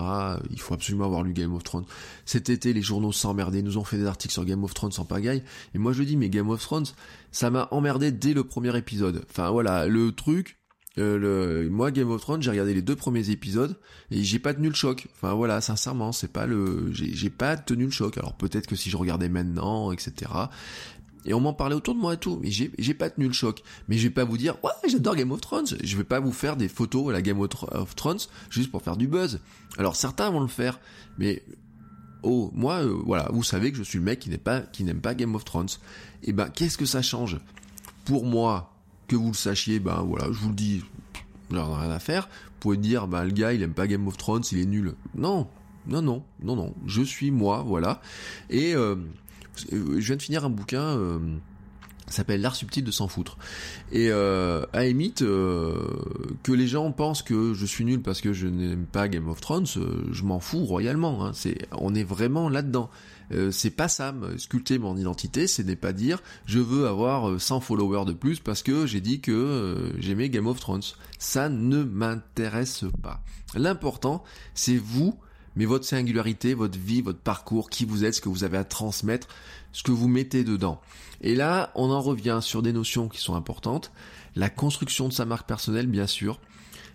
Il 0.51 0.59
faut 0.59 0.73
absolument 0.73 1.05
avoir 1.05 1.23
lu 1.23 1.31
Game 1.31 1.53
of 1.53 1.63
Thrones. 1.63 1.85
Cet 2.25 2.49
été, 2.49 2.73
les 2.73 2.81
journaux 2.81 3.13
s'emmerdaient, 3.13 3.61
nous 3.61 3.77
ont 3.77 3.85
fait 3.85 3.97
des 3.97 4.07
articles 4.07 4.33
sur 4.33 4.43
Game 4.43 4.65
of 4.65 4.73
Thrones 4.73 4.91
sans 4.91 5.05
pagaille. 5.05 5.41
Et 5.73 5.77
moi 5.77 5.93
je 5.93 6.03
dis, 6.03 6.17
mais 6.17 6.29
Game 6.29 6.49
of 6.49 6.61
Thrones, 6.61 6.87
ça 7.31 7.49
m'a 7.49 7.69
emmerdé 7.71 8.11
dès 8.11 8.33
le 8.33 8.43
premier 8.43 8.75
épisode. 8.77 9.23
Enfin 9.29 9.51
voilà, 9.51 9.87
le 9.87 10.11
truc, 10.11 10.56
euh, 10.97 11.69
moi 11.69 11.91
Game 11.91 12.09
of 12.09 12.21
Thrones, 12.21 12.41
j'ai 12.41 12.49
regardé 12.49 12.73
les 12.73 12.81
deux 12.81 12.95
premiers 12.95 13.29
épisodes 13.29 13.77
et 14.11 14.23
j'ai 14.23 14.39
pas 14.39 14.53
tenu 14.53 14.69
le 14.69 14.75
choc. 14.75 15.07
Enfin 15.15 15.33
voilà, 15.33 15.61
sincèrement, 15.61 16.11
c'est 16.11 16.31
pas 16.31 16.45
le, 16.45 16.89
j'ai 16.91 17.29
pas 17.29 17.57
tenu 17.57 17.85
le 17.85 17.91
choc. 17.91 18.17
Alors 18.17 18.33
peut-être 18.33 18.67
que 18.67 18.75
si 18.75 18.89
je 18.89 18.97
regardais 18.97 19.29
maintenant, 19.29 19.91
etc. 19.91 20.31
Et 21.25 21.33
on 21.33 21.41
m'en 21.41 21.53
parlait 21.53 21.75
autour 21.75 21.93
de 21.93 21.99
moi 21.99 22.13
et 22.13 22.17
tout, 22.17 22.39
mais 22.41 22.49
j'ai 22.51 22.93
pas 22.93 23.09
tenu 23.09 23.27
le 23.27 23.33
choc. 23.33 23.61
Mais 23.89 23.97
je 23.97 24.03
vais 24.03 24.13
pas 24.13 24.23
vous 24.23 24.37
dire, 24.37 24.55
ouais, 24.63 24.71
j'adore 24.89 25.15
Game 25.15 25.31
of 25.31 25.41
Thrones. 25.41 25.67
Je 25.83 25.97
vais 25.97 26.05
pas 26.05 26.21
vous 26.21 26.31
faire 26.31 26.55
des 26.55 26.69
photos 26.69 27.09
à 27.09 27.11
la 27.11 27.21
Game 27.21 27.39
of 27.41 27.95
Thrones 27.95 28.19
juste 28.49 28.71
pour 28.71 28.81
faire 28.81 28.95
du 28.95 29.07
buzz. 29.07 29.41
Alors 29.77 29.95
certains 29.95 30.29
vont 30.29 30.39
le 30.39 30.47
faire, 30.47 30.79
mais 31.17 31.43
oh, 32.23 32.49
moi, 32.53 32.75
euh, 32.75 32.97
voilà, 33.05 33.29
vous 33.33 33.43
savez 33.43 33.71
que 33.71 33.77
je 33.77 33.83
suis 33.83 33.99
le 33.99 34.05
mec 34.05 34.19
qui 34.19 34.29
n'est 34.29 34.37
pas, 34.37 34.61
qui 34.61 34.83
n'aime 34.83 35.01
pas 35.01 35.15
Game 35.15 35.35
of 35.35 35.43
Thrones. 35.43 35.67
Et 36.23 36.29
eh 36.29 36.33
ben, 36.33 36.49
qu'est-ce 36.49 36.77
que 36.77 36.85
ça 36.85 37.01
change? 37.01 37.37
Pour 38.05 38.25
moi, 38.25 38.76
que 39.07 39.15
vous 39.15 39.27
le 39.27 39.33
sachiez, 39.33 39.79
ben 39.79 40.03
voilà, 40.07 40.25
je 40.27 40.39
vous 40.39 40.49
le 40.49 40.55
dis, 40.55 40.83
j'en 41.51 41.71
ai 41.77 41.81
rien 41.81 41.91
à 41.91 41.99
faire. 41.99 42.27
Vous 42.27 42.59
pouvez 42.59 42.77
dire, 42.77 43.07
ben 43.07 43.23
le 43.23 43.31
gars, 43.31 43.53
il 43.53 43.63
aime 43.63 43.73
pas 43.73 43.87
Game 43.87 44.07
of 44.07 44.17
Thrones, 44.17 44.43
il 44.51 44.59
est 44.59 44.65
nul. 44.65 44.93
Non, 45.15 45.47
non, 45.87 46.01
non, 46.01 46.23
non, 46.41 46.55
non. 46.55 46.73
Je 46.85 47.01
suis 47.01 47.31
moi, 47.31 47.63
voilà. 47.65 48.01
Et 48.49 48.75
euh, 48.75 48.95
je 49.71 49.97
viens 49.97 50.15
de 50.15 50.21
finir 50.21 50.45
un 50.45 50.49
bouquin 50.49 50.81
euh, 50.81 51.19
s'appelle 52.07 52.41
L'art 52.41 52.55
subtil 52.55 52.83
de 52.83 52.91
s'en 52.91 53.07
foutre. 53.07 53.37
Et 53.91 54.09
euh, 54.09 54.65
à 54.73 54.81
euh, 54.81 55.75
que 56.43 56.51
les 56.51 56.67
gens 56.67 56.91
pensent 56.91 57.21
que 57.21 57.53
je 57.53 57.65
suis 57.65 57.85
nul 57.85 58.01
parce 58.01 58.21
que 58.21 58.33
je 58.33 58.47
n'aime 58.47 58.85
pas 58.85 59.07
Game 59.07 59.27
of 59.27 59.41
Thrones, 59.41 59.65
euh, 59.77 60.03
je 60.11 60.23
m'en 60.23 60.39
fous 60.39 60.65
royalement. 60.65 61.25
Hein. 61.25 61.31
C'est, 61.33 61.67
on 61.71 61.93
est 61.95 62.03
vraiment 62.03 62.49
là-dedans. 62.49 62.89
Euh, 63.31 63.51
c'est 63.51 63.71
pas 63.71 63.87
ça, 63.87 64.13
sculpter 64.37 64.77
mon 64.77 64.95
identité, 64.95 65.47
ce 65.47 65.61
n'est 65.61 65.75
pas 65.75 65.93
dire 65.93 66.21
je 66.45 66.59
veux 66.59 66.87
avoir 66.87 67.39
100 67.39 67.59
followers 67.59 68.05
de 68.05 68.13
plus 68.13 68.39
parce 68.39 68.63
que 68.63 68.85
j'ai 68.85 69.01
dit 69.01 69.19
que 69.19 69.93
j'aimais 69.99 70.29
Game 70.29 70.47
of 70.47 70.59
Thrones. 70.59 70.83
Ça 71.19 71.49
ne 71.49 71.83
m'intéresse 71.83 72.85
pas. 73.01 73.21
L'important, 73.55 74.23
c'est 74.53 74.77
vous, 74.77 75.17
mais 75.55 75.65
votre 75.65 75.85
singularité, 75.85 76.53
votre 76.53 76.77
vie, 76.77 77.01
votre 77.01 77.19
parcours, 77.19 77.69
qui 77.69 77.83
vous 77.83 78.05
êtes, 78.05 78.15
ce 78.15 78.21
que 78.21 78.29
vous 78.29 78.43
avez 78.43 78.57
à 78.57 78.63
transmettre, 78.63 79.27
ce 79.71 79.83
que 79.83 79.91
vous 79.91 80.07
mettez 80.07 80.43
dedans. 80.43 80.79
Et 81.21 81.35
là, 81.35 81.71
on 81.75 81.89
en 81.89 82.01
revient 82.01 82.39
sur 82.41 82.61
des 82.61 82.73
notions 82.73 83.09
qui 83.09 83.19
sont 83.19 83.35
importantes. 83.35 83.91
La 84.35 84.49
construction 84.49 85.07
de 85.07 85.13
sa 85.13 85.25
marque 85.25 85.47
personnelle, 85.47 85.87
bien 85.87 86.05
sûr, 86.05 86.39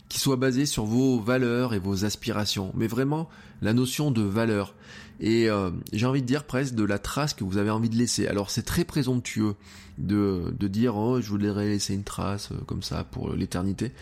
qui 0.09 0.21
soit 0.21 0.37
basée 0.37 0.67
sur 0.67 0.85
vos 0.85 1.19
valeurs 1.19 1.75
et 1.75 1.79
vos 1.79 2.05
aspirations, 2.05 2.71
mais 2.77 2.87
vraiment 2.87 3.29
la 3.63 3.73
notion 3.73 4.11
de 4.11 4.23
valeur. 4.23 4.75
Et 5.21 5.49
euh, 5.49 5.71
j'ai 5.93 6.07
envie 6.07 6.23
de 6.23 6.27
dire 6.27 6.45
presque 6.45 6.75
de 6.75 6.85
la 6.85 6.99
trace 6.99 7.35
que 7.35 7.45
vous 7.45 7.59
avez 7.59 7.71
envie 7.71 7.89
de 7.89 7.97
laisser. 7.97 8.27
Alors 8.27 8.51
c'est 8.51 8.63
très 8.63 8.85
présomptueux 8.85 9.55
de, 9.99 10.55
de 10.59 10.69
dire 10.69 10.97
oh 10.97 11.21
je 11.21 11.29
voudrais 11.29 11.67
laisser 11.67 11.95
une 11.95 12.05
trace 12.05 12.51
euh, 12.53 12.57
comme 12.67 12.83
ça 12.83 13.05
pour 13.05 13.33
l'éternité. 13.33 13.93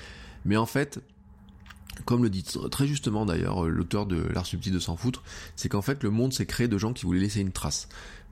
Mais 0.44 0.56
en 0.56 0.66
fait, 0.66 1.00
comme 2.04 2.22
le 2.22 2.30
dit 2.30 2.44
très 2.70 2.86
justement 2.86 3.26
d'ailleurs 3.26 3.64
euh, 3.64 3.68
l'auteur 3.68 4.06
de 4.06 4.22
l'art 4.32 4.46
subtil 4.46 4.72
de 4.72 4.78
s'en 4.78 4.96
foutre, 4.96 5.22
c'est 5.56 5.68
qu'en 5.68 5.82
fait 5.82 6.02
le 6.02 6.10
monde 6.10 6.32
s'est 6.32 6.46
créé 6.46 6.68
de 6.68 6.78
gens 6.78 6.92
qui 6.92 7.04
voulaient 7.04 7.20
laisser 7.20 7.40
une 7.40 7.52
trace. 7.52 7.88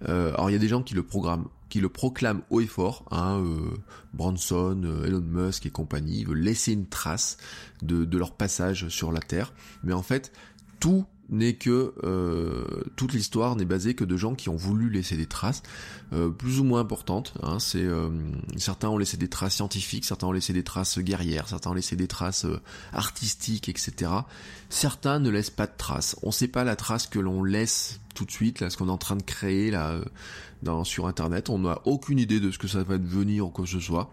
Euh, 0.09 0.33
alors 0.35 0.51
il 0.51 0.53
y 0.53 0.57
a 0.57 0.61
des 0.61 0.69
gens 0.69 0.83
qui 0.83 0.95
le 0.95 1.03
programment, 1.03 1.49
qui 1.69 1.81
le 1.81 1.89
proclament 1.89 2.43
haut 2.51 2.61
et 2.61 2.67
fort, 2.67 3.05
hein, 3.11 3.41
euh, 3.41 3.77
Branson, 4.15 4.81
euh, 4.85 5.05
Elon 5.07 5.21
Musk 5.21 5.67
et 5.67 5.71
compagnie, 5.71 6.21
ils 6.21 6.27
veulent 6.27 6.39
laisser 6.39 6.73
une 6.73 6.87
trace 6.87 7.37
de, 7.83 8.05
de 8.05 8.19
leur 8.19 8.33
passage 8.33 8.89
sur 8.89 9.13
la 9.13 9.21
Terre, 9.21 9.53
mais 9.83 9.93
en 9.93 10.03
fait 10.03 10.33
tout 10.81 11.05
n'est 11.31 11.55
que 11.55 11.95
euh, 12.05 12.65
toute 12.97 13.13
l'histoire 13.13 13.57
n'est 13.57 13.65
basée 13.65 13.95
que 13.95 14.05
de 14.05 14.17
gens 14.17 14.35
qui 14.35 14.49
ont 14.49 14.57
voulu 14.57 14.91
laisser 14.91 15.17
des 15.17 15.27
traces 15.27 15.63
euh, 16.13 16.31
plus 16.31 16.61
ou 16.61 16.65
moins 16.65 16.81
importantes. 16.81 17.35
Hein, 17.43 17.59
euh, 17.75 18.11
certains 18.57 18.89
ont 18.89 18.99
laissé 18.99 19.17
des 19.17 19.29
traces 19.29 19.57
scientifiques, 19.57 20.05
certains 20.05 20.27
ont 20.27 20.33
laissé 20.33 20.53
des 20.53 20.65
traces 20.65 20.99
guerrières, 20.99 21.49
certains 21.49 21.71
ont 21.71 21.75
laissé 21.75 21.97
des 21.97 22.09
traces 22.09 22.47
artistiques, 22.93 23.69
etc. 23.69 24.11
Certains 24.71 25.19
ne 25.19 25.31
laissent 25.31 25.51
pas 25.51 25.67
de 25.67 25.77
traces. 25.77 26.17
On 26.23 26.29
ne 26.29 26.33
sait 26.33 26.49
pas 26.49 26.65
la 26.65 26.77
trace 26.77 27.07
que 27.07 27.19
l'on 27.19 27.43
laisse 27.45 28.01
tout 28.15 28.25
de 28.25 28.31
suite, 28.31 28.61
là, 28.61 28.71
ce 28.71 28.77
qu'on 28.77 28.89
est 28.89 28.93
en 28.93 28.99
train 28.99 29.17
de 29.17 29.23
créer 29.23 29.71
là 29.71 30.01
sur 30.85 31.07
Internet. 31.07 31.51
On 31.51 31.61
n'a 31.61 31.81
aucune 31.85 32.19
idée 32.19 32.41
de 32.41 32.51
ce 32.51 32.59
que 32.59 32.69
ça 32.69 32.83
va 32.83 32.99
devenir 32.99 33.47
ou 33.47 33.51
quoi 33.51 33.65
que 33.65 33.71
ce 33.71 33.81
soit 33.81 34.11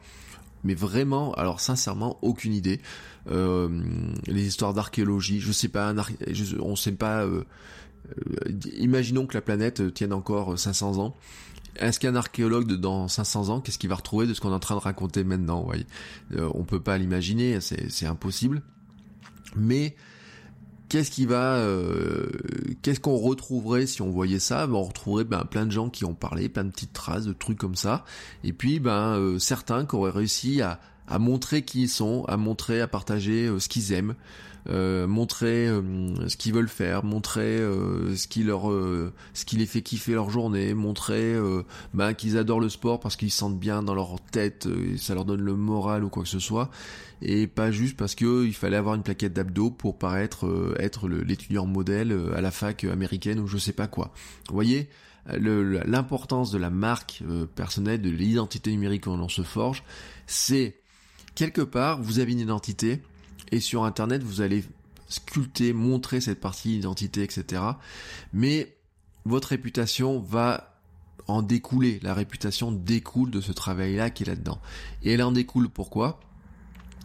mais 0.65 0.73
vraiment, 0.73 1.33
alors 1.35 1.61
sincèrement, 1.61 2.17
aucune 2.21 2.53
idée. 2.53 2.81
Euh, 3.29 3.69
les 4.27 4.45
histoires 4.45 4.73
d'archéologie, 4.73 5.39
je 5.39 5.51
sais 5.51 5.69
pas, 5.69 5.93
on 6.59 6.75
sait 6.75 6.91
pas. 6.91 7.23
Euh, 7.23 7.43
euh, 8.19 8.51
imaginons 8.77 9.25
que 9.25 9.35
la 9.35 9.41
planète 9.41 9.93
tienne 9.93 10.11
encore 10.11 10.59
500 10.59 10.97
ans. 10.99 11.15
Est-ce 11.77 11.99
qu'un 11.99 12.15
archéologue 12.15 12.73
dans 12.73 13.07
500 13.07 13.49
ans, 13.49 13.61
qu'est-ce 13.61 13.77
qu'il 13.77 13.89
va 13.89 13.95
retrouver 13.95 14.27
de 14.27 14.33
ce 14.33 14.41
qu'on 14.41 14.51
est 14.51 14.55
en 14.55 14.59
train 14.59 14.75
de 14.75 14.81
raconter 14.81 15.23
maintenant 15.23 15.67
euh, 16.33 16.49
On 16.53 16.63
peut 16.63 16.79
pas 16.79 16.97
l'imaginer, 16.97 17.59
c'est 17.61 18.05
impossible. 18.05 18.61
Mais 19.55 19.95
qu'est-ce 20.89 21.11
qui 21.11 21.25
va, 21.25 21.55
euh, 21.57 22.29
qu'est-ce 22.81 22.99
qu'on 22.99 23.17
retrouverait 23.17 23.85
si 23.85 24.01
on 24.01 24.09
voyait 24.09 24.39
ça? 24.39 24.67
Ben, 24.67 24.73
On 24.73 24.83
retrouverait 24.83 25.23
ben, 25.23 25.43
plein 25.45 25.65
de 25.65 25.71
gens 25.71 25.89
qui 25.89 26.05
ont 26.05 26.13
parlé, 26.13 26.49
plein 26.49 26.63
de 26.63 26.71
petites 26.71 26.93
traces, 26.93 27.25
de 27.25 27.33
trucs 27.33 27.57
comme 27.57 27.75
ça, 27.75 28.03
et 28.43 28.53
puis 28.53 28.79
ben 28.79 29.17
euh, 29.17 29.39
certains 29.39 29.85
qui 29.85 29.95
auraient 29.95 30.11
réussi 30.11 30.61
à, 30.61 30.79
à 31.07 31.19
montrer 31.19 31.63
qui 31.63 31.83
ils 31.83 31.89
sont, 31.89 32.25
à 32.27 32.37
montrer, 32.37 32.81
à 32.81 32.87
partager 32.87 33.45
euh, 33.45 33.59
ce 33.59 33.69
qu'ils 33.69 33.93
aiment, 33.93 34.15
euh, 34.67 35.05
montrer 35.05 35.67
euh, 35.67 36.27
ce 36.27 36.37
qu'ils 36.37 36.53
veulent 36.53 36.67
faire, 36.67 37.03
montrer 37.03 37.59
ce 38.15 38.27
qui 38.27 38.43
leur, 38.43 38.63
ce 39.33 39.45
qui 39.45 39.57
les 39.57 39.67
fait 39.67 39.81
kiffer 39.81 40.13
leur 40.13 40.31
journée, 40.31 40.73
montrer 40.73 41.35
bah, 41.93 42.13
qu'ils 42.15 42.37
adorent 42.37 42.59
le 42.59 42.69
sport 42.69 42.99
parce 42.99 43.15
qu'ils 43.15 43.31
se 43.31 43.37
sentent 43.37 43.59
bien 43.59 43.83
dans 43.83 43.93
leur 43.93 44.19
tête, 44.31 44.67
ça 44.97 45.13
leur 45.13 45.25
donne 45.25 45.41
le 45.41 45.55
moral 45.55 46.03
ou 46.03 46.09
quoi 46.09 46.23
que 46.23 46.29
ce 46.29 46.39
soit, 46.39 46.71
et 47.21 47.45
pas 47.45 47.71
juste 47.71 47.95
parce 47.95 48.15
que 48.15 48.45
il 48.45 48.55
fallait 48.55 48.77
avoir 48.77 48.95
une 48.95 49.03
plaquette 49.03 49.33
d'abdos 49.33 49.69
pour 49.69 49.99
paraître 49.99 50.75
être 50.79 51.07
l'étudiant 51.07 51.67
modèle 51.67 52.17
à 52.35 52.41
la 52.41 52.49
fac 52.49 52.85
américaine 52.85 53.39
ou 53.39 53.47
je 53.47 53.57
sais 53.57 53.73
pas 53.73 53.87
quoi. 53.87 54.11
Vous 54.49 54.55
voyez 54.55 54.89
l'importance 55.27 56.51
de 56.51 56.57
la 56.57 56.71
marque 56.71 57.23
personnelle, 57.55 58.01
de 58.01 58.09
l'identité 58.09 58.71
numérique 58.71 59.03
quand 59.03 59.19
on 59.19 59.29
se 59.29 59.43
forge, 59.43 59.83
c'est 60.25 60.75
quelque 61.35 61.61
part, 61.61 62.01
vous 62.01 62.19
avez 62.19 62.31
une 62.31 62.39
identité, 62.39 63.01
et 63.51 63.59
sur 63.59 63.83
Internet, 63.83 64.23
vous 64.23 64.41
allez 64.41 64.63
sculpter, 65.07 65.73
montrer 65.73 66.21
cette 66.21 66.39
partie 66.39 66.69
d'identité, 66.69 67.23
etc. 67.23 67.61
Mais 68.33 68.75
votre 69.25 69.49
réputation 69.49 70.19
va 70.19 70.79
en 71.27 71.41
découler. 71.41 71.99
La 72.01 72.13
réputation 72.13 72.71
découle 72.71 73.31
de 73.31 73.41
ce 73.41 73.51
travail-là 73.51 74.09
qui 74.09 74.23
est 74.23 74.27
là-dedans. 74.27 74.59
Et 75.03 75.11
elle 75.13 75.23
en 75.23 75.31
découle 75.31 75.69
pourquoi? 75.69 76.19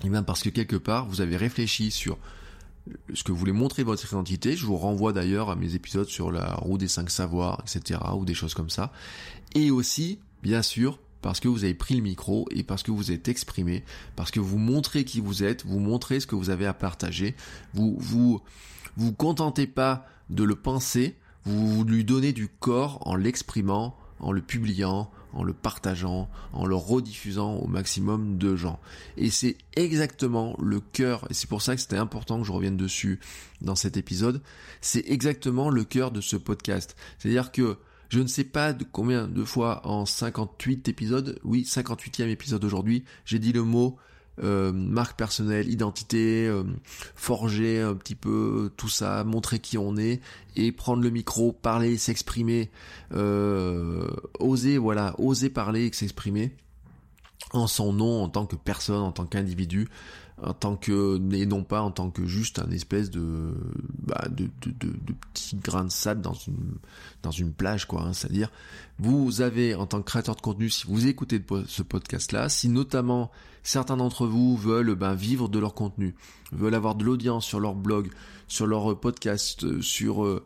Eh 0.04 0.08
bien 0.08 0.22
parce 0.22 0.42
que 0.42 0.48
quelque 0.48 0.76
part, 0.76 1.06
vous 1.06 1.20
avez 1.20 1.36
réfléchi 1.36 1.90
sur 1.90 2.18
ce 3.12 3.22
que 3.22 3.32
vous 3.32 3.38
voulez 3.38 3.52
montrer 3.52 3.82
votre 3.82 4.10
identité. 4.10 4.56
Je 4.56 4.66
vous 4.66 4.76
renvoie 4.76 5.12
d'ailleurs 5.12 5.50
à 5.50 5.56
mes 5.56 5.74
épisodes 5.74 6.08
sur 6.08 6.30
la 6.30 6.54
roue 6.54 6.78
des 6.78 6.88
cinq 6.88 7.10
savoirs, 7.10 7.62
etc. 7.62 8.00
ou 8.16 8.24
des 8.24 8.34
choses 8.34 8.54
comme 8.54 8.70
ça. 8.70 8.92
Et 9.54 9.70
aussi, 9.70 10.18
bien 10.42 10.62
sûr, 10.62 10.98
parce 11.22 11.40
que 11.40 11.48
vous 11.48 11.64
avez 11.64 11.74
pris 11.74 11.94
le 11.94 12.02
micro 12.02 12.46
et 12.50 12.62
parce 12.62 12.82
que 12.82 12.90
vous 12.90 13.12
êtes 13.12 13.28
exprimé, 13.28 13.84
parce 14.16 14.30
que 14.30 14.40
vous 14.40 14.58
montrez 14.58 15.04
qui 15.04 15.20
vous 15.20 15.42
êtes, 15.42 15.64
vous 15.64 15.80
montrez 15.80 16.20
ce 16.20 16.26
que 16.26 16.34
vous 16.34 16.50
avez 16.50 16.66
à 16.66 16.74
partager, 16.74 17.34
vous 17.74 17.96
vous 17.98 18.40
vous 18.96 19.12
contentez 19.12 19.66
pas 19.66 20.06
de 20.30 20.44
le 20.44 20.56
penser, 20.56 21.16
vous 21.44 21.84
lui 21.84 22.04
donnez 22.04 22.32
du 22.32 22.48
corps 22.48 23.06
en 23.06 23.16
l'exprimant, 23.16 23.96
en 24.18 24.32
le 24.32 24.42
publiant, 24.42 25.10
en 25.32 25.44
le 25.44 25.52
partageant, 25.52 26.28
en 26.52 26.66
le 26.66 26.74
rediffusant 26.74 27.54
au 27.54 27.66
maximum 27.66 28.36
de 28.36 28.56
gens. 28.56 28.80
Et 29.16 29.30
c'est 29.30 29.56
exactement 29.74 30.56
le 30.60 30.80
cœur, 30.80 31.26
et 31.30 31.34
c'est 31.34 31.48
pour 31.48 31.62
ça 31.62 31.74
que 31.74 31.80
c'était 31.80 31.96
important 31.96 32.40
que 32.40 32.46
je 32.46 32.52
revienne 32.52 32.76
dessus 32.76 33.20
dans 33.60 33.76
cet 33.76 33.96
épisode, 33.96 34.42
c'est 34.80 35.08
exactement 35.08 35.70
le 35.70 35.84
cœur 35.84 36.10
de 36.10 36.20
ce 36.20 36.36
podcast. 36.36 36.96
C'est-à-dire 37.18 37.52
que 37.52 37.78
je 38.10 38.20
ne 38.20 38.26
sais 38.26 38.44
pas 38.44 38.74
combien 38.92 39.28
de 39.28 39.44
fois 39.44 39.86
en 39.86 40.04
58 40.04 40.88
épisodes, 40.88 41.38
oui, 41.44 41.62
58e 41.62 42.28
épisode 42.28 42.64
aujourd'hui, 42.64 43.04
j'ai 43.24 43.38
dit 43.38 43.52
le 43.52 43.62
mot 43.62 43.96
euh, 44.42 44.72
marque 44.72 45.16
personnelle, 45.16 45.68
identité, 45.68 46.46
euh, 46.46 46.64
forger 47.14 47.80
un 47.80 47.94
petit 47.94 48.14
peu 48.16 48.72
tout 48.76 48.88
ça, 48.88 49.22
montrer 49.22 49.60
qui 49.60 49.78
on 49.78 49.96
est 49.96 50.20
et 50.56 50.72
prendre 50.72 51.02
le 51.02 51.10
micro, 51.10 51.52
parler, 51.52 51.98
s'exprimer, 51.98 52.70
euh, 53.12 54.08
oser, 54.38 54.76
voilà, 54.78 55.14
oser 55.18 55.50
parler 55.50 55.86
et 55.86 55.92
s'exprimer 55.92 56.56
en 57.52 57.66
son 57.66 57.92
nom, 57.92 58.22
en 58.22 58.28
tant 58.28 58.46
que 58.46 58.56
personne, 58.56 59.02
en 59.02 59.12
tant 59.12 59.26
qu'individu, 59.26 59.88
en 60.42 60.54
tant 60.54 60.76
que 60.76 61.20
et 61.34 61.46
non 61.46 61.64
pas 61.64 61.82
en 61.82 61.90
tant 61.90 62.10
que 62.10 62.26
juste 62.26 62.58
un 62.58 62.70
espèce 62.70 63.10
de 63.10 63.54
bah, 63.98 64.26
de, 64.30 64.44
de, 64.62 64.70
de, 64.70 64.88
de, 64.88 65.14
petit 65.32 65.56
grain 65.56 65.84
de 65.84 65.90
sable 65.90 66.20
dans 66.20 66.34
une 66.34 66.74
dans 67.22 67.30
une 67.30 67.52
plage 67.52 67.86
quoi 67.86 68.02
hein. 68.02 68.12
c'est-à-dire 68.12 68.50
vous 68.98 69.40
avez 69.40 69.74
en 69.74 69.86
tant 69.86 70.00
que 70.00 70.06
créateur 70.06 70.36
de 70.36 70.40
contenu 70.40 70.70
si 70.70 70.86
vous 70.86 71.06
écoutez 71.06 71.42
ce 71.66 71.82
podcast 71.82 72.32
là 72.32 72.48
si 72.48 72.68
notamment 72.68 73.30
certains 73.62 73.96
d'entre 73.96 74.26
vous 74.26 74.56
veulent 74.56 74.94
ben, 74.94 75.14
vivre 75.14 75.48
de 75.48 75.58
leur 75.58 75.74
contenu 75.74 76.14
veulent 76.52 76.74
avoir 76.74 76.94
de 76.94 77.04
l'audience 77.04 77.44
sur 77.44 77.60
leur 77.60 77.74
blog 77.74 78.10
sur 78.48 78.66
leur 78.66 78.98
podcast 78.98 79.80
sur 79.80 80.24
euh, 80.24 80.44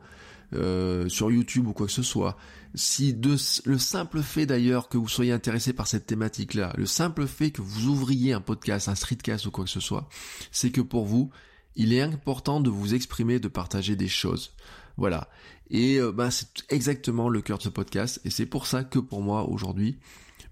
euh, 0.54 1.08
sur 1.08 1.30
YouTube 1.30 1.66
ou 1.66 1.72
quoi 1.72 1.86
que 1.86 1.92
ce 1.92 2.02
soit, 2.02 2.36
si 2.74 3.14
de, 3.14 3.36
le 3.64 3.78
simple 3.78 4.22
fait 4.22 4.46
d'ailleurs 4.46 4.88
que 4.88 4.98
vous 4.98 5.08
soyez 5.08 5.32
intéressé 5.32 5.72
par 5.72 5.86
cette 5.86 6.06
thématique-là, 6.06 6.72
le 6.76 6.86
simple 6.86 7.26
fait 7.26 7.50
que 7.50 7.62
vous 7.62 7.86
ouvriez 7.86 8.32
un 8.32 8.40
podcast, 8.40 8.88
un 8.88 8.94
streetcast 8.94 9.46
ou 9.46 9.50
quoi 9.50 9.64
que 9.64 9.70
ce 9.70 9.80
soit, 9.80 10.08
c'est 10.50 10.70
que 10.70 10.80
pour 10.80 11.04
vous, 11.04 11.30
il 11.76 11.92
est 11.92 12.02
important 12.02 12.60
de 12.60 12.70
vous 12.70 12.94
exprimer, 12.94 13.38
de 13.38 13.48
partager 13.48 13.96
des 13.96 14.08
choses. 14.08 14.54
Voilà. 14.96 15.28
Et 15.70 15.98
euh, 15.98 16.12
bah, 16.12 16.30
c'est 16.30 16.64
exactement 16.68 17.28
le 17.28 17.40
cœur 17.40 17.58
de 17.58 17.62
ce 17.62 17.68
podcast. 17.68 18.20
Et 18.24 18.30
c'est 18.30 18.46
pour 18.46 18.66
ça 18.66 18.84
que 18.84 18.98
pour 18.98 19.22
moi 19.22 19.48
aujourd'hui, 19.48 19.98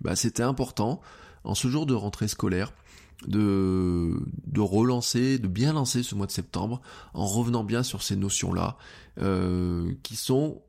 bah, 0.00 0.16
c'était 0.16 0.42
important 0.42 1.00
en 1.44 1.54
ce 1.54 1.68
jour 1.68 1.86
de 1.86 1.94
rentrée 1.94 2.28
scolaire 2.28 2.72
de, 3.26 4.14
relancer, 4.58 5.38
de 5.38 5.48
bien 5.48 5.72
lancer 5.72 6.02
ce 6.02 6.14
mois 6.14 6.26
de 6.26 6.32
septembre 6.32 6.80
en 7.14 7.26
revenant 7.26 7.64
bien 7.64 7.82
sur 7.82 8.02
ces 8.02 8.16
notions-là 8.16 8.76
euh, 9.18 9.92
qui 10.02 10.16
sont 10.16 10.62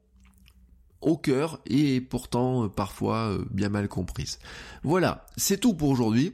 au 1.02 1.18
cœur 1.18 1.60
et 1.66 2.02
pourtant 2.02 2.66
euh, 2.66 2.68
parfois 2.70 3.30
euh, 3.30 3.46
bien 3.52 3.70
mal 3.70 3.88
comprises. 3.88 4.40
Voilà, 4.84 5.26
c'est 5.38 5.60
tout 5.60 5.74
pour 5.74 5.90
aujourd'hui. 5.90 6.34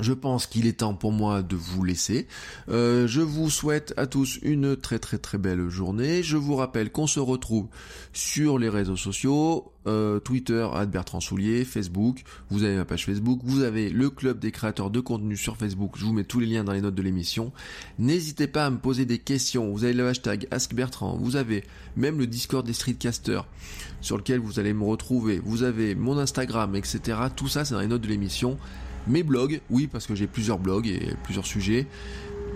Je 0.00 0.12
pense 0.12 0.46
qu'il 0.46 0.66
est 0.66 0.78
temps 0.78 0.94
pour 0.94 1.12
moi 1.12 1.42
de 1.42 1.56
vous 1.56 1.84
laisser. 1.84 2.26
Euh, 2.68 3.06
je 3.06 3.20
vous 3.20 3.50
souhaite 3.50 3.94
à 3.96 4.06
tous 4.06 4.38
une 4.42 4.76
très 4.76 4.98
très 4.98 5.18
très 5.18 5.38
belle 5.38 5.68
journée. 5.68 6.22
Je 6.22 6.36
vous 6.36 6.56
rappelle 6.56 6.90
qu'on 6.90 7.06
se 7.06 7.20
retrouve 7.20 7.68
sur 8.12 8.58
les 8.58 8.68
réseaux 8.68 8.96
sociaux, 8.96 9.72
euh, 9.86 10.18
Twitter, 10.18 10.66
Bertrand 10.88 11.20
Soulier, 11.20 11.64
Facebook, 11.64 12.22
vous 12.50 12.62
avez 12.62 12.76
ma 12.76 12.84
page 12.84 13.04
Facebook, 13.04 13.40
vous 13.44 13.62
avez 13.62 13.90
le 13.90 14.10
club 14.10 14.38
des 14.38 14.50
créateurs 14.50 14.90
de 14.90 15.00
contenu 15.00 15.36
sur 15.36 15.56
Facebook, 15.56 15.92
je 15.96 16.04
vous 16.04 16.12
mets 16.12 16.24
tous 16.24 16.40
les 16.40 16.46
liens 16.46 16.64
dans 16.64 16.72
les 16.72 16.80
notes 16.80 16.94
de 16.94 17.02
l'émission. 17.02 17.52
N'hésitez 17.98 18.46
pas 18.46 18.66
à 18.66 18.70
me 18.70 18.78
poser 18.78 19.04
des 19.04 19.18
questions, 19.18 19.70
vous 19.70 19.84
avez 19.84 19.92
le 19.92 20.08
hashtag 20.08 20.46
AskBertrand, 20.50 21.16
vous 21.16 21.36
avez 21.36 21.64
même 21.96 22.18
le 22.18 22.26
Discord 22.26 22.66
des 22.66 22.72
streetcasters 22.72 23.46
sur 24.00 24.16
lequel 24.16 24.40
vous 24.40 24.58
allez 24.58 24.72
me 24.72 24.84
retrouver, 24.84 25.40
vous 25.44 25.62
avez 25.62 25.94
mon 25.94 26.18
Instagram, 26.18 26.74
etc. 26.76 27.18
Tout 27.34 27.48
ça 27.48 27.64
c'est 27.64 27.74
dans 27.74 27.80
les 27.80 27.86
notes 27.86 28.02
de 28.02 28.08
l'émission 28.08 28.58
mes 29.06 29.22
blogs, 29.22 29.60
oui, 29.70 29.86
parce 29.86 30.06
que 30.06 30.14
j'ai 30.14 30.26
plusieurs 30.26 30.58
blogs 30.58 30.86
et 30.86 31.14
plusieurs 31.22 31.46
sujets. 31.46 31.86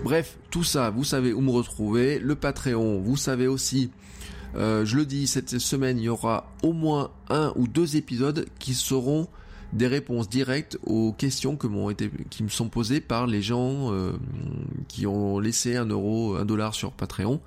Bref, 0.05 0.38
tout 0.51 0.64
ça, 0.64 0.90
vous 0.90 1.05
savez 1.05 1.32
où 1.32 1.40
me 1.40 1.51
retrouver. 1.51 2.18
Le 2.18 2.34
Patreon, 2.34 3.01
vous 3.01 3.16
savez 3.16 3.46
aussi. 3.46 3.90
Euh, 4.55 4.84
je 4.84 4.96
le 4.96 5.05
dis, 5.05 5.26
cette 5.26 5.59
semaine, 5.59 5.99
il 5.99 6.05
y 6.05 6.09
aura 6.09 6.51
au 6.62 6.72
moins 6.72 7.11
un 7.28 7.53
ou 7.57 7.66
deux 7.66 7.96
épisodes 7.96 8.46
qui 8.59 8.74
seront 8.74 9.28
des 9.72 9.86
réponses 9.86 10.30
directes 10.30 10.78
aux 10.84 11.12
questions 11.12 11.57
que 11.57 11.66
m'ont 11.66 11.90
été, 11.90 12.11
qui 12.30 12.42
me 12.42 12.49
sont 12.49 12.68
posées 12.68 13.01
par 13.01 13.26
les 13.26 13.42
gens 13.42 13.92
euh, 13.92 14.12
qui 14.88 15.07
ont 15.07 15.38
laissé 15.38 15.76
un 15.76 15.84
euro, 15.86 16.36
un 16.36 16.46
dollar 16.46 16.74
sur 16.74 16.92
Patreon, 16.92 17.40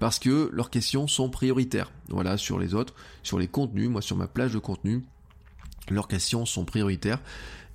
parce 0.00 0.18
que 0.18 0.50
leurs 0.52 0.70
questions 0.70 1.06
sont 1.06 1.30
prioritaires. 1.30 1.92
Voilà, 2.08 2.36
sur 2.36 2.58
les 2.58 2.74
autres, 2.74 2.94
sur 3.22 3.38
les 3.38 3.46
contenus, 3.46 3.88
moi 3.88 4.02
sur 4.02 4.16
ma 4.16 4.26
plage 4.26 4.52
de 4.52 4.58
contenu, 4.58 5.04
leurs 5.88 6.08
questions 6.08 6.46
sont 6.46 6.64
prioritaires. 6.64 7.20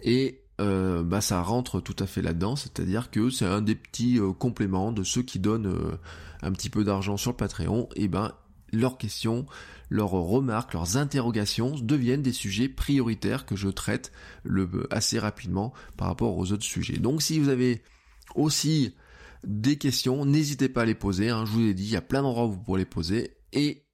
Et 0.02 0.42
euh, 0.64 1.04
bah 1.04 1.22
ça 1.22 1.42
rentre 1.42 1.80
tout 1.80 1.96
à 2.00 2.08
fait 2.08 2.22
là-dedans, 2.22 2.56
c'est-à-dire 2.56 3.12
que 3.12 3.30
c'est 3.30 3.46
un 3.46 3.62
des 3.62 3.76
petits 3.76 4.20
euh, 4.20 4.32
compléments 4.32 4.92
de 4.92 5.04
ceux 5.04 5.22
qui 5.22 5.40
donnent 5.40 5.68
euh, 5.68 5.98
un 6.42 6.52
petit 6.52 6.70
peu 6.70 6.84
d'argent 6.84 7.18
sur 7.18 7.36
Patreon, 7.36 7.90
et 7.96 8.08
ben 8.08 8.32
leurs 8.72 8.98
questions, 8.98 9.46
leurs 9.90 10.12
remarques, 10.12 10.74
leurs 10.74 10.98
interrogations 10.98 11.76
deviennent 11.76 12.24
des 12.24 12.34
sujets 12.34 12.70
prioritaires 12.70 13.46
que 13.46 13.56
je 13.56 13.70
traite 13.70 14.12
assez 14.90 15.20
rapidement 15.20 15.74
par 15.98 16.08
rapport 16.08 16.36
aux 16.38 16.52
autres 16.52 16.64
sujets. 16.64 16.98
Donc 16.98 17.22
si 17.22 17.40
vous 17.40 17.50
avez 17.50 17.84
aussi 18.36 18.96
des 19.44 19.78
questions, 19.78 20.26
n'hésitez 20.26 20.70
pas 20.70 20.82
à 20.84 20.86
les 20.86 20.96
poser, 20.96 21.30
hein. 21.30 21.46
je 21.46 21.52
vous 21.52 21.62
ai 21.62 21.74
dit, 21.74 21.84
il 21.84 21.92
y 21.92 21.96
a 21.98 22.02
plein 22.02 22.24
d'endroits 22.24 22.46
où 22.46 22.52
vous 22.52 22.62
pourrez 22.62 22.80
les 22.80 22.86
poser, 22.86 23.38
et 23.52 23.86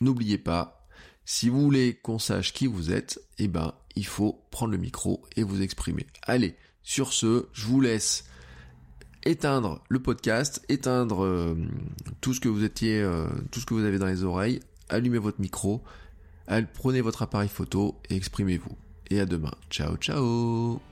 n'oubliez 0.00 0.38
pas, 0.38 0.81
si 1.24 1.48
vous 1.48 1.60
voulez 1.60 1.94
qu'on 1.94 2.18
sache 2.18 2.52
qui 2.52 2.66
vous 2.66 2.92
êtes, 2.92 3.20
eh 3.38 3.48
ben 3.48 3.74
il 3.94 4.06
faut 4.06 4.40
prendre 4.50 4.72
le 4.72 4.78
micro 4.78 5.22
et 5.36 5.42
vous 5.42 5.62
exprimer. 5.62 6.06
Allez, 6.22 6.56
sur 6.82 7.12
ce, 7.12 7.46
je 7.52 7.66
vous 7.66 7.80
laisse 7.80 8.24
éteindre 9.24 9.82
le 9.88 10.00
podcast, 10.00 10.64
éteindre 10.68 11.24
euh, 11.24 11.54
tout 12.20 12.34
ce 12.34 12.40
que 12.40 12.48
vous 12.48 12.64
étiez, 12.64 13.00
euh, 13.00 13.26
tout 13.50 13.60
ce 13.60 13.66
que 13.66 13.74
vous 13.74 13.84
avez 13.84 13.98
dans 13.98 14.06
les 14.06 14.24
oreilles, 14.24 14.60
allumez 14.88 15.18
votre 15.18 15.40
micro, 15.40 15.82
prenez 16.74 17.00
votre 17.00 17.22
appareil 17.22 17.48
photo 17.48 18.00
et 18.10 18.16
exprimez-vous. 18.16 18.76
Et 19.10 19.20
à 19.20 19.26
demain. 19.26 19.52
Ciao 19.70 19.96
ciao 19.96 20.91